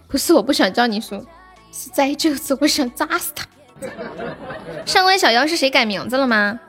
[0.07, 1.27] 不是我不想叫你输，
[1.73, 3.45] 是在这次我想扎死他。
[4.87, 6.61] 上官小妖是谁改名字了吗？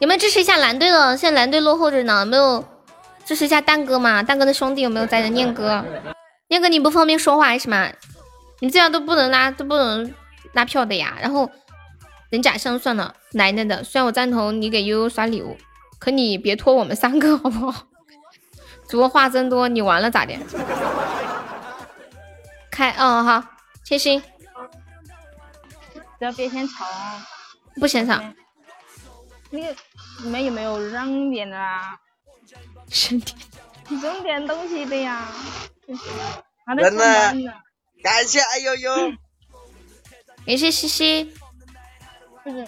[0.00, 1.16] 有没有支持一下蓝队的？
[1.16, 2.64] 现在蓝队落后着呢，有没有
[3.24, 4.22] 支持一下蛋哥嘛？
[4.22, 5.28] 蛋哥的兄弟有没有在的？
[5.28, 5.84] 念哥，
[6.48, 7.88] 念哥你不方便说话是吗？
[8.60, 10.12] 你这样都不能拉，都不能
[10.52, 11.16] 拉票的呀。
[11.20, 11.48] 然后
[12.30, 13.84] 等假象算了，奶奶的！
[13.84, 15.56] 虽然我赞同你给悠悠刷礼物，
[15.98, 17.86] 可你别拖我们三个好不好？
[18.88, 20.34] 主播话真多，你完了咋的？
[22.70, 23.42] 开，嗯好，
[23.84, 24.20] 贴心，
[26.18, 27.24] 只要别嫌吵啊。
[27.80, 28.20] 不嫌少。
[29.54, 29.76] 那个
[30.22, 31.96] 你们有没有让点的啊？
[32.90, 33.34] 身体
[34.02, 35.28] 扔点东西的呀。
[36.76, 37.04] 人呢
[38.02, 39.12] 感谢哎呦呦，
[40.46, 41.34] 感谢西西。
[42.44, 42.66] 就是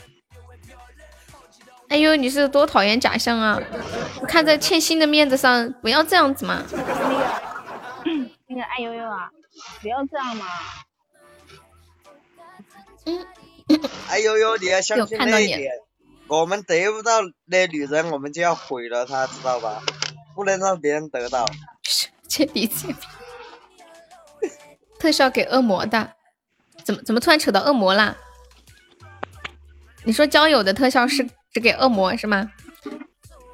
[1.89, 3.61] 哎呦，你是多讨厌假象啊！
[4.21, 6.65] 我看在欠薪的面子上，不要这样子嘛。
[6.71, 9.31] 那个那个爱悠悠啊，
[9.83, 10.47] 不要这样嘛。
[14.09, 15.73] 哎呦呦，你要相信有看到你那一点，
[16.29, 19.83] 我们得不到那女人，我们就要毁了她，知道吧？
[20.35, 21.47] 不能让别人得到。
[22.29, 22.99] 切笔切笔。
[24.99, 26.13] 特效给恶魔的，
[26.85, 28.17] 怎么怎么突然扯到恶魔啦？
[30.05, 32.51] 你说交友的特效是只给恶魔是吗？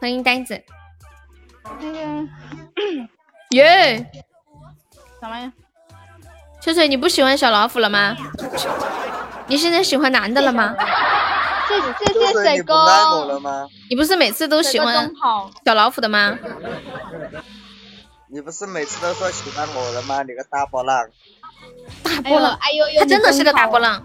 [0.00, 0.62] 欢迎呆子，
[1.80, 2.28] 那个
[3.50, 4.10] 耶！
[5.20, 5.52] 啥玩意儿？
[6.60, 8.16] 翠翠，你不喜欢小老虎了吗？
[9.46, 10.74] 你现在喜欢男的了吗？
[11.68, 13.66] 谢谢谢就是你不水哥，爱我了吗？
[13.88, 15.10] 你不是每次都喜欢。
[15.64, 16.38] 小老虎的吗？
[18.28, 20.22] 你不是每次都说喜欢我了吗？
[20.22, 21.06] 你个大波浪。
[22.02, 24.02] 大波浪，哎呦哎呦，他真的是个大波浪。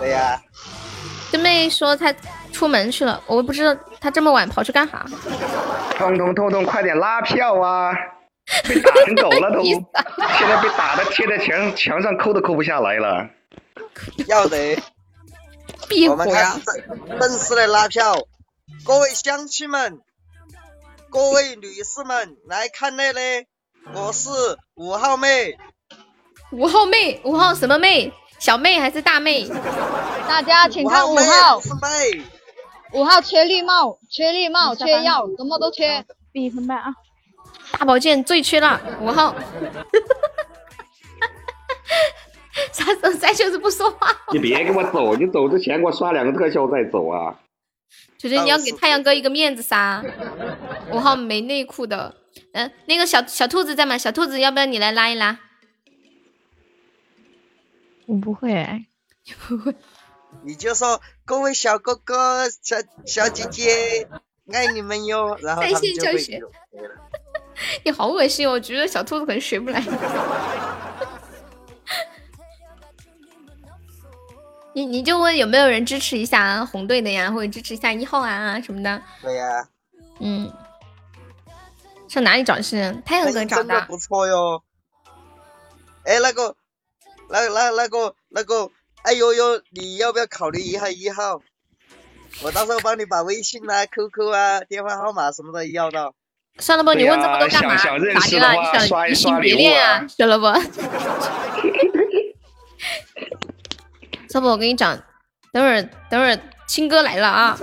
[0.00, 0.40] 对呀、
[1.30, 2.14] 真妹说他
[2.52, 5.06] 出门去了，我不知道他这么晚跑去干啥。
[5.96, 7.92] 痛痛痛痛，快点拉票啊！
[8.68, 13.26] 被打成狗了都，现在被打的贴在墙墙上抠都抠不下来了。
[14.28, 14.76] 要得，
[15.88, 16.60] 闭火呀我们开始！
[17.08, 18.26] 正正式的拉票。
[18.84, 20.00] 各位乡亲们，
[21.10, 23.46] 各位女士们，来看那嘞，
[23.94, 24.28] 我是
[24.74, 25.56] 五号妹，
[26.52, 28.12] 五号妹，五号什么妹？
[28.38, 29.48] 小妹还是大妹？
[30.28, 31.60] 大家请看五号
[32.92, 36.04] 五号缺绿帽，缺绿帽，缺药，什么都缺。
[36.32, 36.94] 闭分班啊！
[37.72, 39.34] 大宝剑最缺了，五号。
[42.72, 44.08] 啥时候再就是不说话？
[44.32, 47.40] 你别给我走，你走之前给我刷两个特效再走啊！
[48.18, 50.04] 姐姐，你要给太阳哥一个面子噻。
[50.92, 52.16] 五号没内裤的，
[52.52, 53.96] 嗯、那个小小兔子在吗？
[53.96, 55.38] 小兔子，要不要你来拉一拉？
[58.06, 58.86] 我不会哎，
[60.44, 64.08] 你就说各位小哥哥、小小姐姐，
[64.52, 66.40] 爱你们哟，然后他们在线就会教学
[67.84, 68.52] 你好恶心哦！
[68.52, 69.82] 我觉得小兔子可能学不来。
[74.76, 79.00] 你你就问有没有人支持一下红队的呀，或者支持一下一号啊什么的。
[79.22, 79.66] 对呀、
[80.20, 80.52] 嗯，
[82.10, 83.64] 上哪里找是太阳哥找的？
[83.64, 84.62] 真的不错哟。
[86.04, 86.54] 哎，那个，
[87.30, 88.70] 那那那个那个，
[89.02, 91.40] 哎呦呦，你要不要考虑一下一号？
[92.42, 96.12] 我到时候帮你把微信啊、QQ 啊、电话号码什么的要到。
[96.58, 97.78] 算了不，你问这么多干嘛？
[97.78, 98.28] 想想认咋的了？
[98.28, 100.06] 识的话你想移刷一刷情别礼物啊恋啊？
[100.06, 100.46] 算了不。
[104.32, 104.98] 要不我跟你讲，
[105.52, 107.58] 等会儿等会儿青哥来了啊！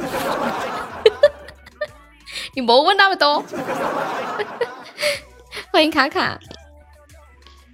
[2.55, 3.43] 你莫问那么多。
[5.71, 6.39] 欢迎卡卡。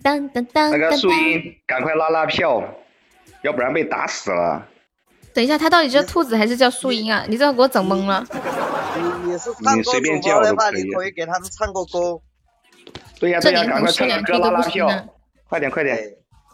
[0.02, 1.30] 当当当那个树当当。
[1.30, 2.64] 英，赶快拉拉票，
[3.44, 4.66] 要不然被打死了。
[5.34, 7.26] 等一下，他到底叫兔子还是叫树英啊？
[7.28, 8.26] 你这个给我整懵了。
[8.96, 9.92] 你你是叫主
[10.22, 12.20] 播的话，你可以给他们唱个歌。
[13.20, 14.90] 对呀、对呀、赶快唱个歌拉拉票，。
[15.48, 15.98] 快点快点！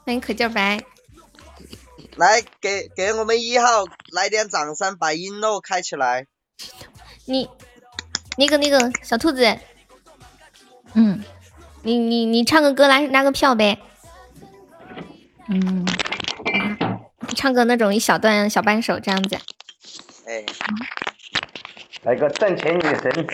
[0.06, 0.80] 欢迎可劲儿白。
[2.16, 6.28] 来给给我们一号来点掌声，把音乐开起来。
[7.26, 7.50] 你
[8.38, 9.58] 那个那个小兔子，
[10.94, 11.24] 嗯。
[11.88, 13.78] 你你你唱个歌来拉个票呗，
[15.48, 15.86] 嗯，
[17.36, 19.38] 唱个那种一小段小半首这样子。
[20.26, 20.44] 哎，
[22.02, 23.28] 来个挣钱女神，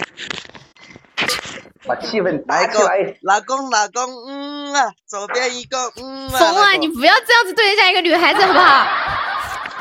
[1.86, 3.18] 把气氛打来个起来。
[3.22, 6.40] 老公老公，嗯啊，左边一个，嗯啊。
[6.40, 6.72] 疯啊！
[6.74, 8.86] 你不要这样子对人家一个女孩子好不好？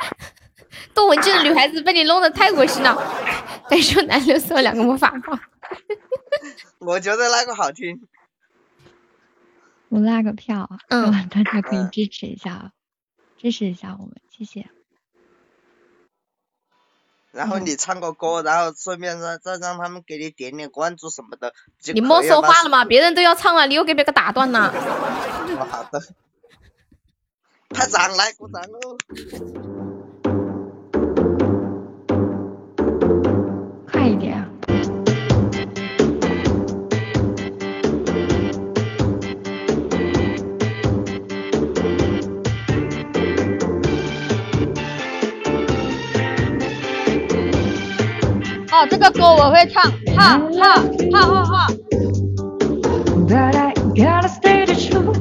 [0.95, 2.97] 多文静的女孩子被你弄得太恶心了。
[3.69, 5.39] 感受男流送两个魔法棒，
[6.81, 8.01] 我觉得那个好听。
[9.89, 12.71] 我拉个票啊，大家可以嗯支持一下啊，
[13.39, 14.69] 支持一下我们，谢谢。
[17.33, 21.53] 然后你唱个歌，然后顺便让再让他们给你点点关注什么的。
[21.93, 24.73] 你莫说话了嘛，别人都要唱了，你又给别个打断了。
[25.71, 26.03] 好的。
[27.73, 28.99] 拍掌来鼓掌喽！
[48.80, 50.82] 哦，这个歌我会唱，哈哈
[51.12, 51.68] 哈哈哈。
[53.28, 55.18] But I gotta stay the truth.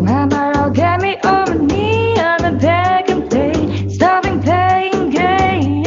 [0.00, 5.84] Mama, I'll get me on my knee on the back and play, stopping playing game.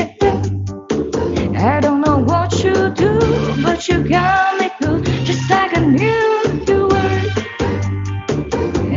[1.55, 3.19] I don't know what you do,
[3.63, 7.31] but you got me through, just like I knew you would.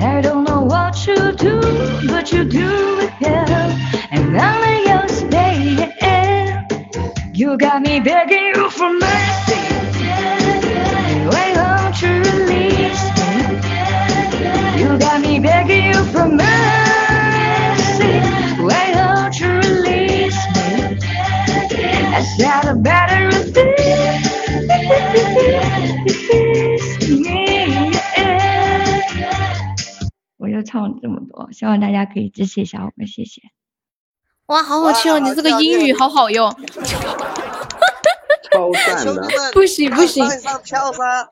[0.02, 1.60] I don't know what you do,
[2.06, 3.74] but what you do with him,
[4.10, 5.90] and none of your staying.
[7.34, 9.60] You got me begging you for mercy.
[11.26, 13.30] Why don't you release me?
[14.80, 18.20] You got me begging you for mercy.
[18.62, 20.98] Why don't you release me?
[22.12, 23.58] I said a better release
[27.08, 27.92] me.
[30.36, 33.42] 我 就唱了这么多，希望大家可以支持一下我们，谢谢。
[34.47, 35.19] 哇，好好听哦！
[35.19, 36.53] 你这个英语好好哟。
[38.51, 40.23] 超赞的， 不行 不行，
[40.63, 41.29] 跳噻！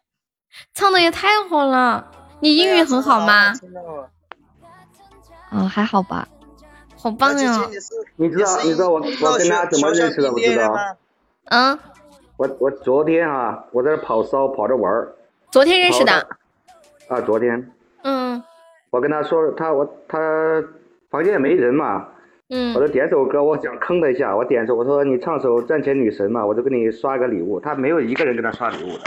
[0.73, 2.09] 唱的也太好了。
[2.39, 3.53] 你英语很好吗？
[5.51, 6.27] 嗯，还好吧。
[6.97, 7.69] 好棒呀！
[8.15, 10.31] 你知道你知道我我跟他怎么认识的？
[10.31, 10.73] 不知道。
[11.45, 11.77] 嗯。
[12.37, 15.13] 我我昨天啊，我在这跑骚跑着玩儿。
[15.51, 16.27] 昨天认识的。
[17.09, 17.71] 啊，昨天。
[18.01, 18.43] 嗯。
[18.89, 20.17] 我跟他说，他我他
[21.11, 22.07] 房间也没人嘛。
[22.53, 22.73] 嗯。
[22.75, 24.35] 我就点首歌，我想坑他一下。
[24.35, 27.59] 我点首，我说你唱首《战前女神》嘛，我就给你刷个礼物。
[27.59, 29.03] 他没有一个人给他刷礼物的。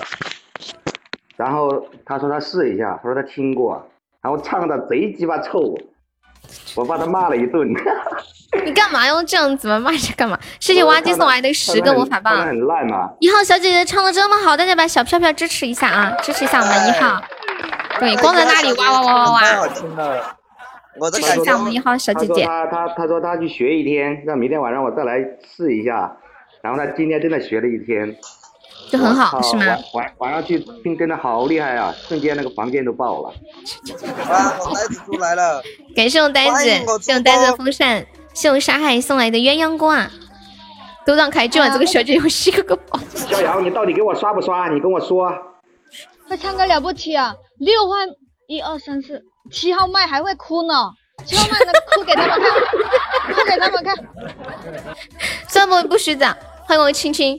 [1.36, 3.86] 然后他说他试一下，他说他听过，
[4.22, 5.78] 然后唱的贼鸡巴臭，
[6.74, 7.68] 我把他骂了一顿。
[8.64, 9.78] 你干嘛用这样子嘛？
[9.78, 10.38] 骂人干嘛？
[10.60, 12.46] 谢谢挖机送来的十个魔法棒。
[12.46, 13.10] 很烂嘛。
[13.20, 16.10] 一号小姐姐唱的这么好，大家把小票票支持一下啊！
[16.22, 17.20] 支持一下我们一号。
[18.00, 19.40] 对，光在那里哇哇哇哇哇。
[19.40, 20.36] 太好听了。
[20.98, 22.44] 我支持一下我们一号小姐姐。
[22.44, 25.18] 他他他说他去学一天，让明天晚上我再来
[25.56, 26.16] 试一下。
[26.62, 28.16] 然后他今天真的学了一天。
[28.88, 29.64] 就很好是吗？
[29.94, 31.92] 晚晚上去听真的好厉害啊！
[32.06, 33.30] 瞬间那个房间都爆了。
[34.28, 35.60] 啊，我呆子出来了！
[35.96, 36.64] 感谢我呆子，
[37.00, 40.08] 谢我呆子的风扇，谢我沙海送来的鸳鸯锅啊！
[41.04, 43.00] 都让开，今晚这个小姐姐吸个个宝。
[43.12, 44.68] 逍遥，你到底给我刷不刷？
[44.68, 45.32] 你跟我说。
[46.28, 47.34] 他唱歌了不起啊！
[47.58, 48.08] 六万
[48.48, 50.74] 一二三四七号麦还会哭呢，
[51.24, 52.48] 七号麦能哭给他们看，
[53.34, 53.92] 哭给他们看。
[55.48, 57.36] 算不不虚长，欢迎我青青。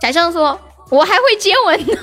[0.00, 0.56] 假象说
[0.90, 1.92] ：“我还会接吻呢，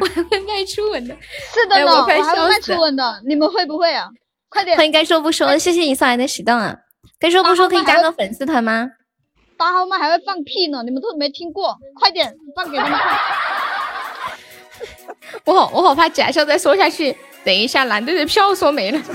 [0.00, 1.14] 我还会卖初吻的。”
[1.52, 3.20] 是的呢，我还会卖初吻的。
[3.26, 4.08] 你们会不会啊？
[4.48, 4.78] 快点！
[4.78, 6.74] 欢迎该说不说，谢谢你送来的喜动啊！
[7.20, 8.88] 该说不说可以加个粉丝团吗？
[9.58, 13.18] 八号麦还会放屁呢，你们都没听过，快点放给他们看。
[15.44, 19.00] 我好，我好怕假笑再说下去，等一下蓝队的票说没了。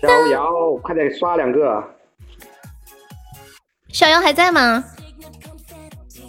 [0.00, 0.50] 逍遥，
[0.82, 1.82] 快点刷两个！
[3.92, 4.84] 逍遥还在吗？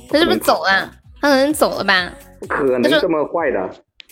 [0.10, 0.90] 他是不是走了？
[1.22, 2.12] 他可能走了吧？
[2.40, 3.70] 不可能这么坏的。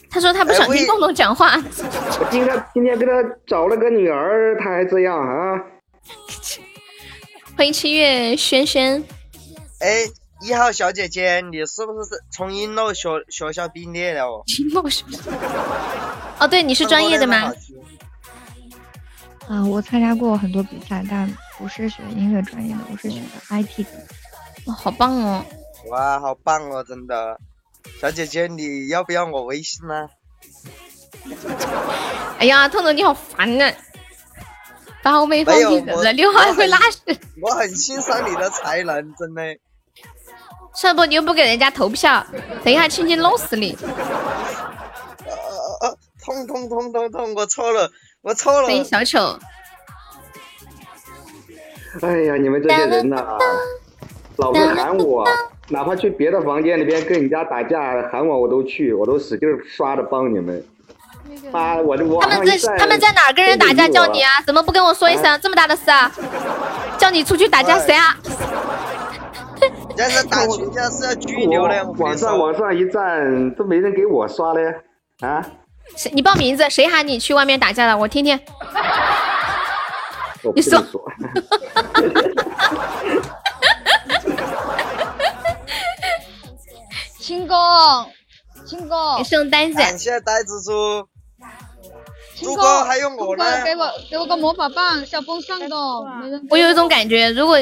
[0.10, 1.56] 他说他不想听洞洞讲话。
[2.20, 3.12] 我今天今天给他
[3.48, 5.58] 找了个女儿，他还这样啊！
[7.56, 9.02] 欢迎七月轩轩。
[9.80, 10.06] 哎，
[10.42, 14.44] 一号小姐姐，你是不是从音乐学学校毕业了？
[14.48, 15.32] 音乐学校。
[16.40, 17.54] 哦，对，你是专业的吗？
[19.48, 23.92] 啊，我参加过很多比赛，但不是学音乐专业的，我是学的 IT 的。
[24.66, 25.46] 哇，好棒哦！
[25.90, 27.40] 哇，好棒哦，真的。
[28.00, 30.08] 小姐姐，你要不要我微信呢？
[32.40, 33.72] 哎呀，彤彤你好烦啊！
[35.04, 37.00] 八号妹放屁人了，六号还会拉屎。
[37.42, 39.44] 我很欣赏你的才能，真的。
[40.74, 42.26] 算不，你又不给人家投票，
[42.64, 43.78] 等一下亲亲弄死你。
[46.24, 47.90] 痛痛痛痛痛，我错了。
[48.22, 48.68] 我错了。
[48.68, 49.40] 欢迎小丑。
[52.02, 53.38] 哎呀，你们这些人呐，
[54.38, 55.28] 老是喊我，
[55.70, 60.64] 哪怕去别的房间里边跟人家打架，喊我我都去，我都使劲刷着帮你们。
[61.52, 62.22] 啊，我这我。
[62.22, 64.42] 他们在他们在哪跟人打架叫你啊？
[64.46, 65.40] 怎么不跟我说一声？
[65.42, 66.12] 这么大的事啊？
[66.98, 68.16] 叫你出去打架谁啊？
[69.96, 71.84] 这是打群架是要拘留的。
[72.00, 74.62] 网上网上一站都没人给我刷嘞，
[75.22, 75.46] 啊？
[75.96, 76.12] 谁？
[76.14, 76.70] 你报名字？
[76.70, 77.98] 谁喊你去外面打架了？
[77.98, 78.40] 我听听。
[80.56, 80.82] 你说。
[87.20, 87.56] 青哥，
[88.66, 89.78] 清哥，你送单子。
[89.78, 91.08] 感谢呆子猪。
[92.36, 93.46] 青哥还有我呢。
[93.64, 95.76] 给我给我个魔法棒，小风扇的。
[96.50, 97.58] 我有一种感觉，如果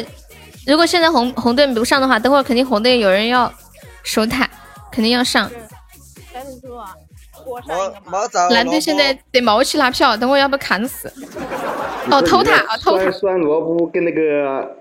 [0.70, 3.52] 如果现在红红队不上的话，等会儿肯定红队有人要
[4.04, 4.48] 守塔，
[4.92, 5.50] 肯定要上。
[8.52, 11.12] 蓝队现在得毛起拉票，等会要被砍死。
[12.12, 13.10] 哦，偷塔啊，偷塔。
[13.10, 14.78] 酸萝卜跟那个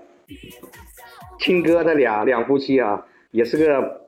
[1.39, 4.01] 亲哥他俩两夫妻啊，也是个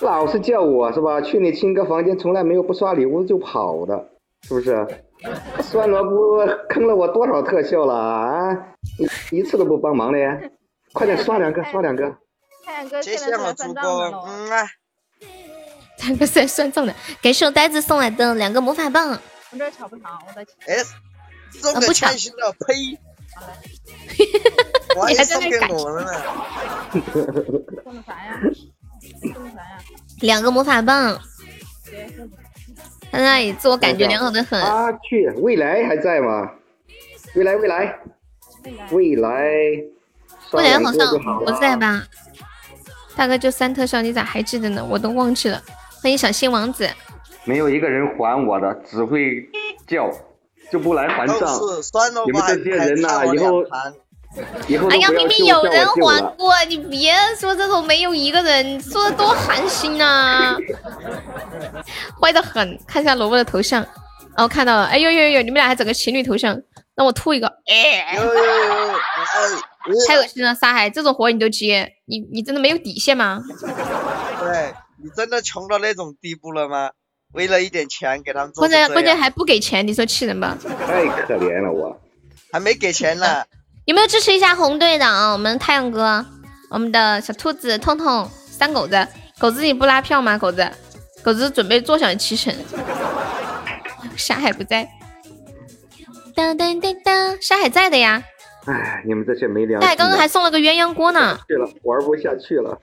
[0.00, 1.20] 老是叫我是吧？
[1.20, 4.08] 去你亲哥房间从来没有不刷礼物就跑的，
[4.42, 4.84] 是不是？
[5.62, 8.52] 酸萝卜坑了我多少特效了啊？
[9.30, 10.18] 一一次都不帮忙的，
[10.94, 12.16] 快点刷两个，刷两个。
[12.64, 14.66] 太阳哥谢谢我主播，嗯啊。
[15.98, 19.10] 蛋哥是来算账的，感谢我呆子送来的两个魔法棒。
[19.50, 20.12] 我这儿抢不抢？
[20.26, 20.54] 我再抢。
[20.68, 20.76] 哎，
[21.52, 22.96] 送个啊不抢开心的，呸！
[24.96, 26.12] 我还你还在送给那感我了呢。
[27.82, 28.40] 送的啥呀？
[29.20, 29.78] 送的啥呀？
[30.20, 31.20] 两个魔法棒，
[33.10, 34.60] 他在那里自我感觉良好的很。
[34.62, 36.52] 啊，去，未来还在吗？
[37.34, 37.98] 未来，未来，
[38.92, 39.50] 未来，
[40.54, 41.08] 刷未来好像
[41.44, 41.76] 不在？
[41.76, 42.02] 吧？
[43.16, 44.84] 大哥就三特效，你咋还记得呢？
[44.88, 45.60] 我都忘记了。
[46.02, 46.88] 欢迎小新王子，
[47.44, 49.48] 没有一个人还我的，只会
[49.86, 50.10] 叫，
[50.70, 51.38] 就不来还账。
[52.26, 53.64] 你们这些人呐、以后
[54.66, 55.86] 以后都哎呀，明明有人。
[55.86, 60.56] 还过，你别说这种没有一个人，说的多寒心啊！
[62.20, 63.86] 坏的很，看一下萝卜的头像，
[64.36, 66.60] 哦，看到了，哎呦呦呦，你们俩还整个情侣头像，
[66.94, 68.16] 让我吐一个，哎，
[70.06, 70.54] 太恶心了！
[70.54, 73.42] 沙海，这种活你都接，你你真的没有底线吗？
[74.40, 76.90] 对你真的穷到那种地步了吗？
[77.32, 80.56] 为了一点钱给他们做关键关键还不给钱，你说气人吧？
[80.86, 82.00] 太可怜了我。
[82.52, 83.44] 还没给钱呢。
[83.86, 85.32] 有没有支持一下红队的啊？
[85.32, 86.24] 我们太阳哥，
[86.70, 89.06] 我们的小兔子、痛痛、三狗子，
[89.38, 90.38] 狗子你不拉票吗？
[90.38, 90.70] 狗子，
[91.24, 92.54] 狗子准备坐享其成。
[94.16, 94.88] 沙海不在，
[96.34, 98.22] 当当当当，沙海在的呀。
[98.66, 99.96] 哎，你们这些没良心的。
[99.96, 101.38] 刚刚还送了个鸳鸯锅呢。
[101.46, 102.78] 去了，玩不下去了，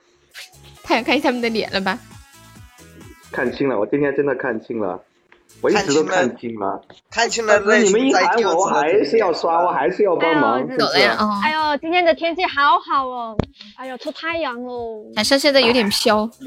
[0.83, 1.97] 太想看他们的脸了吧？
[3.31, 5.01] 看清了，我今天真的看清了，
[5.61, 6.81] 我一直都看清了。
[7.09, 10.77] 看清了但是你们一在喊我，我还是要刷，我还是要帮忙，是不是？
[10.77, 11.17] 走了呀。
[11.19, 13.37] 哦，哎呦，今天的天气好好哦，
[13.75, 15.03] 哎呦，出太阳喽。
[15.15, 16.29] 好像现在有点飘。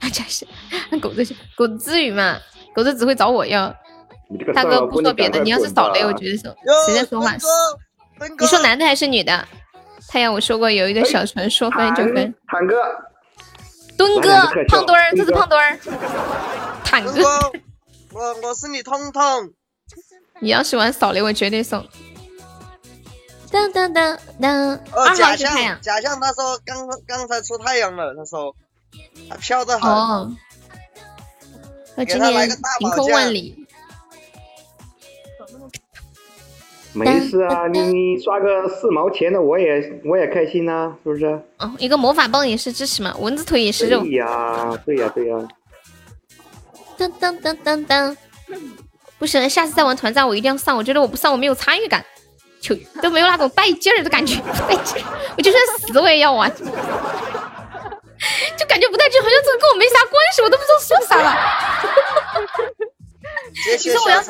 [0.00, 0.44] 大家是，
[1.00, 1.24] 狗子
[1.56, 2.36] 狗子至于吗？
[2.74, 3.74] 狗子只会找我要。
[4.54, 6.54] 大哥不说别的，你要是扫雷，我觉得是哟
[6.86, 7.32] 谁在说话
[8.38, 9.46] 你说男的还是女的？
[10.08, 12.34] 太阳，我说过有一个小船说分就分。
[12.46, 12.74] 坦哥，
[13.96, 14.30] 墩哥
[14.68, 15.78] 胖墩儿，这是胖墩儿。
[16.84, 17.12] 坦哥，
[18.12, 19.22] 我我是你通通。
[20.40, 21.84] 你要是玩扫雷，我绝对送。
[23.50, 25.82] 当当当当，哦，二号假是太阳象，。
[25.82, 28.54] 假象，他说刚刚才出太阳了，他说
[29.28, 29.90] 他飘得好。
[29.90, 30.32] 哦，
[31.96, 33.65] 我今天给他来个大晴空万里。
[36.96, 41.26] 没事啊，你你刷个四毛钱的，我也我也开心呐、是不是？
[41.58, 44.00] 哦，一个魔法棒也是支持嘛，蚊子腿也是肉。
[44.00, 45.36] 对呀，对呀，对呀。
[46.98, 48.16] 噔噔噔噔噔，
[49.18, 50.74] 不行，下次再玩团战我一定要上。
[50.74, 52.02] 我觉得我不上我没有参与感，
[52.60, 55.04] 就都没有那种带劲儿的感觉，带劲儿。
[55.36, 56.50] 我就算死我也要玩，
[58.56, 61.36] 就感觉不带劲，好像这个跟我没啥关系，我都不知道说啥了。
[63.84, 64.20] 你说我要。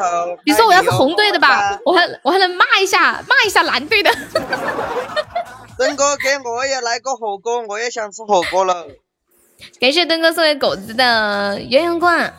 [0.44, 4.10] 你说我要是红队的吧，我还我还能骂一下骂一下蓝队的。
[5.78, 8.86] 登哥给我也来个火锅，我也想吃火锅了。
[9.80, 12.32] 感谢灯哥送给狗子的鸳鸯罐。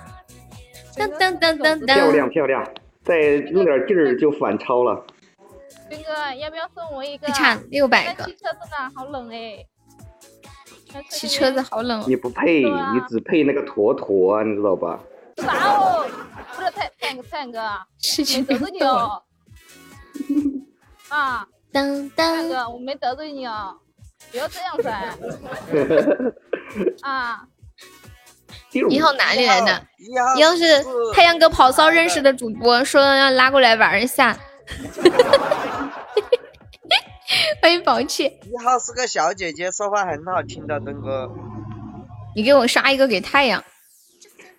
[0.98, 2.68] 当当当当当，漂亮漂亮，
[3.04, 5.06] 再用点劲儿就反超了。
[5.90, 7.28] 斌哥，要不要送我一个？
[7.28, 8.32] 还差六百个骑。
[8.32, 9.66] 车子呢，好冷哎。
[11.10, 12.06] 骑车子好冷哦。
[12.08, 15.00] 你不配，啊你只配那个坨坨啊，你知道吧？
[15.38, 16.06] 啥哦？
[16.56, 19.24] 不是太太太阳哥啊，事情没得罪你哦。
[21.10, 23.78] 啊，当当，太阳哥，我没得罪你哦，
[24.32, 25.16] 不要这样噻。
[27.02, 27.48] 啊，
[28.90, 29.86] 一号哪里来的？
[29.98, 30.84] 一号你要是
[31.14, 34.38] 太阳哥跑骚认识的主播，说要拉过来玩一下。
[37.62, 41.30] 欢迎宝气，一号是个小姐姐，说话很好听的，登哥。
[42.36, 43.64] 你给我刷一个给太阳。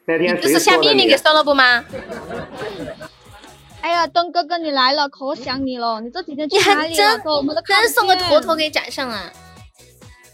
[0.09, 1.15] 那天这是下命令给？
[1.19, 1.85] 送了不吗？
[3.83, 7.21] 哎呀，东哥哥你来了，可想你了，你这几天去你还哪里了？
[7.27, 9.31] 我们都真送个坨坨给展上了。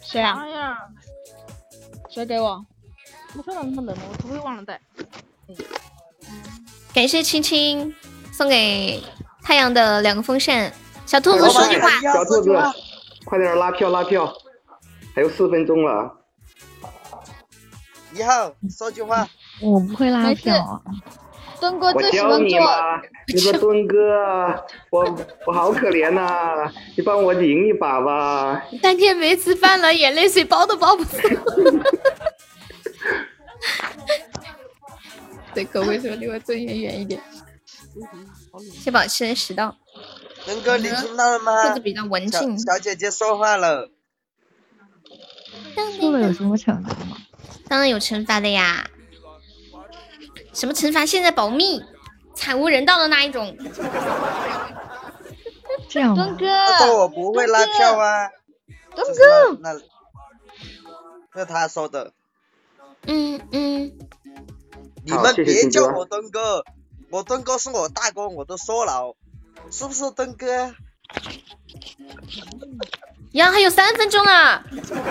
[0.00, 0.38] 谁啊？
[0.40, 0.78] 哎呀，
[2.08, 2.64] 谁给我？
[3.36, 4.80] 我说了那么冷了，我头会忘了带。
[6.94, 7.92] 感谢青青
[8.32, 9.02] 送给
[9.42, 10.72] 太阳的两个风扇。
[11.04, 12.56] 小兔子说句话，小兔子，
[13.24, 14.32] 快点拉票拉票，
[15.16, 16.16] 还有四分钟了。
[18.14, 19.28] 一号说句话。
[19.60, 20.80] 我不会拉票啊。
[21.60, 23.96] 东哥我教最喜欢做，你嘛，你说墩哥，
[24.90, 25.16] 我
[25.46, 28.62] 我好可怜呐、你帮我赢一把吧。
[28.82, 31.12] 三天没吃饭了，眼泪水包都包不住。
[35.54, 37.18] 对，可为什么离我最远远一点？
[38.72, 39.74] 谢宝吃人十道，
[40.44, 41.68] 登哥，你听到了吗？
[41.68, 42.58] 兔子比较文小静。
[42.58, 43.88] 小姐姐说话了。
[45.98, 47.16] 输了有什么惩罚吗？
[47.68, 48.90] 当然有惩罚的呀。
[50.54, 51.04] 什么惩罚？
[51.04, 51.82] 现在保密，
[52.34, 53.56] 惨无人道的那一种。
[55.88, 56.24] 这样吗？
[56.24, 58.30] 东哥，他说我不会拉票啊。
[58.94, 59.74] 东哥，那
[61.34, 62.12] 那，他说的。
[63.06, 63.98] 嗯嗯，
[65.04, 66.64] 你们别叫我东哥，
[67.10, 69.14] 我东哥是我大哥，我都说了，
[69.70, 70.74] 是不是东哥？
[73.34, 74.62] 呀，还有三分钟啊！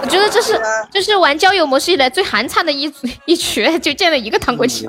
[0.01, 0.59] 我觉得这是
[0.91, 4.87] 这是玩交友模式以来最寒碜的一组一局，就见了一个糖果机。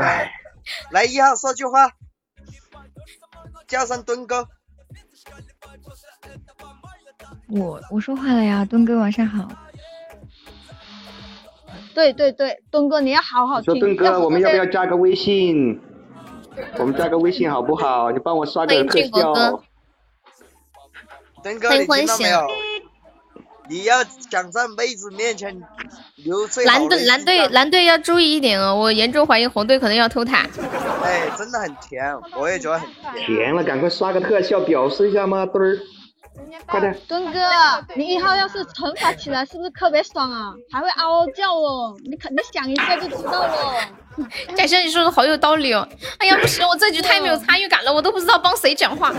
[0.00, 0.30] 哎，
[0.92, 1.90] 来一号说句话，
[3.66, 4.46] 叫上墩哥。
[7.50, 9.48] 我我说话了呀，墩哥晚上好。
[11.94, 13.74] 对对对，墩哥你要好好听。
[13.74, 15.80] 说墩哥，我们要不要加个微信？
[16.78, 18.12] 我们加个微信好不好？
[18.12, 19.62] 你帮我刷个特效。
[21.42, 22.46] 墩哥，欢迎你听到没有？
[23.70, 25.62] 你要想在妹子面前
[26.16, 30.46] 留最蓝队蓝队蓝队要注意一点哦，我严重怀疑红队可能要偷塔。
[31.04, 33.26] 哎，真的很甜，我也觉得很甜。
[33.26, 35.78] 甜了，赶快刷个特效表示一下嘛，墩儿，
[36.66, 36.98] 快点！
[37.06, 37.40] 墩哥，
[37.94, 40.54] 你以后要是惩罚起来，是不是特别爽啊？
[40.72, 43.74] 还会嗷嗷叫哦，你肯你想一下就知道了。
[44.56, 45.86] 感谢你说的好有道理哦。
[46.16, 49.12] 哎呀，不行，我这局太没有参与感了，我都不知道帮谁讲话。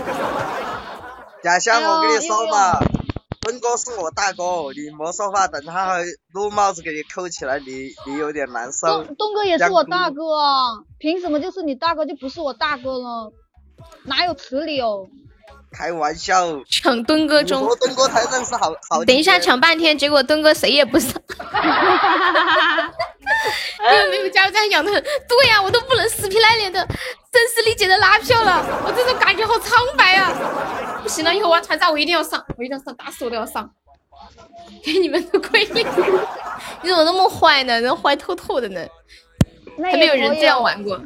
[1.42, 5.98] 假象，我跟你说嘛，哎哥是我大哥，你莫说话，等他
[6.32, 9.02] 撸帽子给你扣起来，你你有点难受。
[9.04, 13.32] 东东哥也是我大哥啊，凭什么就是你大哥就不是我大哥了？
[14.04, 15.08] 哪有此理哦？
[15.72, 19.04] 开玩笑，抢墩哥中我，墩哥才认识好好。
[19.04, 21.12] 等一下抢半天，结果墩哥谁也不上。
[23.80, 31.00] 因为没有加油站养的很，对呀、我都不能死皮赖脸的声嘶力竭的拉票了，我这种感觉好苍白啊！
[31.02, 33.70] 不行了，以后玩团战我一定要上，我一定要上，打死我都要上，
[34.84, 35.64] 给你们的亏！
[35.72, 37.80] 你怎么那么坏呢？
[37.80, 38.84] 人坏透透的呢，
[39.82, 41.00] 还没有人这样玩过。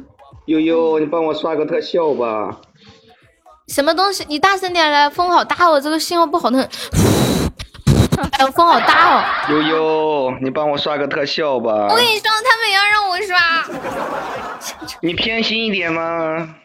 [0.45, 2.59] 悠悠，你帮我刷个特效吧。
[3.67, 4.25] 什么东西？
[4.27, 6.69] 你大声点来，风好大哦，这个信号不好的很。
[8.31, 9.23] 哎呦，风好大哦！
[9.49, 11.95] 悠悠，你帮我刷个特效吧我。
[11.95, 13.37] 跟你说，他们也要让我刷。
[15.01, 16.55] 你偏心一点吗，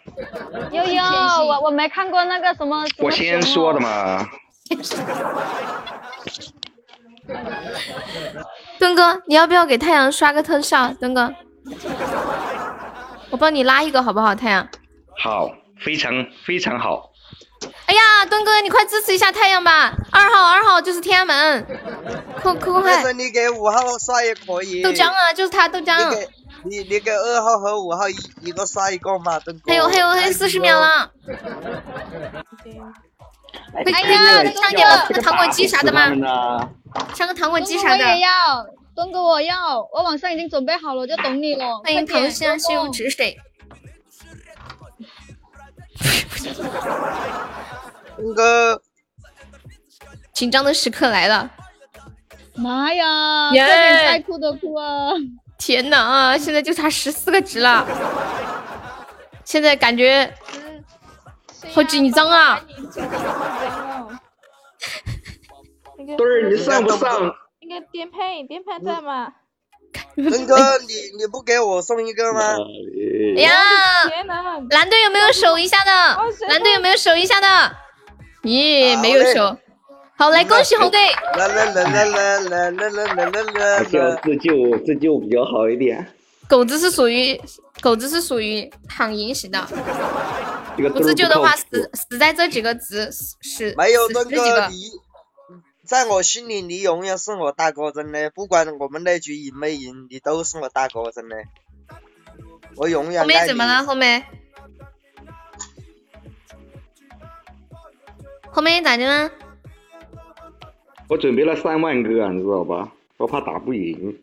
[0.71, 2.87] 悠悠，我我没看过那个什么。
[2.87, 3.81] 什么我先说的。
[3.81, 4.25] 嘛。
[8.79, 10.93] 墩哥，你要不要给太阳刷个特效？
[11.01, 11.35] 墩哥，
[13.31, 14.35] 我帮你拉一个好不好？
[14.37, 14.69] 太阳。
[15.21, 15.51] 好，
[15.83, 17.11] 非常非常好。
[17.87, 19.93] 哎呀，东哥，你快支持一下太阳吧！
[20.11, 21.67] 二号，二号就是天安门，
[22.41, 22.99] 快快快快！
[22.99, 24.83] 或者你给五号刷也可以。
[24.83, 26.09] 豆浆啊，就是他豆浆。
[26.09, 26.29] 你给
[26.65, 29.73] 你你给二号和五号一一个刷一个嘛，东哥。
[29.73, 31.11] 还有还有还有四十秒了。
[33.75, 36.07] 哎呀，上个糖果机啥的吗？
[37.15, 37.99] 上个糖果机啥的。
[37.99, 38.67] 东哥我也要，
[38.97, 41.79] 东哥我要，我晚上已经准备好了，就等你了。
[41.85, 43.37] 欢迎桃香西湖止水。
[48.17, 48.83] 墩哥，
[50.33, 51.51] 紧张的时刻来了！
[52.55, 53.51] 妈呀！
[53.53, 55.13] 耶快点该哭的哭啊！
[55.59, 56.39] 天呐啊！
[56.39, 57.87] 现在就差十四个值了，
[59.45, 60.33] 现在感觉
[61.73, 62.61] 好紧张啊！
[66.17, 67.35] 墩儿， 你上不上？
[67.61, 69.33] 应该颠沛，颠沛在吗？
[70.31, 70.57] 墩哥，
[70.87, 72.57] 你你不给我送一个吗？
[73.37, 73.53] 哎呀，
[74.71, 75.91] 蓝队有没有守一下的？
[76.49, 77.47] 蓝队有没有守一下的？
[78.43, 79.57] 咦，没有守。
[80.17, 81.11] 好，来恭喜红队！
[81.37, 84.15] 啦啦啦啦啦啦啦啦啦啦还是要！
[84.17, 86.07] 自救，自救比较好一点。
[86.47, 87.41] 狗子是属于
[87.81, 89.67] 狗子是属于躺赢型的，
[90.77, 93.09] 不自救的话死死在这几个值
[93.41, 94.69] 是没有死墩哥，十几个。
[95.91, 101.37] 你在我心里你永远是我大哥，真的，不管我们那局赢没赢，你都是我大哥，真的。
[102.77, 103.45] 我永远后面。
[103.49, 103.83] 怎么了？
[103.83, 104.25] 后面
[108.53, 109.29] 后面咋的了？
[111.09, 112.93] 我准备了三万个，你知道吧？
[113.17, 114.17] 我怕打不赢。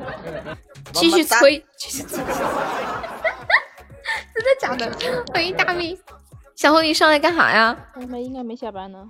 [0.94, 2.16] 继续吹，继续吹。
[4.32, 4.90] 真的假的？
[5.30, 6.00] 欢迎大咪，
[6.54, 7.76] 小红你上来干啥呀？
[7.92, 9.06] 他们应该没下班呢，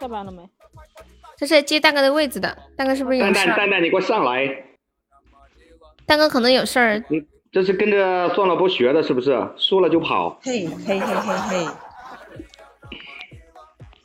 [0.00, 0.48] 下班了没？
[1.42, 3.46] 这是接蛋哥的位置的，蛋哥是不是有蛋事儿？
[3.48, 4.46] 蛋蛋蛋，你给我上来！
[6.06, 7.02] 蛋哥可能有事儿。
[7.08, 7.20] 你
[7.50, 9.36] 这是跟着壮老波学的，是不是？
[9.56, 10.38] 输了就跑。
[10.40, 11.66] 嘿嘿嘿嘿嘿，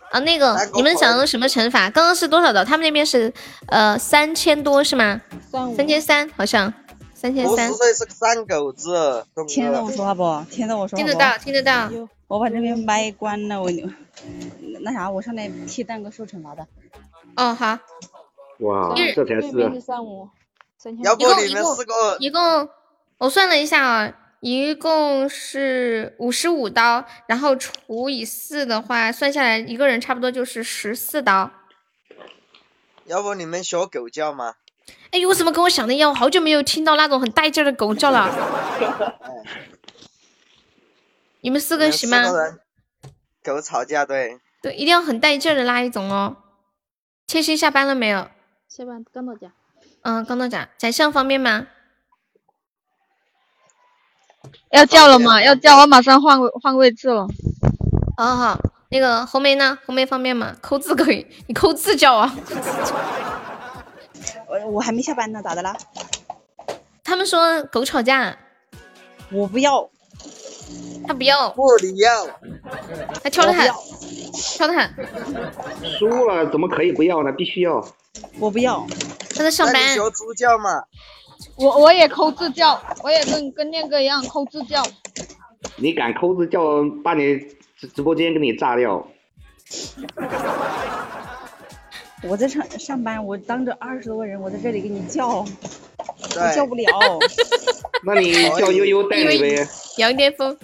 [0.09, 1.91] 啊，那个你们想用什么惩罚？
[1.91, 2.65] 刚刚是多少的？
[2.65, 3.31] 他们那边是
[3.68, 5.22] 呃三千多是吗？
[5.51, 6.73] 三三千三好像，
[7.14, 7.77] 三千三五十。
[7.77, 9.91] 岁是个三狗子，听得我。
[9.91, 10.43] 说话不？
[10.49, 11.05] 听得我说话不？
[11.05, 11.88] 听得到，听得到。
[12.27, 13.69] 我把这边麦关了，我
[14.81, 16.65] 那啥，我上来替蛋哥受惩罚的。
[17.38, 17.80] 哦，好。
[18.59, 20.27] 哇，一这才对面是是三五，
[21.03, 22.68] 要不一共你们四个一共
[23.19, 31.51] 我算了一下啊，一共是五十五刀，然后除以四的话，算下来一个人差不多就是十四刀。
[33.05, 34.55] 要不你们学狗叫吗？
[35.11, 36.09] 哎呦，我怎么跟我想的一样？
[36.09, 38.34] 我好久没有听到那种很带劲的狗叫了。
[41.41, 42.23] 你们四个行吗？
[43.43, 46.38] 狗吵架，对，对，一定要很带劲的那一种哦。
[47.28, 48.30] 千玺下班了没有？
[48.70, 49.52] 下班刚到家。
[50.02, 50.70] 嗯，刚到家。
[50.78, 51.68] 宰相方便吗？
[54.72, 55.44] 要叫了吗？
[55.44, 57.28] 要叫，我马上换位换位置了。
[58.16, 58.58] 好好好，
[58.91, 59.78] 那个红梅呢？
[59.86, 60.56] 红梅方便吗？
[60.62, 62.34] 扣字可以，你扣字叫啊。
[64.48, 65.76] 我我还没下班呢，咋的啦？
[67.04, 68.38] 他们说狗吵架，
[69.34, 69.90] 我不要，
[71.06, 72.26] 他不要，不你要，
[73.22, 73.70] 他敲的很
[74.38, 75.89] 我不要，敲的很。
[75.97, 77.31] 输了怎么可以不要呢？
[77.31, 77.85] 必须要。
[78.39, 78.85] 我不要。
[79.35, 79.95] 他在上班。
[79.95, 80.84] 学猪叫嘛？
[81.55, 84.84] 我我也抠字叫，我也跟跟念哥一样抠字叫。
[85.76, 87.38] 你敢抠字叫，把你
[87.80, 89.07] 直直播间给你炸掉。
[92.23, 96.85] 我在上上班，我当着二十多个人，我在这里给你叫，我叫不了。
[98.03, 99.68] 那你叫悠悠带你呗。
[99.97, 100.57] 杨巅峰。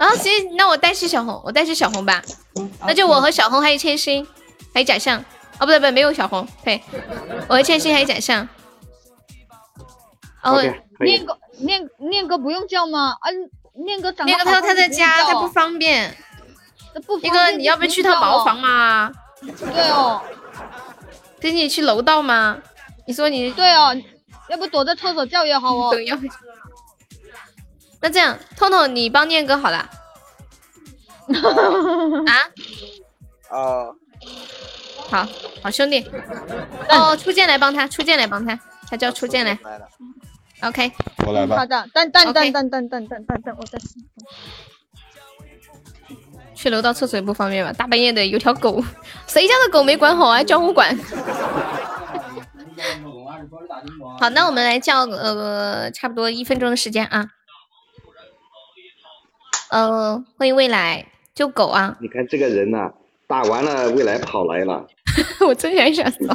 [0.00, 2.22] 啊，行，那我代替小红，我代替小红吧。
[2.56, 4.26] 嗯那就我和小红还有千星，
[4.72, 5.22] 还有假象。
[5.58, 6.82] 哦，不对不对，没有小红，对，
[7.48, 8.48] 我和千星还有假象。
[10.42, 10.62] 哦，
[11.00, 13.10] 念哥念念哥不用叫吗？
[13.20, 13.28] 啊，
[13.84, 16.16] 念哥长念哥他说他在家，他不方便。
[17.06, 19.12] 不那个你要不要去趟茅房嘛？
[19.42, 20.22] 对哦，
[21.38, 22.56] 跟你去楼道吗？
[23.06, 23.94] 你说你对哦，
[24.48, 25.90] 要不躲在厕所叫也好哦。
[25.94, 26.22] 对，要不
[28.00, 29.88] 那这样，痛痛你帮念哥好了。
[32.26, 32.34] 啊？
[33.50, 33.94] 哦，
[35.08, 35.28] 好
[35.62, 36.04] 好兄弟。
[36.88, 38.58] 哦，初见来帮他，初见来帮他，
[38.88, 39.58] 他叫初见来。
[40.62, 40.92] OK。
[41.26, 41.66] 我来吧好。
[41.66, 43.78] 的，等等等等等等等等等，我再
[46.54, 47.72] 去楼道厕所也不方便吧？
[47.72, 48.82] 大半夜的有条狗，
[49.26, 50.42] 谁家的狗没管好啊？
[50.42, 50.96] 叫我管。
[54.20, 57.28] 好，那我们来叫呃，差不多一分钟的时间啊。
[59.70, 61.96] 呃，欢迎未来救狗啊！
[62.00, 62.90] 你看这个人呐、
[63.28, 64.84] 打完了未来跑来了。
[65.46, 66.34] 我真想想骚，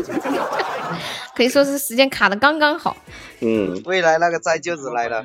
[1.36, 2.96] 可以说是时间卡的刚刚好。
[3.42, 5.24] 嗯，未来那个灾舅子来了，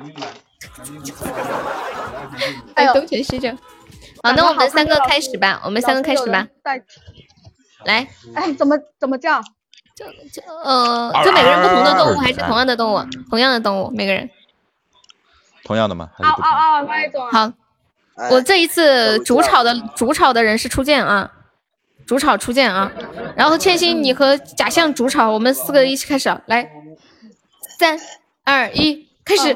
[2.75, 3.49] 哎，东拳西就。
[4.23, 6.47] 好，那我们三个开始吧，我们三个开始吧。
[6.61, 6.83] 带。
[7.85, 9.41] 来，哎，怎么怎么叫？
[9.95, 12.99] 就就呃，就每个人不同的动物还是同样的动物？
[13.29, 14.29] 同样的动物，每个人。
[15.63, 16.09] 同样的吗？
[16.17, 16.51] 还是不同？
[16.51, 17.27] 啊，那一种。
[17.31, 17.51] 好，
[18.29, 21.31] 我这一次主炒的主炒的人是初见啊，
[22.05, 22.91] 主炒初见啊，
[23.35, 26.69] 然后千心你和假象主炒，我们四个一起开始，来，
[27.79, 27.97] 三
[28.43, 29.55] 二一，开始。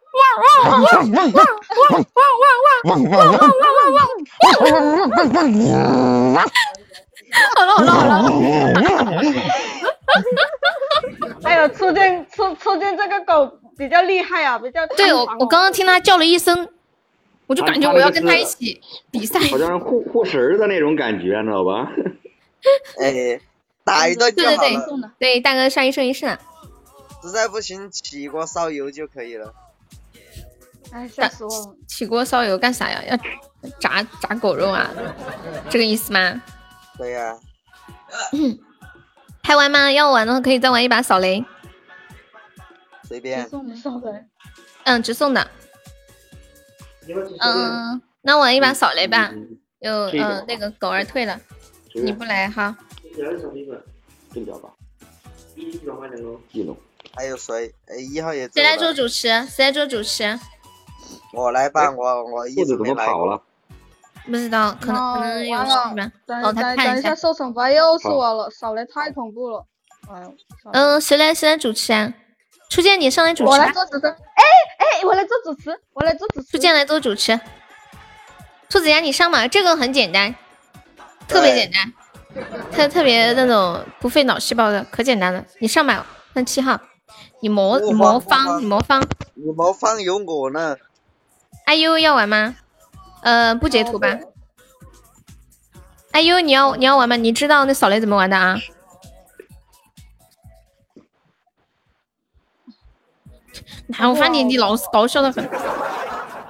[0.13, 2.03] 汪汪汪汪汪汪汪
[2.83, 3.71] 汪汪汪汪
[5.33, 5.53] 汪
[6.33, 6.37] 汪！
[7.55, 8.01] 好了好了好
[9.11, 9.21] 了。
[11.43, 16.67] 哎呦，初见初初见这个狗比较厉害啊，比较对我我刚刚听它叫了一声，
[17.47, 19.39] 我就感觉我要跟它一起比赛。
[19.39, 21.89] 好像是护护食的那种感觉，你知道吧？
[22.99, 23.39] 哎，
[23.85, 26.37] 打一顿就对对好了，对，对大哥上一生一世。
[27.23, 29.53] 实在不行起锅烧油就可以了。
[30.91, 31.75] 哎，吓死我了！
[31.87, 33.03] 起锅烧油干啥呀？
[33.09, 34.89] 要炸炸狗肉啊？
[35.69, 36.41] 这个意思吗？
[36.97, 37.37] 对呀、
[39.43, 39.91] 还玩吗？
[39.91, 41.43] 要玩的话可以再玩一把扫雷。
[43.07, 43.47] 随便。
[43.49, 44.25] 送送的。
[44.83, 45.47] 嗯，直送的。
[47.39, 49.31] 嗯，那玩一把扫雷吧。
[49.79, 51.39] 有这个嗯，那个狗儿退了，
[51.95, 52.77] 你不来哈？
[57.13, 57.73] 还有谁？
[57.87, 58.93] 哎，一号也谁来做。
[58.93, 59.27] 主持？
[59.47, 60.39] 谁来做主持？
[61.33, 63.13] 我来办，我我一兔子怎直没来过。
[63.13, 63.41] 么跑了？
[64.25, 65.93] 不知道，可能可能有完事吧。
[65.95, 66.85] 了，等哦，他等看一下。
[66.93, 69.65] 等一下受惩罚又是我了，少雷太恐怖了。
[70.09, 70.35] 哎呦，
[70.73, 72.13] 嗯，谁来谁来主持啊？
[72.69, 73.57] 初见，你上来主持我。
[73.57, 74.07] 来做主持。
[74.07, 74.43] 哎
[74.77, 76.47] 哎，我来做主持，我来做主持。
[76.51, 77.39] 初见来做主持。
[78.69, 80.33] 兔子牙，你上嘛，这个很简单，
[81.27, 81.91] 特别简单，
[82.71, 85.43] 特特别那种不费脑细胞的，可简单了。
[85.59, 86.79] 你上吧，三七号，
[87.41, 89.03] 你魔你魔方，你魔方。
[89.33, 90.77] 你魔方有我呢。
[91.65, 92.55] 哎呦，要玩吗？
[93.21, 94.19] 呃，不截图吧。
[96.11, 97.15] 哎呦，你要你要玩吗？
[97.15, 98.59] 你知道那扫雷怎么玩的啊？
[103.87, 105.47] 哪我发现你你老是搞笑的很。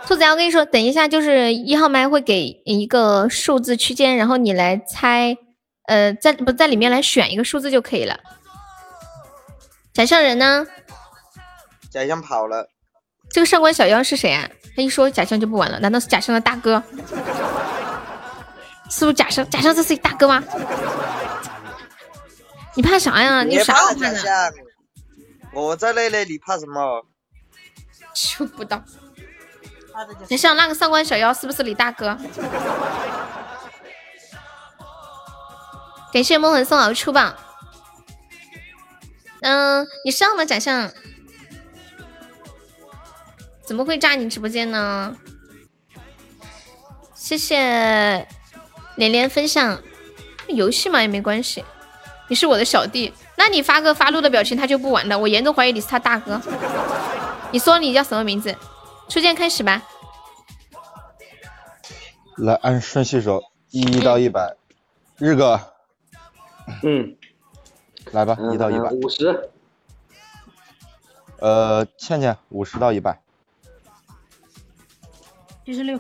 [0.08, 5.38] 兔子，我跟你说，等一下就是一号麦会给一个数字区间，然后你来猜，
[5.88, 8.20] 呃，在不在里面来选一个数字就可以了。
[9.94, 10.66] 假象人呢？
[11.90, 12.70] 假象跑了，
[13.34, 14.50] 这个上官小妖是谁啊？
[14.76, 16.82] 他一说假象就不玩了，难道是假象的大哥？
[18.90, 19.48] 是不是假象？
[19.50, 20.42] 假象这是一大哥吗？
[22.76, 23.44] 你怕啥呀？
[23.44, 24.54] 你有啥好怕的？
[25.54, 27.06] 我在那里，你怕什么？
[28.14, 28.82] 求不到。
[30.28, 32.18] 假象那个上官小妖是不是李大哥？
[36.14, 37.36] 感谢梦痕送好出榜。
[39.42, 40.92] 嗯，你上了假象，
[43.72, 45.16] 怎么会炸你直播间呢？
[47.16, 48.28] 谢谢
[48.98, 49.82] 连连分享，
[50.50, 51.64] 游戏嘛也没关系。
[52.28, 55.18] 你是我的小弟，那你发个发怒的表情，他就不玩了。
[55.18, 56.42] 我严重怀疑你是他大哥。
[57.54, 58.54] 你说你叫什么名字？
[59.08, 59.82] 初见开始吧。
[62.36, 64.58] 来按顺序说，一到一百，
[65.18, 65.58] 日哥，
[66.84, 67.16] 嗯，
[68.12, 69.50] 来吧，一到一百，五十，
[71.40, 73.22] 呃，倩倩五十到一百，
[75.66, 76.00] 七十六，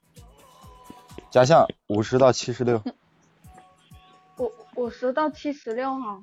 [1.30, 2.82] 假象五十到七十六，
[4.38, 6.22] 五五十到七十六哈，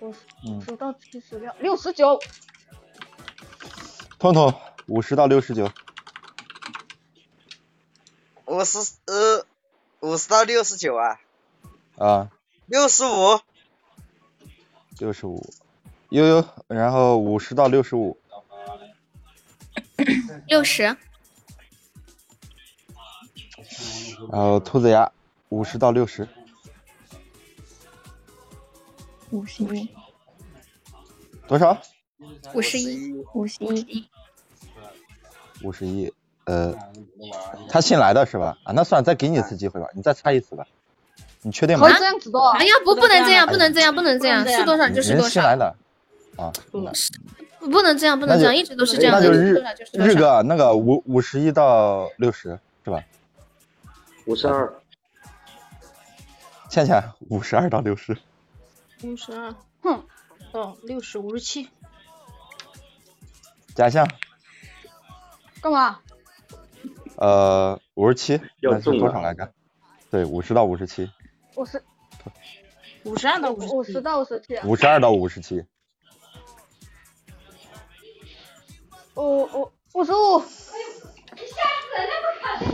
[0.00, 0.58] 五十嗯。
[0.58, 2.18] 五十到七十六，六十九，
[4.18, 4.54] 彤彤
[4.86, 5.70] 五十到六十九，
[8.46, 9.44] 五十呃，
[10.00, 11.20] 五十到六十九啊，
[11.96, 12.30] 啊，
[12.66, 13.40] 六十五，
[14.98, 15.52] 六十五，
[16.10, 18.16] 悠悠，然后五十到六十五，
[20.46, 20.96] 六十，
[24.30, 25.10] 然后兔子牙
[25.48, 26.26] 五十到六十，
[29.30, 29.88] 五十一，
[31.46, 31.76] 多少？
[32.52, 34.08] 五十一，五十一，
[35.62, 36.12] 五十一，
[36.44, 36.74] 呃，
[37.68, 38.58] 他新来的是吧？
[38.64, 40.66] 啊，那算了，再给你一次机会吧，你再猜一次吧，
[41.42, 41.88] 你确定吗？
[41.96, 42.38] 这样子的。
[42.50, 45.74] 哎呀，不不能这样，不能这样，不能这样，是多少就是多少，新来的
[46.36, 46.80] 啊，不
[47.82, 49.62] 能这样，不能这样，一直都是这样的，那就日。
[49.92, 53.02] 日哥那个五五十一到六十是吧？
[54.28, 54.82] 五十二，
[56.68, 58.14] 倩倩五十二到六十，
[59.02, 60.04] 五十二，哼，
[60.52, 61.70] 哦，六十五十七，
[63.74, 64.06] 假象。
[65.62, 66.00] 干嘛？
[67.16, 69.50] 呃五十七，那是多少来着？
[70.10, 71.10] 对，五十到五十七，
[71.56, 71.82] 五十。
[73.04, 74.58] 五十二到五十五十到五十七。
[74.58, 75.64] 五十二到五十七，
[79.14, 80.16] 我我五十五。
[80.16, 80.42] 我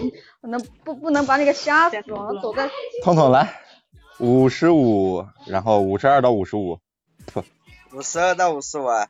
[0.02, 0.12] 能
[0.84, 2.02] 不不能把你给吓死了？
[2.40, 2.70] 躲在
[3.02, 3.60] 彤彤来，
[4.18, 6.78] 五十五，然后五十二到五十五，
[7.32, 7.42] 不，
[7.92, 9.08] 五十二到五十五啊，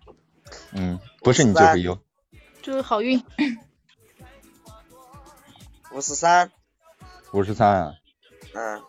[0.72, 1.98] 嗯，不是你就是优，
[2.62, 3.22] 祝好运。
[5.92, 6.50] 五十三，
[7.32, 7.94] 五十三啊，
[8.54, 8.82] 嗯，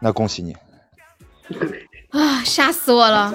[0.00, 0.56] 那恭喜你，
[2.10, 3.32] 啊，吓死我了！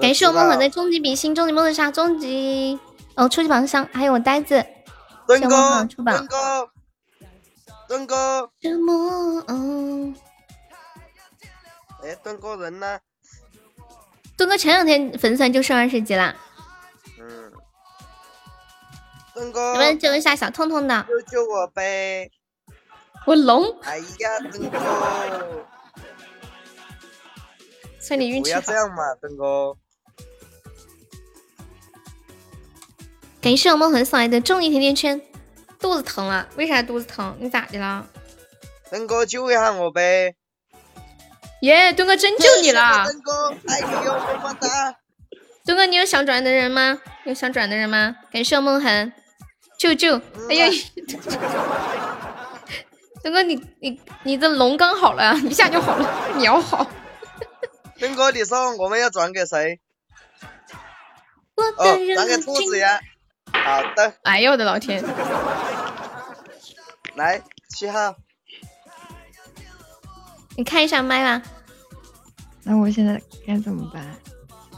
[0.00, 2.78] 感谢我梦粉的终极比心、终极梦的杀、终极。
[3.16, 4.64] 哦初级榜上，还有我呆子，
[5.30, 6.28] 墩谢谢我梦哥，粉出榜墩。
[6.28, 6.70] 哥，
[7.86, 9.44] 墩哥，什么？
[9.46, 10.16] 嗯，
[12.02, 12.98] 哎，墩哥人呢？
[14.36, 16.34] 东哥前两天粉丝团就升二十级啦，
[17.20, 17.52] 嗯，
[19.34, 21.06] 墩哥能不，能救一下小痛痛的？
[21.08, 22.28] 救救我呗！
[23.26, 25.66] 我龙，哎呀，墩哥，
[28.00, 28.60] 算你运不气好。
[28.60, 29.76] 要这样嘛，墩哥。
[33.40, 35.20] 感谢我梦痕送来的重力甜甜圈，
[35.78, 37.34] 肚子疼了，为啥肚子疼？
[37.40, 38.06] 你咋的了？
[38.90, 40.34] 墩哥救一下我呗！
[41.62, 43.04] 耶，东哥真救你了！
[43.04, 44.94] 墩哥，爱你哟，么么哒！
[45.64, 47.00] 东哥，你有想转的人吗？
[47.24, 48.16] 有想转的人吗？
[48.30, 49.12] 感谢梦痕，
[49.78, 50.20] 救救！
[50.50, 50.66] 哎呀，
[53.22, 56.86] 东哥，你你你的龙刚好了，一下就好了，秒好。
[57.98, 59.80] 墩哥，你说我们要转给谁？
[61.56, 63.00] 我哦的，人转给兔子呀。
[63.52, 65.02] 好的，哎呦我的老天！
[67.16, 68.16] 来七号，
[70.56, 71.42] 你看一下麦啦。
[72.62, 74.06] 那我现在该怎么办？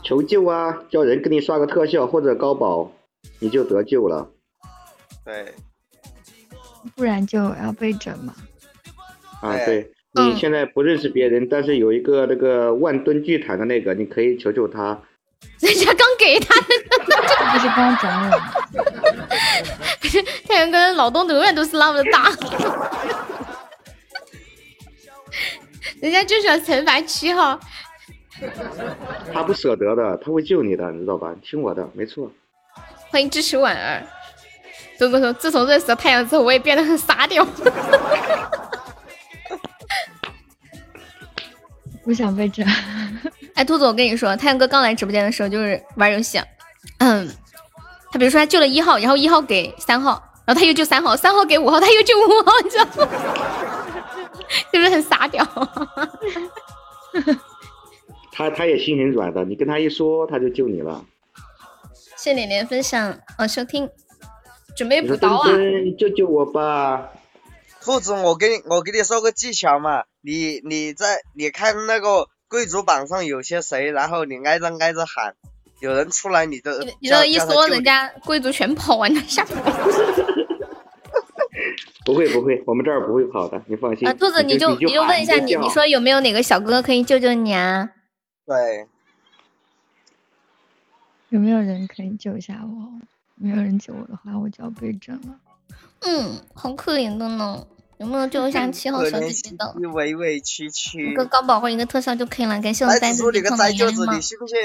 [0.03, 0.83] 求救啊！
[0.91, 2.91] 叫人给你刷个特效或者高保，
[3.39, 4.29] 你就得救了。
[5.25, 5.55] 对，
[6.97, 8.35] 不然就要被整嘛。
[9.41, 15.01] 啊，对你现在不认识别人，但是有一个那个万吨巨塔的那个，你可以求求他。
[15.69, 17.23] 人家刚给他的这个
[17.53, 18.41] 不是刚转的
[20.01, 22.31] 不是太阳哥的脑洞永远都是那么大
[26.01, 27.59] 人家就想惩罚七号
[29.33, 31.33] 他不舍得的他会救你的你知道吧？
[31.43, 32.29] 听我的没错。
[33.11, 34.03] 欢迎支持婉儿。
[34.99, 37.47] 真的说自从认识了太阳之后我也变得很傻屌。
[42.05, 42.67] 不想被整。
[43.55, 46.41] 哎，兔子，我跟你说，太阳哥刚来直播间的时候就是玩游戏，
[46.99, 47.29] 嗯，
[48.11, 53.07] 他比如说他救了一号，然后一号给三号，然后他又救三号，三号给五号，他又救五号，你知道吗？
[54.73, 55.45] 是不是很傻屌？
[58.33, 61.05] 他他也心很软的，你跟他一说，他就救你了。
[62.17, 63.87] 谢谢连连分享哦，收听，
[64.77, 65.49] 准备补刀啊！
[65.99, 67.11] 救救我吧！
[67.85, 75.35] 兔子，我给你我给你说个技巧嘛，你你在你看那个贵族榜上有些谁，然后你挨着挨着喊，
[75.81, 79.55] 有人出来你就你这一说，人家贵族全跑完了，吓跑。
[82.05, 84.07] 不会不会，我们这儿不会跑的，你放心。
[84.07, 87.91] 啊，兔子，你就你你就问一下你，你说有没有哪个小哥哥可以救救你啊？
[88.47, 88.87] 对，
[91.31, 93.01] 有没有人可以救一下我？
[93.35, 95.41] 没有人救我的话，我就要被整了。
[96.01, 97.67] 嗯，好可怜的呢。
[98.03, 99.77] 有没有救一下七号小姐姐的？
[99.79, 101.15] 你委委屈屈一。
[101.15, 102.61] 个高宝或一个特效就可以了。
[102.61, 104.21] 感谢我来呆子蜘蛛你个灾舅子，你。
[104.21, 104.57] 信不信？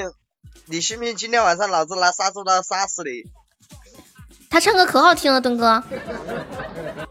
[0.65, 3.29] 你信不信今天晚上老子拿杀猪刀杀死你？
[4.49, 5.83] 他唱歌可好听了，东哥。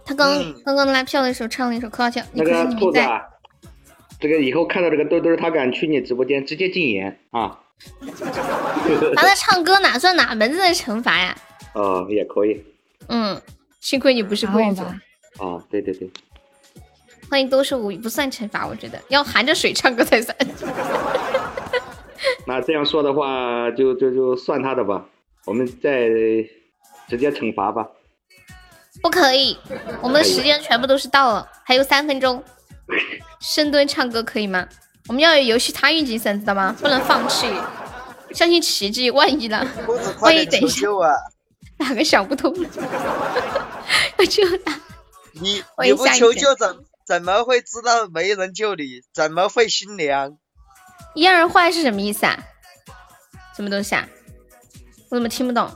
[0.04, 2.80] 他刚、嗯刚刚拉票的时候唱了一首可好听，你那可是个你没在。
[2.80, 3.20] 兔子啊，
[4.18, 7.60] 这个以后看到这个墩墩，他敢去你直播间，直接禁言啊！
[9.14, 11.36] 把他唱歌哪算哪门子的惩罚呀？
[11.74, 12.64] 哦，也可以
[13.06, 13.40] 嗯，
[13.78, 14.82] 幸亏你不是贵族。
[14.82, 14.98] 啊，
[15.70, 16.10] 对对对，
[17.30, 20.36] 欢迎都是无语，不算惩罚，我觉得要含着水唱歌才算。
[22.46, 25.04] 那这样说的话，就就就算他的吧，
[25.44, 26.08] 我们再
[27.08, 27.86] 直接惩罚吧。
[29.02, 29.58] 不可以，
[30.00, 32.42] 我们的时间全部都是到了，还有三分钟。
[33.40, 34.66] 深蹲唱歌可以吗？
[35.08, 36.74] 我们要有游戏参与精神，知道吗？
[36.80, 37.46] 不能放弃，
[38.32, 39.66] 相信奇迹，万一呢？
[39.84, 40.88] 快万一等一下！
[41.78, 42.68] 哪个想不通 了？
[44.16, 44.72] 我就打，
[45.40, 49.02] 你你不求救怎怎么会知道没人救你？
[49.12, 50.38] 怎么会心凉？
[51.14, 52.38] 一样人坏是什么意思啊？
[53.54, 54.08] 什么东西啊？
[55.10, 55.70] 我怎么听不懂？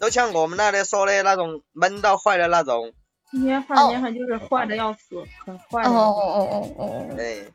[0.00, 2.92] 都像我们那里说的那种闷到坏的那种。
[3.30, 5.88] 年坏年坏就是坏的要死，很坏的。
[5.88, 7.16] 哦哦哦哦哦！
[7.16, 7.50] 对，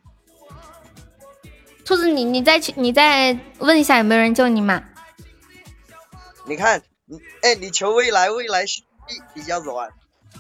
[1.86, 4.84] 兔子，你你再去你再问一下有没有人救你嘛？
[6.46, 9.92] 你看，你哎，你求未来，未来比比较软。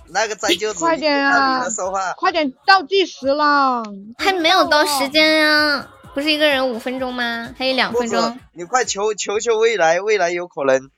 [0.10, 3.84] 那个灾舅子，快点啊说话，快点倒计时了，
[4.18, 7.54] 还没有到时间呀、不是一个人五分钟吗？
[7.58, 8.40] 还有两分钟。
[8.54, 10.90] 你快求求求未来，未来有可能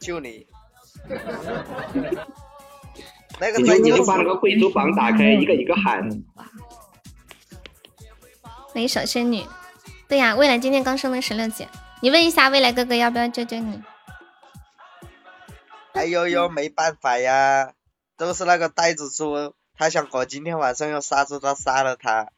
[0.00, 0.46] 救你。
[3.40, 6.08] 那个你就你就把那个贵族榜打开，一个一个喊。
[8.72, 9.44] 欢迎小仙女。
[10.08, 11.66] 对呀，未来今天刚升了十六级，
[12.00, 13.80] 你问一下未来哥哥要不要救救你？
[15.92, 17.72] 哎呦呦，没办法呀，
[18.22, 22.28] 都是那个呆子猪，他想我今天晚上用杀猪刀杀了他。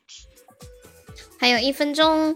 [1.39, 2.35] 还有一分钟，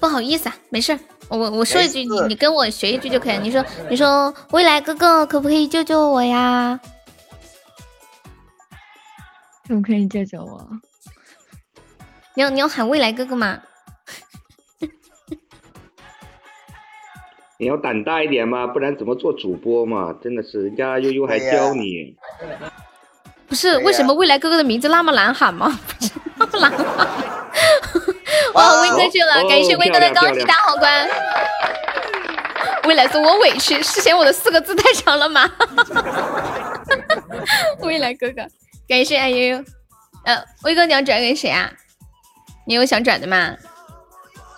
[0.00, 0.98] 不好意思啊，没事，
[1.28, 3.42] 我我说一句，你你跟我学一句就可以了。
[3.42, 6.80] 你说你说未来哥哥可不可以救救我呀？
[9.68, 10.68] 可不可以救救我？
[12.34, 13.62] 你要你要喊未来哥哥吗？
[17.62, 20.12] 你要胆大一点嘛，不然怎么做主播嘛？
[20.20, 22.16] 真的是，人家悠悠还教你。
[23.46, 25.78] 不是，为什么未来哥哥的名字那么难喊吗？
[25.86, 27.06] 不是那么难喊。
[28.54, 31.08] 哇，威哥去了，哦感谢威哥的高级大皇冠。
[32.88, 35.48] 未来说：“我委屈，是嫌我的四个字太长了吗？”
[37.82, 38.44] 未来哥哥，
[38.88, 39.64] 感谢哎悠悠。
[40.24, 41.70] 呃，威哥你要转给谁啊？
[42.66, 43.54] 你有想转的吗？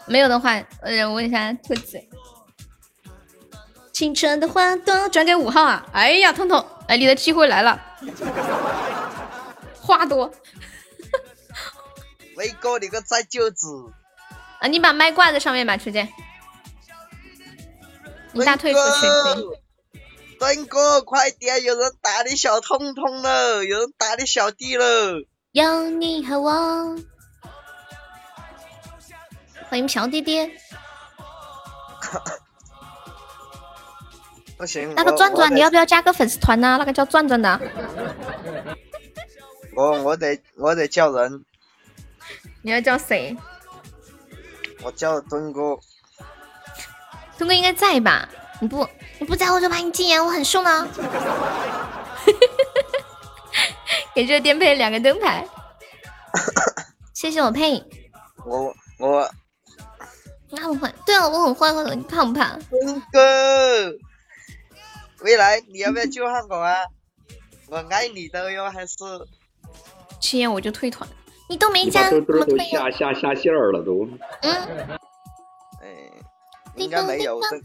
[0.06, 2.00] 没有的话，呃，我问一下兔子。
[3.94, 5.86] 青春的花朵转给五号啊！
[5.92, 7.80] 哎呀，彤彤，哎，你的机会来了。
[9.80, 10.34] 花朵
[12.36, 13.68] 威哥， 你个灾舅子！
[14.58, 16.12] 啊，你把麦挂在上面吧，初见。
[18.32, 19.06] 你大退出去。
[20.40, 21.62] 墩哥，快点！
[21.62, 25.22] 有人打你小痛痛了，有人打你小弟了。
[25.52, 26.98] 有你和我。
[29.68, 30.50] 欢迎朴爹爹。
[34.56, 35.84] 不行，那个转转，你要不要？
[35.84, 37.60] 加个粉丝团呢、那个叫转转的，
[39.74, 41.44] 我我得我得叫人，
[42.62, 43.36] 你要叫谁？
[44.82, 45.78] 我叫墩哥。
[47.36, 48.28] 东哥应该在吧？
[48.60, 50.88] 你不你不在我就把你禁言，我很凶的。
[54.14, 55.44] 给这颠配两个灯牌。
[57.12, 57.82] 谢谢我配。
[58.46, 59.28] 我我
[60.48, 60.86] 你怕不怕？
[61.04, 62.56] 对啊，我很坏坏的，你怕不怕？
[62.70, 63.92] 坤哥，
[65.24, 66.74] 未来你要不要救下我啊？
[67.68, 68.94] 我爱你的哟，还是
[70.20, 71.08] 吃烟我就退团，
[71.48, 72.90] 你都没加，把豆豆都怎么退呀？
[72.90, 74.06] 下下下线儿了都。
[74.42, 74.52] 嗯，
[76.76, 77.58] 应该没有这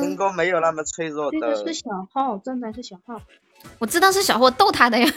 [0.00, 1.72] 坤哥没有那么脆弱的这个。
[1.72, 3.22] 是小号，正在是小号。
[3.78, 5.08] 我知道是小号逗他的呀。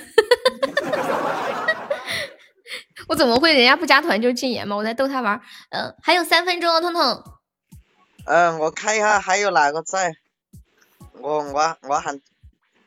[3.08, 4.76] 我怎么会人家不加团就禁言嘛？
[4.76, 5.42] 我在逗他玩儿。
[5.72, 7.24] 嗯、还有三分钟哦，彤彤。
[8.26, 10.14] 嗯，我看一下还有哪个在。
[11.22, 12.20] 我我我喊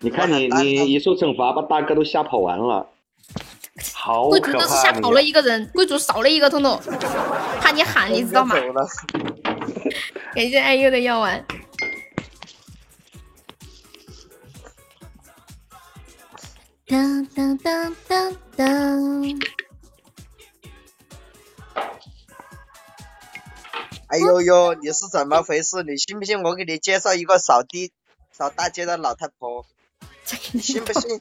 [0.00, 2.88] 你看你你一受惩罚，把大哥都吓跑完了，
[3.94, 4.52] 好贵族！
[4.52, 6.80] 都是吓跑了一个人，贵族少了一个，彤彤，
[7.60, 8.56] 怕你喊，你知道吗？
[10.34, 11.44] 感谢爱优的药丸。
[16.86, 19.40] 当当当当当，
[24.08, 25.82] 哎呦呦，你是怎么回事？
[25.84, 27.92] 你信不信我给你介绍一个扫地
[28.42, 29.64] 扫大街的老太婆？
[30.50, 31.20] 你信不信？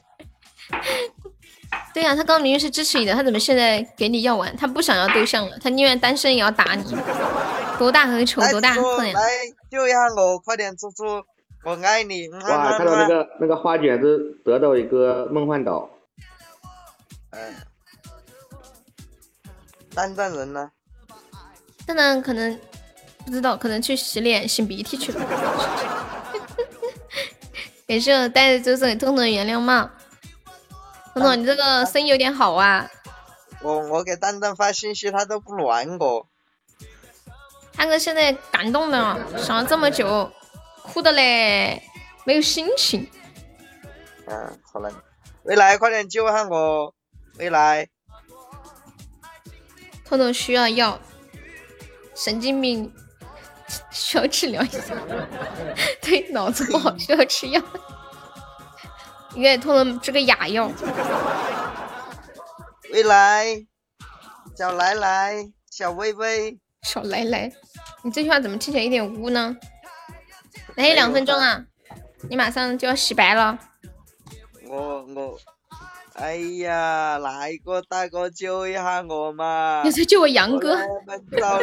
[1.94, 4.54] 对呀、他刚刚明明是支持你的，他怎么现在给你药丸？
[4.56, 6.82] 他不想要对象了，他宁愿单身也要打你。
[7.78, 9.12] 多大和丑，多大恨呀！
[9.14, 9.30] 来
[9.70, 11.04] 救一下我，快点，猪猪，
[11.64, 12.26] 我爱你。
[12.26, 15.88] 嗯哇，看到那个那个花卷子得到一个梦幻岛，
[17.30, 17.54] 嗯，
[19.94, 20.72] 蛋蛋人呢？
[21.86, 22.58] 蛋蛋可能
[23.24, 26.00] 不知道，可能去洗脸、擤鼻涕去了。
[27.92, 29.90] 感谢我带着周总给彤彤的原谅帽。
[31.12, 32.90] 彤彤，你这个声音有点好啊。
[33.60, 36.26] 我我给蛋蛋发信息，他都不暖我。
[37.76, 40.32] 汉哥现在感动的想了这么久，
[40.82, 41.82] 哭的嘞，
[42.24, 43.06] 没有心情。
[44.26, 44.90] 嗯，好了，
[45.42, 46.94] 未来快点救下我，
[47.36, 47.86] 未来。
[50.06, 50.98] 彤彤需要药，
[52.14, 52.90] 神经病
[53.90, 54.94] 需要治疗一下，
[56.02, 57.62] 对脑子不好需要吃药。
[59.34, 60.70] 你给彤彤这个哑药。
[62.92, 63.46] 未来，
[64.56, 67.50] 小来来，小薇薇，小来来，
[68.02, 69.56] 你这句话怎么听起来有点污呢？
[70.76, 71.64] 还有两分钟啊，
[72.28, 73.58] 你马上就要洗白了。
[74.68, 75.38] 我我，
[76.14, 79.82] 哎呀，来个大哥救一下我嘛！
[79.84, 81.60] 你再救我杨哥，我找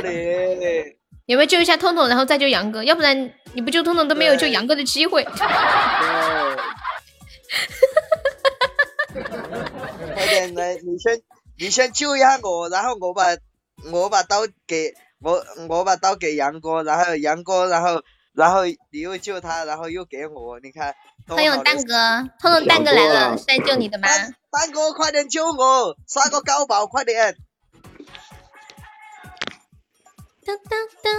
[1.30, 1.34] 你。
[1.34, 2.84] 有没有救一下痛痛，然后再救杨哥？
[2.84, 5.24] 要不然你不救痛痛都没有救杨哥的机会。
[10.16, 11.22] 快点来，你先
[11.60, 13.26] 你先救一下我，然后我把
[13.92, 14.92] 我把刀给
[15.22, 18.02] 我我把刀给杨哥，然后杨哥然后
[18.34, 20.96] 然后你又救他，然后又给我，你看。
[21.28, 24.08] 欢迎我蛋哥，痛痛蛋哥来了，是来救你的吗？
[24.50, 27.36] 蛋哥快点救我，刷个高保快点！
[30.50, 31.14] 当当当，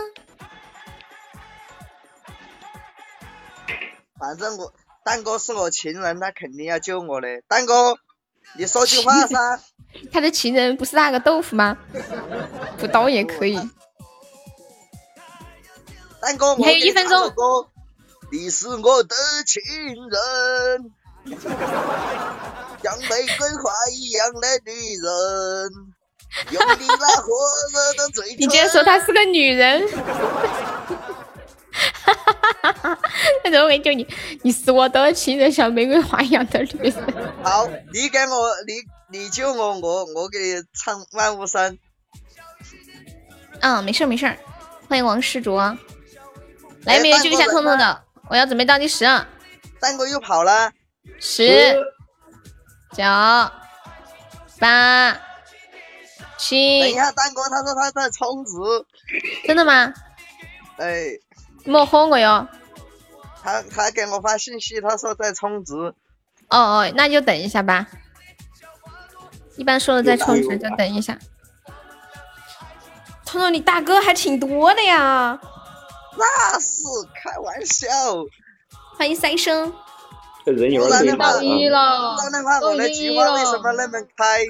[4.19, 4.73] 反正我
[5.05, 7.29] 蛋哥是我情人，他肯定要救我的。
[7.47, 7.97] 蛋哥，
[8.55, 9.61] 你说句话噻。
[10.13, 11.79] 他的情人不是那个豆腐吗？
[12.79, 13.55] 补刀也可以。
[16.21, 17.33] 蛋哥，你还有一分钟。
[18.33, 19.15] 你是我的
[19.47, 19.63] 情
[20.09, 20.93] 人，
[22.83, 25.90] 像玫瑰花一样的女人，
[26.51, 27.33] 用你那火
[27.73, 28.35] 热的嘴。
[28.39, 29.87] 你竟然说她是个女人？
[33.43, 34.07] 他怎么会救你？
[34.43, 36.93] 你是我的情人，像玫瑰花一样的女人。
[37.43, 41.79] 好，你给我，你你救我，我我给你唱万物生。
[43.61, 44.37] 嗯，没事没事。
[44.89, 45.77] 欢迎王世卓，
[46.85, 48.03] 来没人救一下痛痛的？
[48.29, 49.05] 我要准备倒计时，
[49.81, 50.71] 三哥又跑了。
[51.19, 51.75] 十、
[52.93, 53.03] 九、
[54.59, 55.19] 八、
[56.49, 58.53] 等一，下，蛋哥他说他在充值。
[59.47, 59.93] 真的吗？
[60.79, 61.19] 哎，
[61.65, 62.49] 莫吼我哟。
[63.43, 65.75] 他他给我发信息，他说在充值。
[66.49, 67.87] 哦哦，那就等一下吧。
[69.57, 71.19] 一般说了在充值，就等一下。
[73.27, 75.39] 彤彤，你大哥还挺多的呀。
[76.17, 76.83] 那是
[77.15, 77.87] 开玩笑。
[78.97, 79.73] 欢迎三生。
[80.45, 82.17] 这人缘不然的话，最好到一了
[82.63, 84.47] 我的菊花为什么那么开？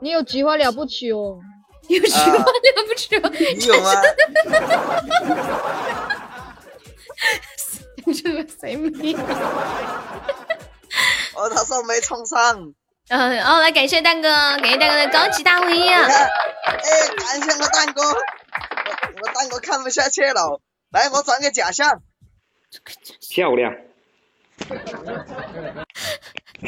[0.00, 1.38] 你有菊花了不起哦！
[1.88, 2.44] 有菊花了
[2.86, 3.30] 不起哦！
[3.56, 3.92] 你有吗？
[8.22, 9.18] 这个谁没有？
[11.34, 12.72] 哦，他说没冲上。
[13.08, 15.92] 嗯，哦，来感谢蛋哥，感谢蛋哥的高级大回应。
[15.92, 16.08] 哎，
[17.16, 18.14] 感谢我蛋哥，我
[19.22, 20.60] 我蛋哥看不下去了，
[20.90, 22.02] 来，我转个假象。
[23.30, 23.74] 漂亮。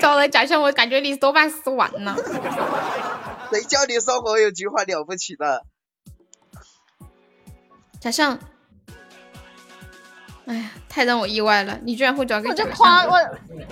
[0.01, 2.17] 找了假象，我感觉你多半死完了。
[3.51, 5.65] 谁叫你说我有菊花了不起的？
[8.01, 8.39] 假象，
[10.47, 11.79] 哎呀，太让我意外了！
[11.83, 13.17] 你居然会转给我就假夸象，我，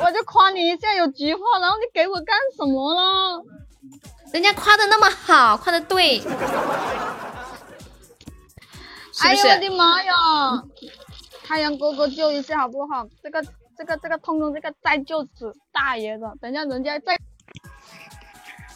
[0.04, 3.42] 我就夸你一下有菊花，然后你给我干什么了？
[4.32, 6.20] 人家夸的那么好，夸的对，
[9.12, 9.54] 是哎呦不是？
[9.54, 10.14] 我的妈呀！
[11.42, 13.08] 太阳哥哥救一下好不好？
[13.22, 13.42] 这个
[13.78, 17.18] 这个这个通通这个再救死大爷的，等一下人家再，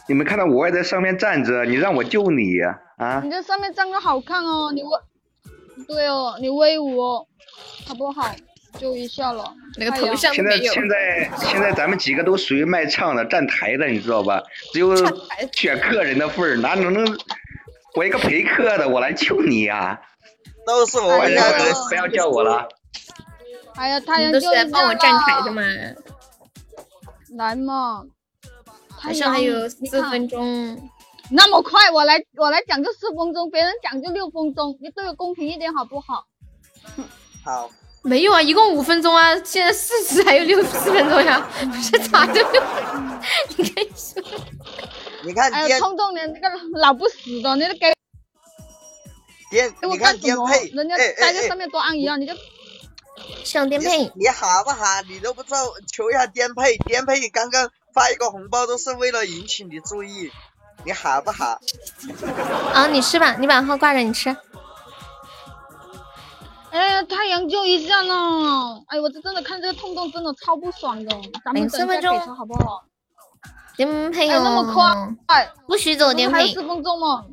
[0.07, 2.59] 你们看到我也在上面站着，你让我救你
[2.97, 3.21] 啊？
[3.23, 4.89] 你在上面站个好看哦，你威，
[5.87, 7.27] 对哦，你威武哦，
[7.87, 8.29] 好不好？
[8.79, 9.53] 救一下了。
[9.77, 14.41] 那个头像现在现在现在咱们几个都属于卖唱的、站台的，你知道吧？
[14.73, 14.95] 只有
[15.51, 17.05] 选客人的份儿，哪能能
[17.95, 20.01] 我一个陪客的，我来救你呀、
[20.65, 21.57] 都是我不要们家的。
[21.87, 22.67] 不要叫我了。
[23.75, 25.67] 哎呀，太阳你都是来救一下帮我站台的嘛，嘛？
[27.37, 28.03] 来嘛。
[29.03, 30.89] 好像还有四分钟。
[31.29, 36.25] 那么快，我来我来讲就四分钟，别人讲就六分钟，你对我公平一点好不好？
[37.43, 37.69] 好，
[38.01, 42.33] 没有啊，一共五分钟啊，现在四十还有六四分钟呀，不 是咋的？
[43.57, 44.23] 你看说，
[45.23, 46.49] 你看哎冲动你那个
[46.79, 47.93] 老不死的，你都给
[49.49, 52.33] 颠，给我你看干什么颠沛？，人家待在上面多安逸啊，你就
[53.43, 55.01] 想颠沛，你好不好？
[55.07, 55.59] 你都不知道，
[55.91, 60.31] 求一下颠沛，颠沛刚刚发一个红包都是为了引起你注意，
[60.85, 61.59] 你好不好？
[62.73, 64.35] 啊，你吃吧，你把号挂着，你吃。
[66.71, 68.83] 哎呀，太阳就一下呢！
[68.87, 71.11] 哎，我这真的看这个痛痛真的超不爽的，
[71.45, 72.83] 咱们哎等一下四分钟给他好不好？
[73.77, 74.83] 颠沛哎，那么，快，
[75.27, 77.25] 哎，不许走颠沛不是还有，四分钟吗？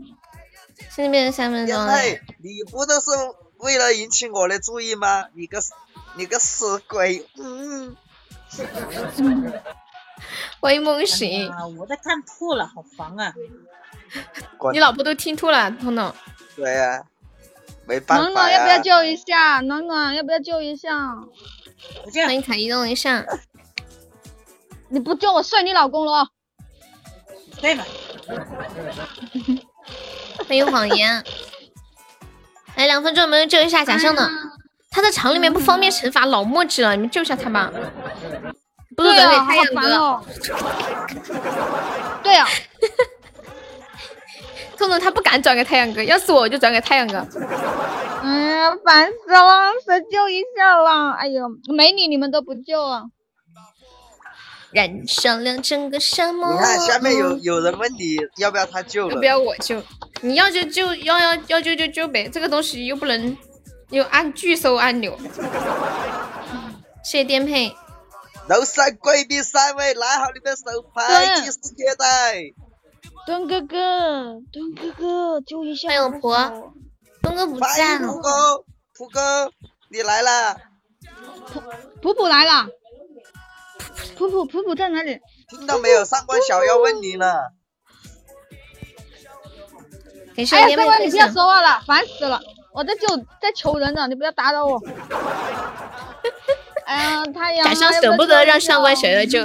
[0.91, 1.95] 现在变成三分钟了。
[2.43, 3.11] 你不都是
[3.59, 5.27] 为了引起我的注意吗？
[5.35, 5.59] 你个
[6.17, 7.27] 你个死鬼！
[7.39, 7.97] 嗯，
[10.61, 13.33] 欢迎梦醒，啊，我在看吐了，好烦啊！
[14.73, 16.13] 你老婆都听吐了，彤彤。
[16.57, 17.03] 对呀、
[17.87, 18.79] 没办法暖暖要不要。
[18.81, 19.61] 救一下？
[19.61, 20.91] 暖暖要不要救一下？
[22.25, 23.25] 欢迎凯移动一下，
[24.89, 26.29] 你不救我睡你老公了啊！
[27.61, 27.85] 对吧？
[30.47, 31.25] 欢迎谎言。
[32.77, 34.29] 来，两分钟，有没有救一下假象的？
[34.91, 37.71] 他在厂里面不方便惩罚老墨迹了，你们救一下他吧。
[38.97, 40.25] 不是对啊，转给太阳哥，哦。
[42.23, 42.47] 对啊，
[44.77, 47.19] 彤彤他不敢转给太阳哥，要是我我就转给太阳哥。
[48.23, 48.31] 哎
[48.61, 51.13] 呀，烦死了，谁救一下啦？
[51.13, 53.05] 哎呦，美女你们都不救啊！
[54.73, 56.53] 燃烧了整个沙漠。
[56.53, 59.83] 你看下面有有人问你要不要他救了，要不要我救？
[60.21, 63.37] 你要就救，要要要救就救呗，这个东西又不能
[63.91, 65.19] 又按拒收按钮。
[67.03, 67.75] 谢谢颠沛，
[68.49, 70.63] 楼上贵宾三位拿好你的手
[70.95, 71.07] 牌，
[71.37, 72.53] 对计时接待。
[73.27, 75.89] 东哥哥，东哥哥，救一下！
[75.89, 76.73] 欢迎我婆，
[77.23, 78.01] 东哥不欢在了。
[78.01, 78.65] 迎普哥，
[78.97, 79.53] 普哥
[79.89, 80.57] 你来了，
[82.03, 82.67] 普普来了，
[84.17, 85.21] 普普普普在哪里？
[85.49, 86.05] 听到没有？
[86.05, 87.33] 上官小妖问你呢。
[90.37, 91.35] 哎呀，上官你不要享。
[91.35, 92.41] 说话了，烦死了！
[92.73, 93.07] 我在救，
[93.41, 94.81] 在求人呢，你不要打扰我。
[96.91, 97.73] 哎呀，太阳
[98.03, 99.41] 舍不得让上官小妖救，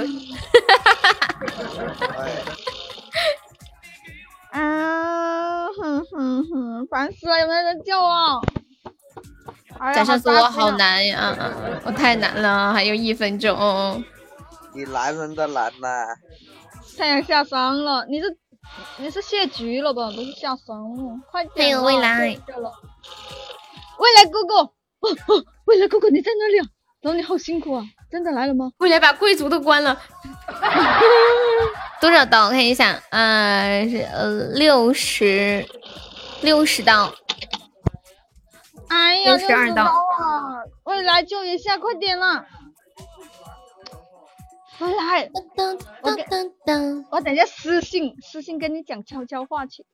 [4.50, 8.42] 啊， 哼哼哼，烦死了，有没有人救我？
[9.78, 10.72] 哎呀假象说我好。
[10.72, 11.36] 难呀，
[11.84, 14.02] 我太难了，还有一分钟。
[14.74, 15.88] 你男人的难呐、
[16.98, 18.36] 太阳下山了，你是
[18.96, 20.10] 你是谢局了吧？
[20.10, 22.18] 不是下山了，快还点未来
[23.98, 26.66] 未来哥哥，哦哦，未来哥哥你在哪里啊？
[27.14, 28.70] 你好辛苦啊，真的来了吗？
[28.78, 30.00] 未来把贵族都关了，
[32.00, 32.46] 多少刀？
[32.46, 35.66] 我看一下，呃，是呃六十
[36.42, 37.12] 六十刀，
[38.88, 40.62] 哎呀，十二刀啊！
[40.84, 42.46] 未来救一下，快点啦！
[44.78, 49.84] 未来，噔噔噔噔我等一下私信私信跟你讲悄悄话去，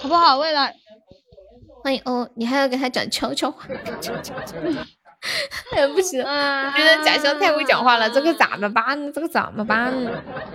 [0.00, 0.38] 好不好？
[0.38, 0.74] 未来，
[1.82, 3.66] 欢迎哦，你还要给他讲悄悄话，
[5.72, 9.10] 哎呀不行，我觉得假象太会讲话了，这个咋么办呢？
[9.14, 10.10] 这个怎么办呢？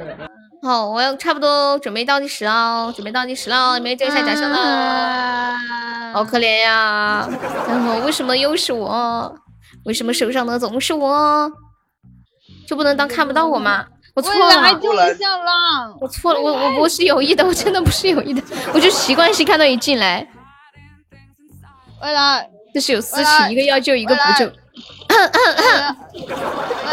[0.64, 5.58] 好，我要差不多准备倒计时了，准备倒计时了，有没有救一下假象了？
[6.14, 7.28] 好可怜呀！
[7.68, 9.34] 然后为什么又是我？
[9.86, 11.52] 为什么受伤的总是我？
[12.68, 13.86] 就不能当看不到我吗？
[14.16, 15.94] 我错了，救一下啦！
[16.02, 18.42] 我错了，我我不是有意的，我真的不是有意的，
[18.74, 20.28] 我就习惯性看到你进来，
[22.02, 24.46] 未来，这是有私情，一个要救，一个不救。
[24.46, 24.52] 未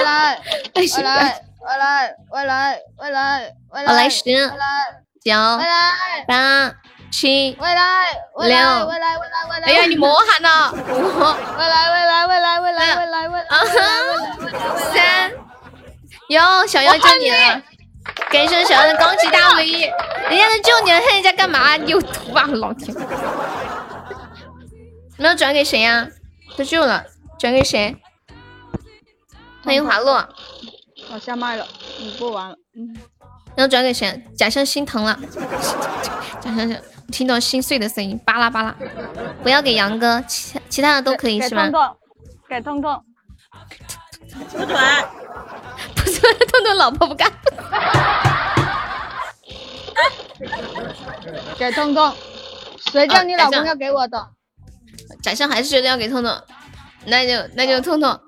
[0.02, 0.40] 来，
[0.74, 4.30] 未来，未来， 未来，未来，我来十九、
[6.26, 6.72] 八、
[7.12, 8.06] 七、未来，
[8.36, 9.66] 未六来，未来，未来，未来。
[9.66, 10.72] 哎呀，你摸下呢。
[10.72, 10.76] 五、
[11.58, 13.64] 未来，未来，未来，未来，未来，未来，啊哈，
[14.90, 15.30] 三，
[16.28, 17.60] 哟，小妖救你了，
[18.30, 19.92] 感谢小妖的高级大 V，
[20.30, 21.76] 人家能救你了，看人家干嘛？
[21.76, 22.96] 你有毒啊，老天！
[25.16, 26.08] 你要转给谁呀、
[26.56, 27.04] 不救了，
[27.38, 27.96] 转给谁？
[29.62, 30.28] 欢迎华洛，
[31.12, 31.66] 我下麦了，
[32.00, 32.56] 你不玩了。
[32.74, 32.96] 嗯，
[33.56, 34.24] 要转给谁？
[34.36, 35.18] 假象心疼了，
[36.40, 36.76] 假象想
[37.12, 38.74] 听到心碎的声音，巴拉巴拉。
[39.42, 41.70] 不要给杨哥，其其他的都可以是吗
[42.48, 42.82] 给痛？
[42.82, 43.04] 痛。
[44.50, 45.08] 不转，
[45.94, 47.30] 不是， 痛痛老婆不干。
[51.56, 52.12] 给痛痛，
[52.90, 54.30] 谁叫你老公啊要给我的？
[55.22, 56.42] 假象还是觉得要给痛痛，
[57.06, 58.20] 那就那就痛痛。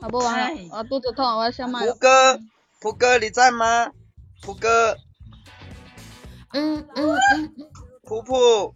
[0.00, 1.92] 我不玩了，我肚子痛，我要下麦了。
[1.92, 2.40] 扑哥，
[2.82, 3.90] 胡哥你在吗？
[4.42, 4.96] 胡哥，
[6.52, 7.54] 嗯嗯嗯，
[8.02, 8.74] 扑扑，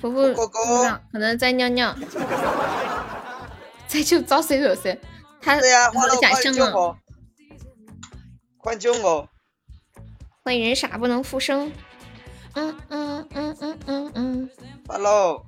[0.00, 0.58] 婆婆狗狗
[1.12, 1.94] 可能在尿尿，
[3.86, 4.98] 在就招谁惹谁。
[5.40, 6.96] 他对呀，我花了快假象了，
[8.56, 9.28] 快救我！
[10.42, 11.70] 欢迎人傻不能复生。
[12.54, 14.50] 嗯嗯嗯嗯嗯嗯，
[14.86, 15.46] 发喽，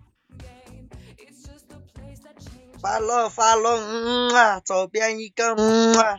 [2.80, 5.94] 发喽发喽，嗯啊，左边一个嗯。
[5.98, 6.18] 啊，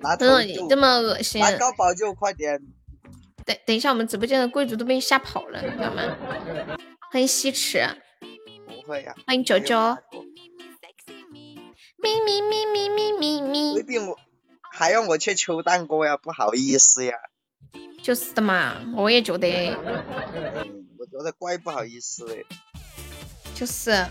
[0.00, 2.60] 拿头彤彤你就这么恶心，拿高保就快点，
[3.46, 6.02] 等等一下，我们直播间的贵族都被吓跑了，你知道吗？
[7.10, 7.86] 欢迎西池，
[8.66, 9.96] 不会呀、欢迎九九。
[11.98, 14.18] 咪咪咪咪咪咪咪，未必我
[14.72, 17.14] 还要我去求蛋糕呀，不好意思呀，
[18.02, 22.36] 就是的嘛，我也觉得，嗯我觉得怪不好意思的。
[23.54, 24.06] 就是，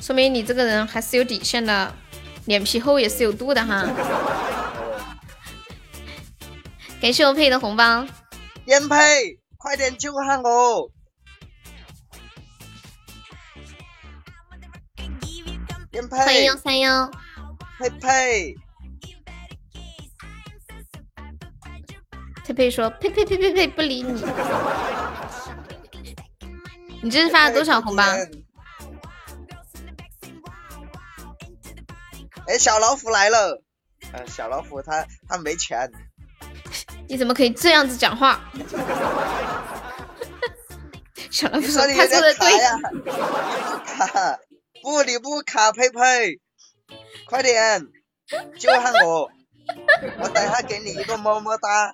[0.00, 1.94] 说明你这个人还是有底线的，
[2.46, 3.86] 脸皮厚也是有度的哈。
[7.00, 8.06] 感谢我佩的红包，
[8.64, 10.90] 颠沛，快点救下我！
[15.90, 17.10] 颠沛，欢迎幺三幺，
[17.78, 18.54] 佩佩，
[22.46, 24.22] 佩佩说呸呸呸呸呸，不理你。
[27.02, 28.04] 你这是发了多少红包？
[32.46, 33.60] 哎，小老虎来了。
[34.12, 35.90] 呃，小老虎他他没钱，
[37.08, 38.40] 你怎么可以这样子讲话？
[41.30, 41.82] 小老虎他说
[42.20, 43.10] 的对，卡呀，不
[43.84, 44.38] 卡，
[44.82, 46.38] 不你不卡，佩佩，
[47.28, 47.84] 快点
[48.56, 49.28] 救下我，
[50.20, 51.92] 我等下给你一个么么哒。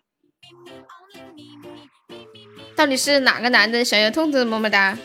[2.74, 4.96] 到底是哪个男的想要痛痛么么哒？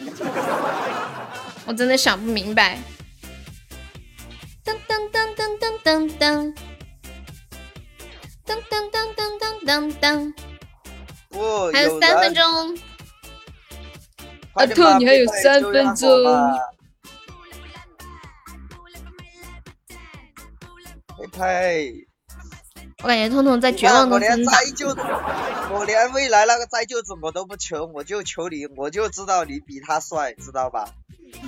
[1.66, 2.80] 我真的想不明白。
[4.64, 6.54] 噔噔噔噔噔噔噔，
[8.46, 12.44] 噔噔噔噔噔噔噔，还有三分钟。
[14.54, 16.08] 阿兔，你还有三分钟
[23.04, 24.52] 我感觉彤彤在绝望中挣扎。
[24.52, 24.88] 再救，
[25.72, 30.90] 我连未来那个再救子我都不求，我就求你，我就知道你比他帅，知道吧？
[31.44, 31.48] 我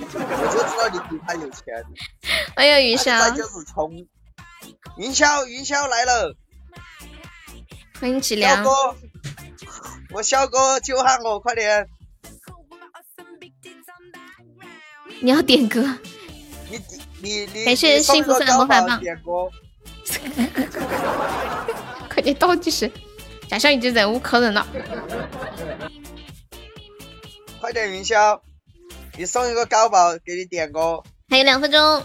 [0.52, 1.84] 就知道你比他有钱。
[2.54, 4.06] 哎呀，云霄冲。
[4.96, 6.36] 云霄，云霄来了，
[8.00, 8.62] 欢迎脊梁。
[8.62, 8.96] 肖哥，
[10.12, 11.88] 我肖哥救下我，快点！
[15.20, 15.82] 你要点歌，
[16.70, 16.80] 你
[17.20, 19.50] 你你，感谢幸福的魔法棒点歌，
[22.08, 22.90] 快点倒计时。
[23.48, 24.64] 假象已经忍无可忍了，
[27.60, 28.40] 快点云霄，
[29.18, 32.02] 你送一个高保给你点歌，还有两分钟，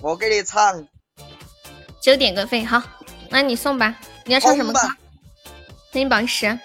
[0.00, 0.86] 我给你唱。
[2.00, 2.64] 只有点歌费。
[2.64, 2.80] 好，
[3.30, 3.96] 那你送吧。
[4.24, 4.96] 你要唱什么歌红吧？
[5.92, 6.56] 欢迎榜十。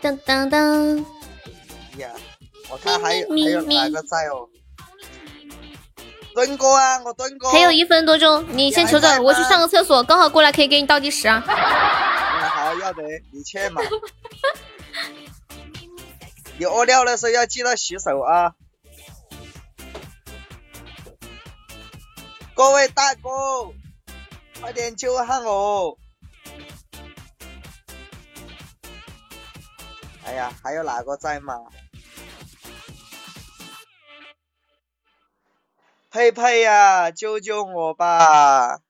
[0.00, 0.98] 当当当，
[1.98, 2.10] 呀，
[2.68, 4.48] 我看还有还有哪个在哦？
[6.40, 7.52] 蹲过啊，我蹲过。
[7.52, 11.44] 还有一分多钟，你先求着，我去上个厕所，刚好过来可以给你倒计时啊。
[11.46, 11.54] 嗯，
[12.48, 13.82] 好，要得，你去嘛。
[16.56, 18.52] 你屙尿的时候要记得洗手啊！
[22.54, 23.30] 各位大哥，
[24.62, 25.98] 快点救下我！
[30.24, 31.54] 哎呀，还有哪个在吗？
[36.10, 38.80] 佩佩呀，救救我吧！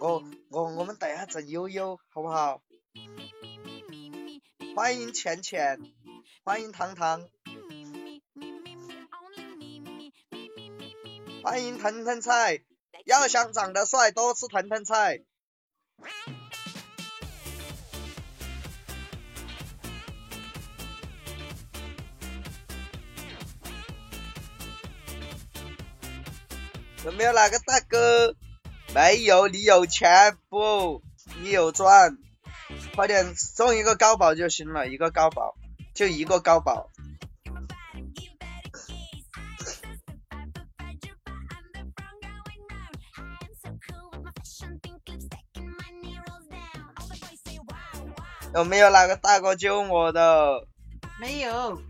[0.00, 2.62] 我我我们等一下整悠悠，好不好？
[4.74, 5.78] 欢迎浅浅，
[6.42, 7.28] 欢迎糖糖，
[11.42, 12.62] 欢迎腾腾菜，
[13.04, 15.20] 要想长得帅，多吃腾腾菜。
[27.16, 28.34] 没有哪个大哥？
[28.94, 31.02] 没有，你有钱不？
[31.42, 32.18] 你有赚，
[32.94, 35.54] 快点送一个高保就行了，一个高保，
[35.94, 36.90] 就一个高保。
[48.54, 50.66] 有没有哪个大哥救我的？
[51.18, 51.80] 没有。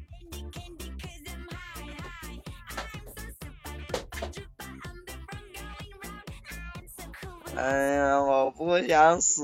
[7.57, 9.43] 哎呀，我不想死。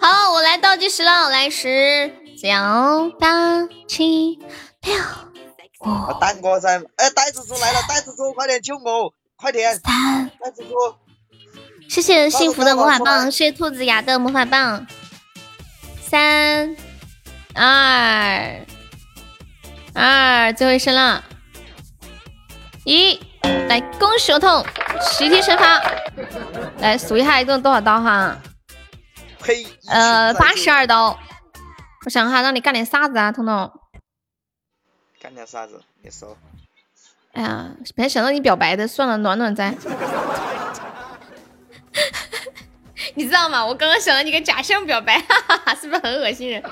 [0.00, 2.48] 好，我来倒计时了，来十九
[3.18, 4.38] 八七
[4.82, 4.94] 六
[5.80, 9.78] 我蛋哥在，哎，呆子猪来了，呆子猪，快点救我，快点！
[10.40, 10.74] 呆子猪，
[11.88, 14.86] 谢谢幸福的魔法棒，谢谢兔子牙的魔法棒。
[16.00, 16.74] 三
[17.54, 18.64] 二
[19.92, 21.24] 二，最后一声了。
[22.84, 23.20] 一，
[23.68, 24.64] 来恭喜我痛，
[25.00, 25.82] 十天惩罚。
[26.78, 28.36] 来数一下一共多少刀哈？
[29.42, 29.66] 呸！
[29.88, 31.18] 呃，八十二刀。
[32.04, 33.72] 我想哈，让你干点啥子啊，彤彤？
[35.20, 35.82] 干点啥子？
[36.02, 36.36] 你说。
[37.32, 39.74] 哎呀，本来想让你表白的，算了，暖暖在。
[43.14, 43.64] 你知道吗？
[43.64, 46.62] 我刚刚想让你个假象表白， 哈哈哈，是不是很恶心人？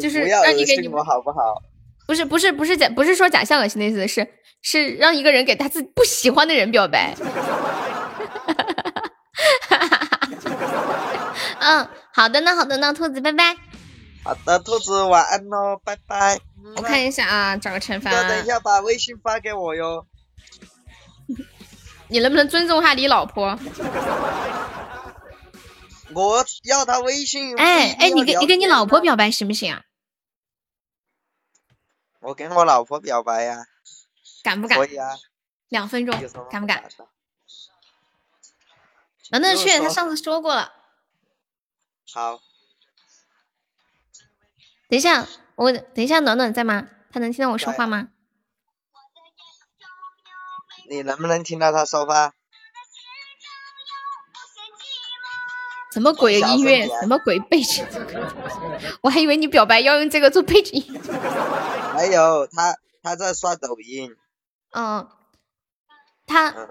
[0.00, 1.62] 就是不要让你给你恶心我好不好？
[2.06, 4.26] 不是不是不是假不是说假象恶心的意思，是
[4.62, 7.14] 是让一个人给他自己不喜欢的人表白。
[11.58, 13.56] 嗯，好的呢，好的呢，兔子，拜拜。
[14.22, 16.38] 好的，兔子晚安喽，拜拜。
[16.76, 18.10] 我看一下啊，找个惩罚。
[18.10, 20.06] 等一下把微信发给我哟。
[22.08, 23.58] 你能不能尊重下你老婆？
[26.14, 27.56] 我要他微信。
[27.56, 29.16] 哎哎，你跟你跟你老婆表。
[29.16, 29.82] 表白行不行啊？
[32.26, 33.66] 我跟我老婆表白呀、
[34.42, 34.86] 敢不敢可？
[34.86, 35.14] 以啊。
[35.68, 36.12] 两分钟
[36.50, 36.82] 敢不敢？
[39.30, 40.72] 暖暖去，他上次说过了。
[42.12, 42.40] 好，
[44.88, 45.24] 等一下，
[45.54, 46.88] 我等一下，暖暖在吗？
[47.12, 48.08] 他能听到我说话吗？
[50.90, 52.34] 你能不能听到他说话？
[55.96, 56.86] 什么鬼音乐？
[57.00, 57.82] 什么鬼背景？
[59.00, 61.00] 我还以为你表白要用这个做背景音。
[61.96, 64.14] 没有，他他在刷抖音。
[64.74, 65.08] 嗯，
[66.26, 66.68] 他嗯，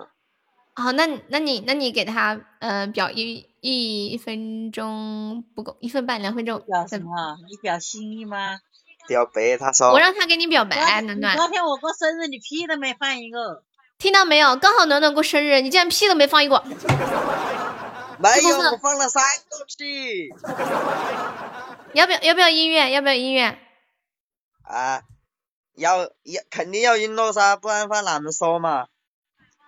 [0.76, 6.60] 好，那那你那你给他呃表一一分钟不够，一分半两分钟。
[6.60, 7.10] 表什么？
[7.50, 8.60] 你表心意吗？
[9.08, 9.90] 表白，他说。
[9.92, 11.36] 我让他给你表白，暖暖。
[11.36, 13.64] 昨天我过生日，你屁都没放一个。
[13.98, 14.56] 听到没有？
[14.58, 16.64] 刚好暖暖过生日，你竟然屁都没放一个。
[18.20, 20.30] 没有，我放了三个屁。
[21.94, 22.92] 要不要要不要音乐？
[22.92, 23.58] 要不要音乐？
[24.64, 25.04] 啊，
[25.76, 28.88] 要要肯定要音乐噻，不然话哪能说嘛？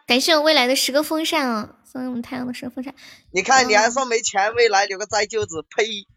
[0.06, 2.94] 感谢我未来的十个风扇啊，送给我们太阳的十个风扇。
[3.32, 6.08] 你看，你还说没钱，未来留个灾舅子，呸！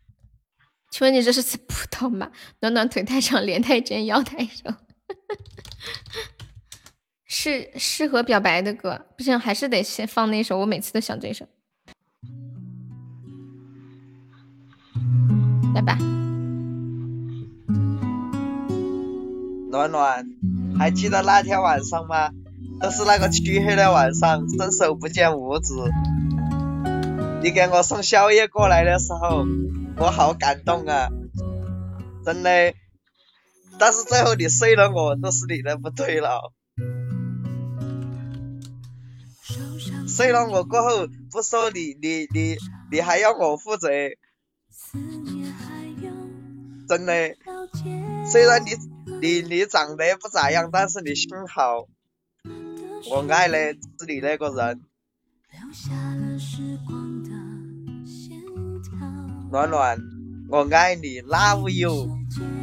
[0.91, 2.31] 请问你这是吃葡萄吗？
[2.61, 4.73] 暖暖腿太长，脸太尖，腰太瘦，
[7.27, 9.07] 是适合表白的歌。
[9.17, 10.59] 不行，还是得先放那首。
[10.59, 11.47] 我每次都想这首。
[15.75, 15.97] 来吧，
[19.71, 20.27] 暖暖，
[20.79, 22.31] 还记得那天晚上吗？
[22.81, 25.75] 都是那个黢黑的晚上，伸手不见五指。
[27.43, 29.47] 你给我送宵夜过来的时候，
[29.97, 31.09] 我好感动啊，
[32.25, 32.75] 真的。
[33.79, 36.53] 但是最后你睡了我，都是你的不对了。
[40.09, 42.57] 睡了我过后，不说你你你
[42.91, 43.89] 你还要我负责，
[46.91, 47.13] 真的。
[48.29, 48.71] 虽然你
[49.21, 51.87] 你你长得不咋样，但是你心好，
[53.09, 54.81] 我爱的是你那个人。
[59.53, 60.01] 暖暖，
[60.49, 62.09] 我爱你，love you，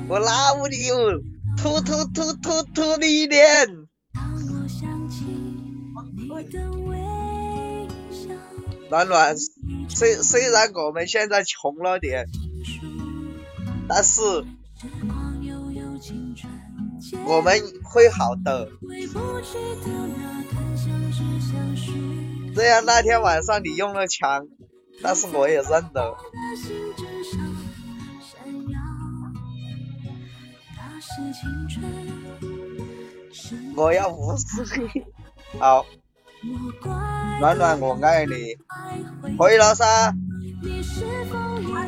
[0.10, 1.24] 我 love you，
[1.56, 3.88] 突突突突突你脸。
[8.90, 9.38] 暖暖，
[9.88, 12.26] 虽虽然我们现在穷了点，
[13.88, 14.22] 但是
[17.26, 18.70] 我们会好的。
[22.54, 24.48] 虽然那天晚上你用了枪，
[25.02, 26.16] 但是我也认得。
[33.76, 35.04] 我要无视你。
[35.60, 35.86] 好，
[37.40, 38.58] 暖暖我爱你，
[39.38, 40.14] 可以了噻。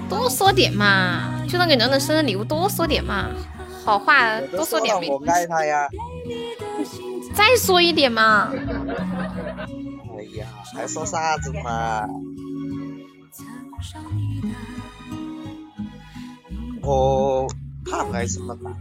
[0.07, 3.29] 多说点嘛，就当给暖暖生日礼物多说点嘛，
[3.83, 5.07] 好话多说点呗。
[5.09, 5.87] 我爱他呀。
[7.35, 8.51] 再说一点嘛。
[8.51, 12.07] 哎呀，还说啥子嘛？
[16.81, 17.47] 我
[17.89, 18.71] 怕爱什么吧？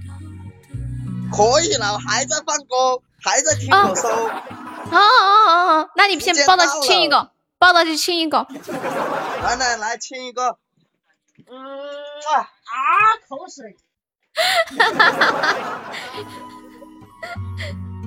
[1.33, 4.11] 可以了，还在放歌，还在听我说。
[4.11, 4.43] 哦
[4.91, 8.47] 哦哦哦，那你先抱到到亲一个，抱到去亲一个。
[9.43, 10.59] 来来来，亲一个。
[11.47, 12.43] 嗯啊啊，
[13.29, 13.77] 口水。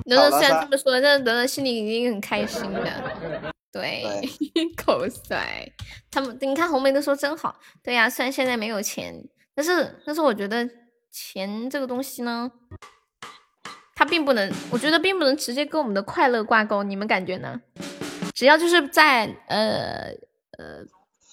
[0.04, 3.52] 暖暖虽然好了噻这么说，但是暖暖心里已经很开心了。
[3.70, 4.04] 对，
[4.76, 5.72] 口水。
[6.10, 7.54] 他们你看红梅都说真好。
[7.82, 9.14] 对呀、虽然现在没有钱，
[9.54, 10.68] 但是但是我觉得
[11.10, 12.50] 钱这个东西呢，
[13.94, 16.82] 它并不能，我觉得并不能直接跟我们的快乐挂钩。
[16.82, 17.60] 你们感觉呢？
[18.34, 20.08] 只要就是在呃
[20.58, 20.82] 呃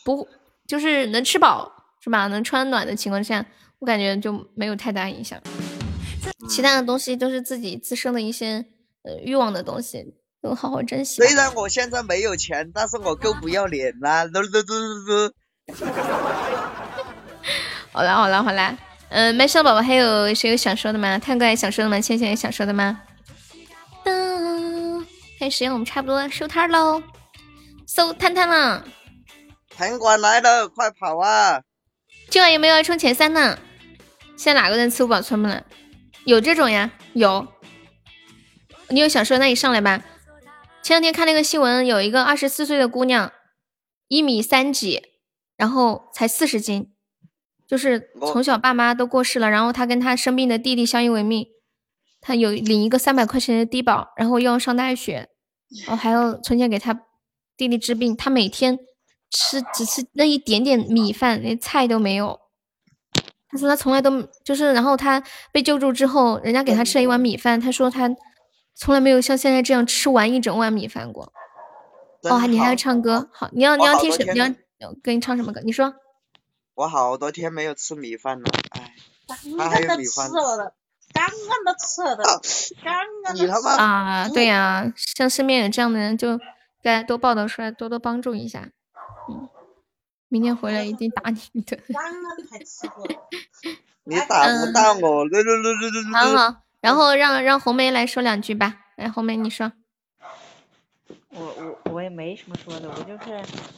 [0.04, 0.28] 不
[0.68, 1.72] 就是能吃饱
[2.02, 2.28] 是吧？
[2.28, 3.46] 能穿暖的情况下，
[3.80, 5.40] 我感觉就没有太大影响。
[6.50, 8.66] 其他的东西都是自己自身的一些
[9.04, 11.22] 呃欲望的东西，都好好珍惜。
[11.22, 14.26] 虽然我现在没有钱，但是我够不要脸啦！
[14.26, 15.86] 嘟嘟嘟嘟嘟。
[17.92, 18.78] 好了好了好了，
[19.10, 21.18] 嗯、麦上宝宝还有谁有想说的吗？
[21.18, 22.00] 探哥有想说的吗？
[22.00, 23.02] 倩倩也想说的吗？
[24.06, 25.06] 噔，
[25.40, 27.02] 看时间我们差不多收摊喽，
[27.88, 28.86] 收摊摊了。
[29.76, 31.62] 城管来了，快跑啊！
[32.30, 33.58] 今晚有没有要冲前三呢？
[34.38, 35.66] 现在哪个人吃不饱穿不暖？
[36.26, 37.48] 有这种呀，有。
[38.90, 40.04] 你有想说，那你上来吧。
[40.84, 43.32] 前两天看那个新闻，有一个二十四岁的姑娘，
[44.08, 45.02] 一米三几，
[45.58, 46.92] 然后才四十斤，
[47.70, 51.46] 就是从小爸妈都过世了，然后他跟他生病的弟弟相依为命，
[52.20, 55.30] 他有领一个三百块钱的低保，然后又要上大学，
[55.86, 57.04] 然后还要存钱给他
[57.56, 58.80] 弟弟治病，他每天
[59.30, 62.40] 吃只吃那一点点米饭，连菜都没有。
[63.52, 68.10] 他说他从来都就是，然后他被救助之后，人家给他吃了一碗米饭，他说他
[68.74, 71.32] 从来没有像现在这样吃完一整碗米饭过。
[72.24, 73.30] 真哦，你还要唱歌？
[73.32, 74.18] 好，你要你要听什？
[74.18, 75.62] 好多天你要给你唱什么歌？
[75.64, 75.94] 你说。
[76.80, 78.96] 我好多天没有吃米饭了，哎，
[79.28, 80.32] 刚他还刚都吃有米饭。
[80.32, 80.74] 了，
[81.12, 82.42] 刚刚都吃了，
[82.82, 86.40] 刚刚都你他妈啊，对呀、像身边有这样的人，就
[86.82, 88.70] 该多报道出来，多多帮助一下。
[89.28, 89.50] 嗯，
[90.30, 91.78] 明天回来一定打你的。
[91.94, 93.06] 刚刚才吃过。
[94.08, 96.16] 你打不到我，噜噜噜噜噜噜。
[96.16, 98.78] 好好，然后让让红梅来说两句吧。
[98.96, 99.74] 来，红梅你说。
[101.32, 103.28] 我我我也没什么说的，我就是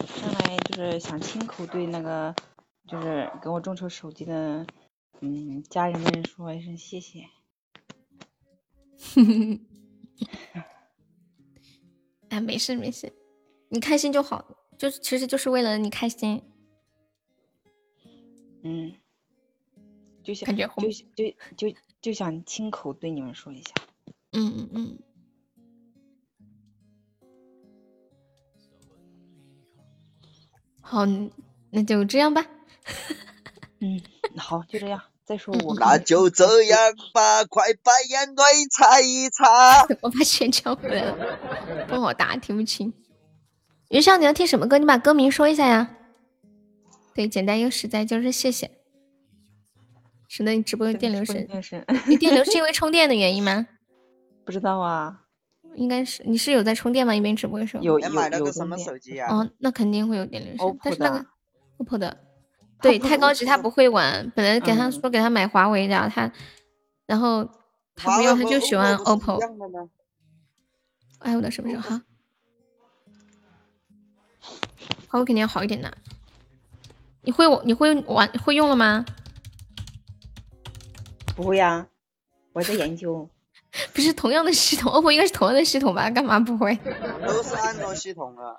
[0.06, 2.34] 上来就是想亲口对那个
[2.92, 4.68] 就是给我众筹手机的
[5.22, 7.26] 嗯家人们说一声谢谢。
[12.28, 13.14] 哎，没事没事，
[13.70, 14.46] 你开心就好，
[14.78, 16.44] 就是其实就是为了你开心。
[18.64, 18.94] 嗯，
[20.22, 23.74] 就想感觉就就就就想亲口对你们说一下。
[24.34, 25.00] 嗯嗯嗯。
[30.82, 31.06] 好，
[31.70, 32.46] 那就这样吧。
[33.80, 34.02] 嗯，
[34.38, 35.02] 好，就这样。
[35.24, 36.78] 再说我那就这样
[37.14, 39.82] 吧，快把眼泪擦一擦。
[40.02, 42.94] 我把钱交回来了，不好打，听不清。
[43.90, 44.78] 云少，你要听什么歌？
[44.78, 45.96] 你把歌名说一下呀。
[47.14, 48.72] 对，简单又实在，就是谢谢。
[50.28, 51.46] 省得你直播有电流声。
[51.46, 53.68] 电声你电流是因为充电的原因吗？
[54.46, 55.22] 不知道啊。
[55.76, 57.16] 应该是，你是有在充电吗？
[57.16, 57.84] 一边直播的时候。
[57.84, 59.28] 有有买了个什么手机呀？
[59.30, 60.78] 哦，那肯定会有电流声。
[60.84, 61.26] 但 OPPO 是那个的
[61.78, 62.18] OPPO 的，
[62.82, 64.32] 对，太高级他不会玩。
[64.36, 66.32] 本来给他嗯说给他买华为的，他，
[67.06, 67.48] 然后
[67.96, 69.40] 他不要，他就喜欢 OPPO。
[71.20, 72.02] 哎，我的什么时候好？
[75.08, 75.94] 华为肯定要好一点的。
[77.24, 79.06] 你会我你会玩会用了吗？
[81.36, 81.88] 不会呀，
[82.54, 83.30] 我在研究。
[83.94, 86.10] 不是同样的系统，OPPO 应该是同样的系统吧？
[86.10, 86.76] 干嘛不会？
[87.26, 88.58] 都是安卓系统啊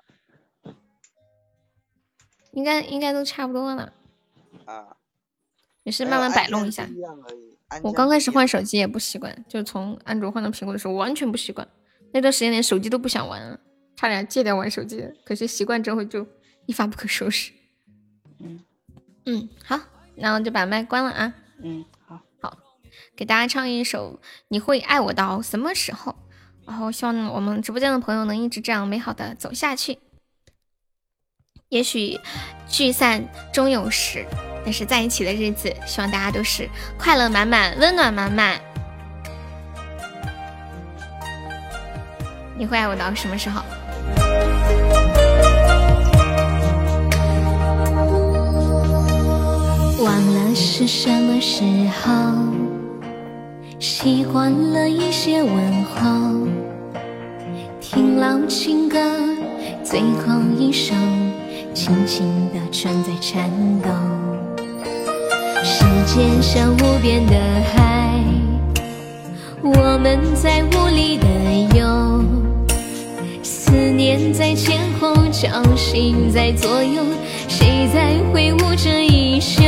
[2.51, 3.91] 应该应该都差不多了，
[4.75, 4.97] 啊。
[5.83, 6.87] 也是慢慢摆弄一下。
[7.81, 11.67] 我刚开始换手机也不习惯，就从安卓换到苹果的时候完全不习惯，
[12.13, 13.59] 那段时间连手机都不想玩了，
[13.95, 15.05] 差点戒掉玩手机。
[15.25, 16.25] 可是习惯之后就
[16.67, 17.51] 一发不可收拾。
[18.39, 18.63] 嗯
[19.25, 19.79] 嗯，好，
[20.15, 21.33] 那我就把麦关了啊。
[21.61, 22.57] 嗯，好，好，
[23.15, 26.11] 给大家唱一首《你会爱我到什么时候》，
[26.65, 29.97] 然后希望我们直播间的朋友能一直这样美好的走下去。
[31.69, 32.19] 也许
[32.69, 34.25] 聚散终有时，
[34.63, 38.59] 但是在一起的日子希望大家都是快乐满满温暖满满。
[42.57, 43.61] 你会爱我到什么时候？
[50.03, 51.63] 忘了是什么时
[52.01, 52.11] 候
[53.79, 56.45] 习惯了一些问候
[57.79, 58.99] 听老情歌
[59.81, 60.93] 最后一首
[61.73, 63.49] 轻轻的唇在颤
[63.81, 63.89] 抖。
[66.05, 67.35] 肩上无边的
[67.73, 68.19] 海，
[69.61, 71.25] 我们在无力的
[71.77, 72.23] 游。
[73.41, 77.01] 思念在前后，交心在左右，
[77.47, 79.63] 谁在挥舞着衣袖？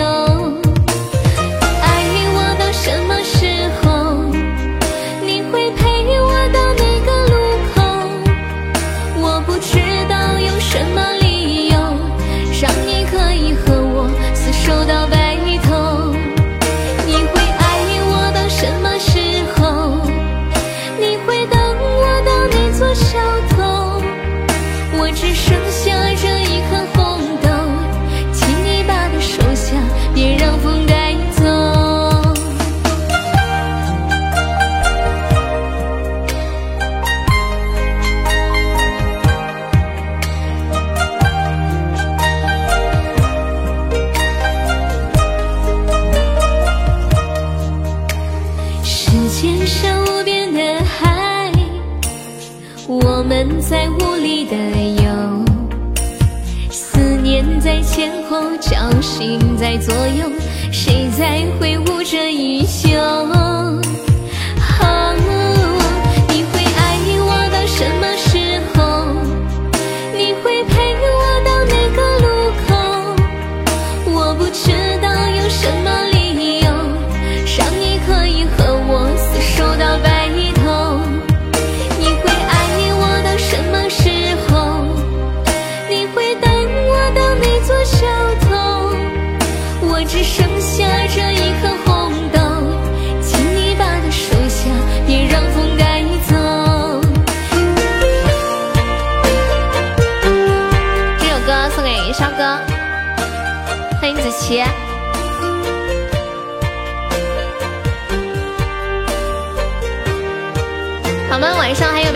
[59.18, 60.30] 心在左右，
[60.74, 63.45] 谁在挥舞着衣袖？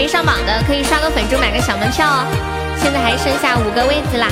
[0.09, 2.25] 上榜的，可以刷个粉猪买个小门票哦。
[2.81, 4.27] 现在还剩下五个位子啦。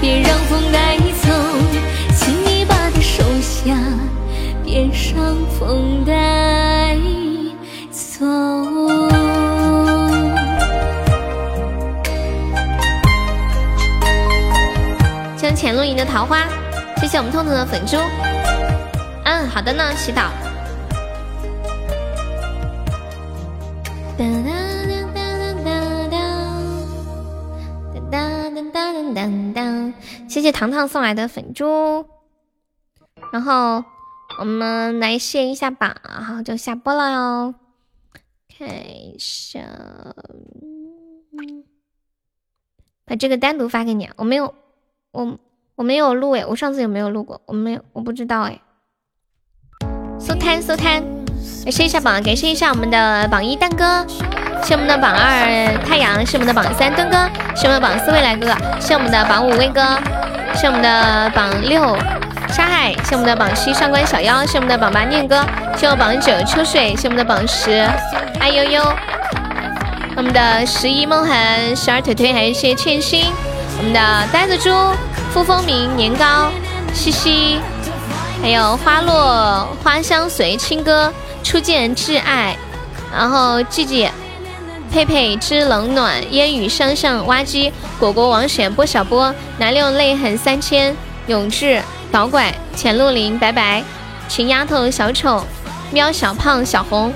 [0.00, 1.30] 别让风带走。
[2.16, 3.74] 请你把它收下，
[4.64, 6.96] 别让风带
[7.90, 8.24] 走。
[15.36, 16.44] 向浅露营的桃花，
[17.00, 17.98] 谢谢我们痛痛的粉猪。
[19.24, 20.30] 嗯，好的呢，祈祷。
[30.44, 32.06] 谢糖糖送来的粉猪。
[33.32, 33.82] 然后
[34.38, 37.54] 我们来卸一下榜，然后就下播了哟。
[38.56, 39.60] 看一下，
[43.06, 44.10] 把这个单独发给你。
[44.16, 44.54] 我没有，
[45.12, 45.38] 我
[45.76, 47.40] 我没有录诶，我上次有没有录过？
[47.46, 48.60] 我没有，我不知道诶。
[50.20, 51.02] 收摊收摊，
[51.64, 54.04] 感谢一下榜，感谢一下我们的榜一蛋哥，
[54.62, 57.16] 谢我们的榜二太阳，谢我们的榜三墩哥，
[57.56, 59.98] 谢我们的榜四未来哥哥，谢我们的榜五威哥，
[60.54, 61.96] 谢我们的榜六
[62.48, 65.42] 沙海，谢我们的榜七上官小妖，谢我们的榜八念哥，
[65.76, 67.88] 谢我榜九秋水，谢我们的榜十
[68.38, 68.82] 爱悠悠，
[70.16, 73.32] 我们的十一梦痕，十二腿腿，还有一些欠薪，
[73.78, 74.00] 我们的
[74.30, 74.70] 呆子猪，
[75.32, 76.50] 傅风明，年糕，
[76.92, 77.58] 西西。
[78.42, 81.10] 还有花落花香随青歌
[81.44, 82.56] 初见挚爱，
[83.12, 84.08] 然后季季
[84.90, 93.84] 佩佩之冷暖烟雨相向挖机果果王选波小波南六泪痕三千永志导拐浅露林白白
[94.28, 95.46] 群丫头小丑
[95.92, 97.12] 喵小胖小红，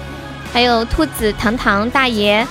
[0.52, 2.46] 还有兔子糖糖大爷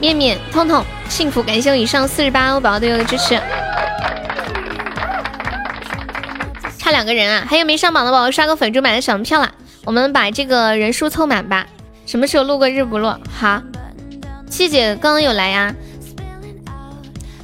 [0.00, 3.40] 面面痛痛幸福，感谢我以上四十八欧宝宝对我的支持。
[6.76, 9.52] 差两个人啊，还有没上榜的宝宝刷个粉猪买的小门票啦！
[9.88, 11.66] 我们把这个人数凑满吧。
[12.04, 13.18] 什么时候录个日不落？
[13.34, 13.62] 好，
[14.46, 15.74] 七姐刚刚有来呀，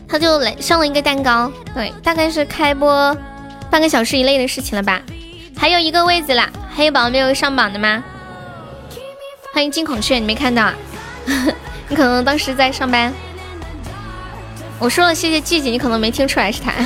[0.06, 3.16] 她就来上了一个蛋糕，对，大概是开播
[3.70, 5.00] 半个小时以内的事情了吧。
[5.56, 8.05] 还有一个位子啦，还有宝宝没有上榜的吗？
[9.55, 10.74] 欢迎金孔雀，你没看到啊？
[11.89, 13.10] 你可能当时在上班。
[14.78, 16.74] 我说了谢谢季姐，你可能没听出来是他。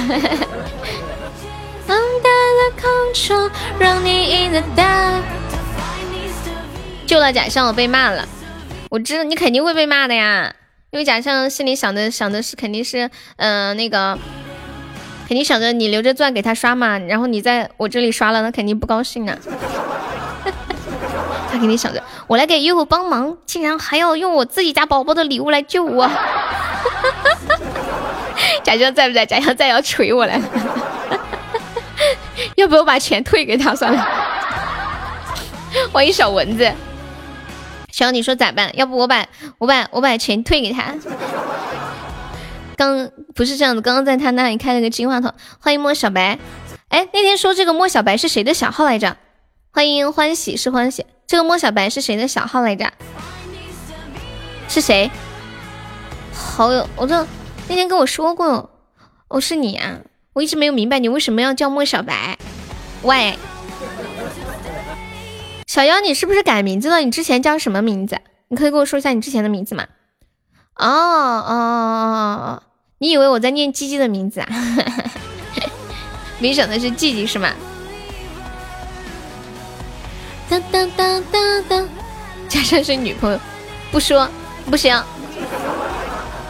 [7.08, 8.28] 救了假象，我被骂了。
[8.90, 10.54] 我知道你肯定会被骂的呀，
[10.90, 14.18] 因为假象心里想的想的是肯定是，嗯，那个
[15.26, 19.34] 肯定想着你留着钻给他刷嘛，然后你在我这里刷了，那肯定不高兴啊。
[21.50, 26.06] 他肯定想着我来给悠悠帮忙，竟然还要用我自己家宝宝的礼物来救我。
[28.62, 29.24] 假象在不在？
[29.24, 30.38] 假象在要锤我了。
[32.56, 34.06] 要不我把钱退给他算了。
[35.90, 36.70] 欢迎小蚊子。
[37.98, 38.70] 小你说咋办？
[38.76, 39.26] 要不我把
[39.58, 40.94] 我把我把钱退给他。
[42.76, 45.34] 刚不是这样子，刚刚在他那里开了个金话筒。
[45.58, 46.38] 欢迎莫小白。
[46.90, 49.16] 哎，那天说这个莫小白是谁的小号来着？
[49.72, 51.06] 欢迎欢喜是欢喜。
[51.26, 52.92] 这个莫小白是谁的小号来着？
[54.68, 55.10] 是谁？
[56.32, 57.26] 好友，我这
[57.66, 58.70] 那天跟我说过，
[59.26, 59.98] 哦，是你啊！
[60.34, 62.38] 我一直没有明白你为什么要叫莫小白。
[63.02, 63.36] 喂，
[65.68, 67.00] 小妖，你是不是改名字了？
[67.00, 68.18] 你之前叫什么名字？
[68.48, 69.86] 你可以跟我说一下你之前的名字吗？
[70.76, 71.52] 哦哦哦
[72.40, 72.62] 哦！
[73.00, 74.48] 你以为我在念鸡鸡的名字啊？
[76.38, 77.50] 没想到是季季是吗？
[80.48, 81.88] 当当当当当，
[82.48, 83.38] 加上是女朋友，
[83.92, 84.26] 不说
[84.70, 84.98] 不行。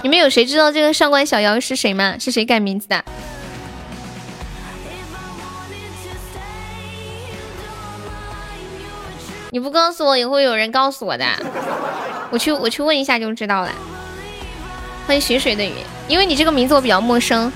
[0.04, 2.14] 你们有谁知道这个上官小妖是谁吗？
[2.20, 3.04] 是谁改名字的？
[9.50, 11.24] 你不告诉我，也会有人告诉我的。
[12.30, 13.72] 我去，我去问一下就知道了。
[15.06, 15.72] 欢迎雪水的雨，
[16.06, 17.50] 因为你这个名字我比较陌生，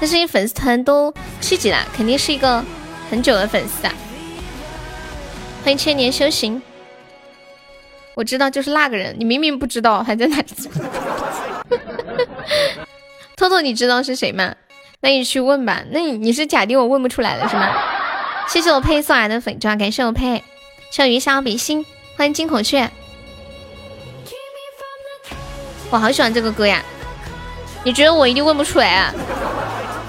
[0.00, 2.64] 但是你粉丝团都七级了，肯定是一个
[3.10, 3.92] 很久的粉丝啊。
[5.62, 6.62] 欢迎千年修行，
[8.14, 10.46] 我知道就是那个人，你明明不知道，还在那里。
[13.36, 14.54] 偷偷，你知道是谁吗？
[15.00, 15.82] 那你去问吧。
[15.90, 17.68] 那你你是假定我问不出来了是吗？
[18.48, 20.42] 谢谢我佩送来的粉钻，感谢我佩。
[20.94, 21.84] 小鱼小比心，
[22.16, 22.88] 欢迎金孔雀。
[25.90, 26.84] 我好喜欢这个歌呀！
[27.82, 29.12] 你觉得我一定问不出来啊？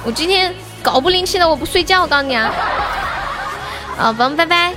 [0.04, 2.54] 我今天搞不灵气的，我不睡觉，我告诉你啊！
[3.98, 4.76] 好，宝宝拜拜，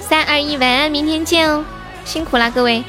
[0.00, 1.64] 三二一，晚安，明天见哦，
[2.04, 2.82] 辛苦啦各位。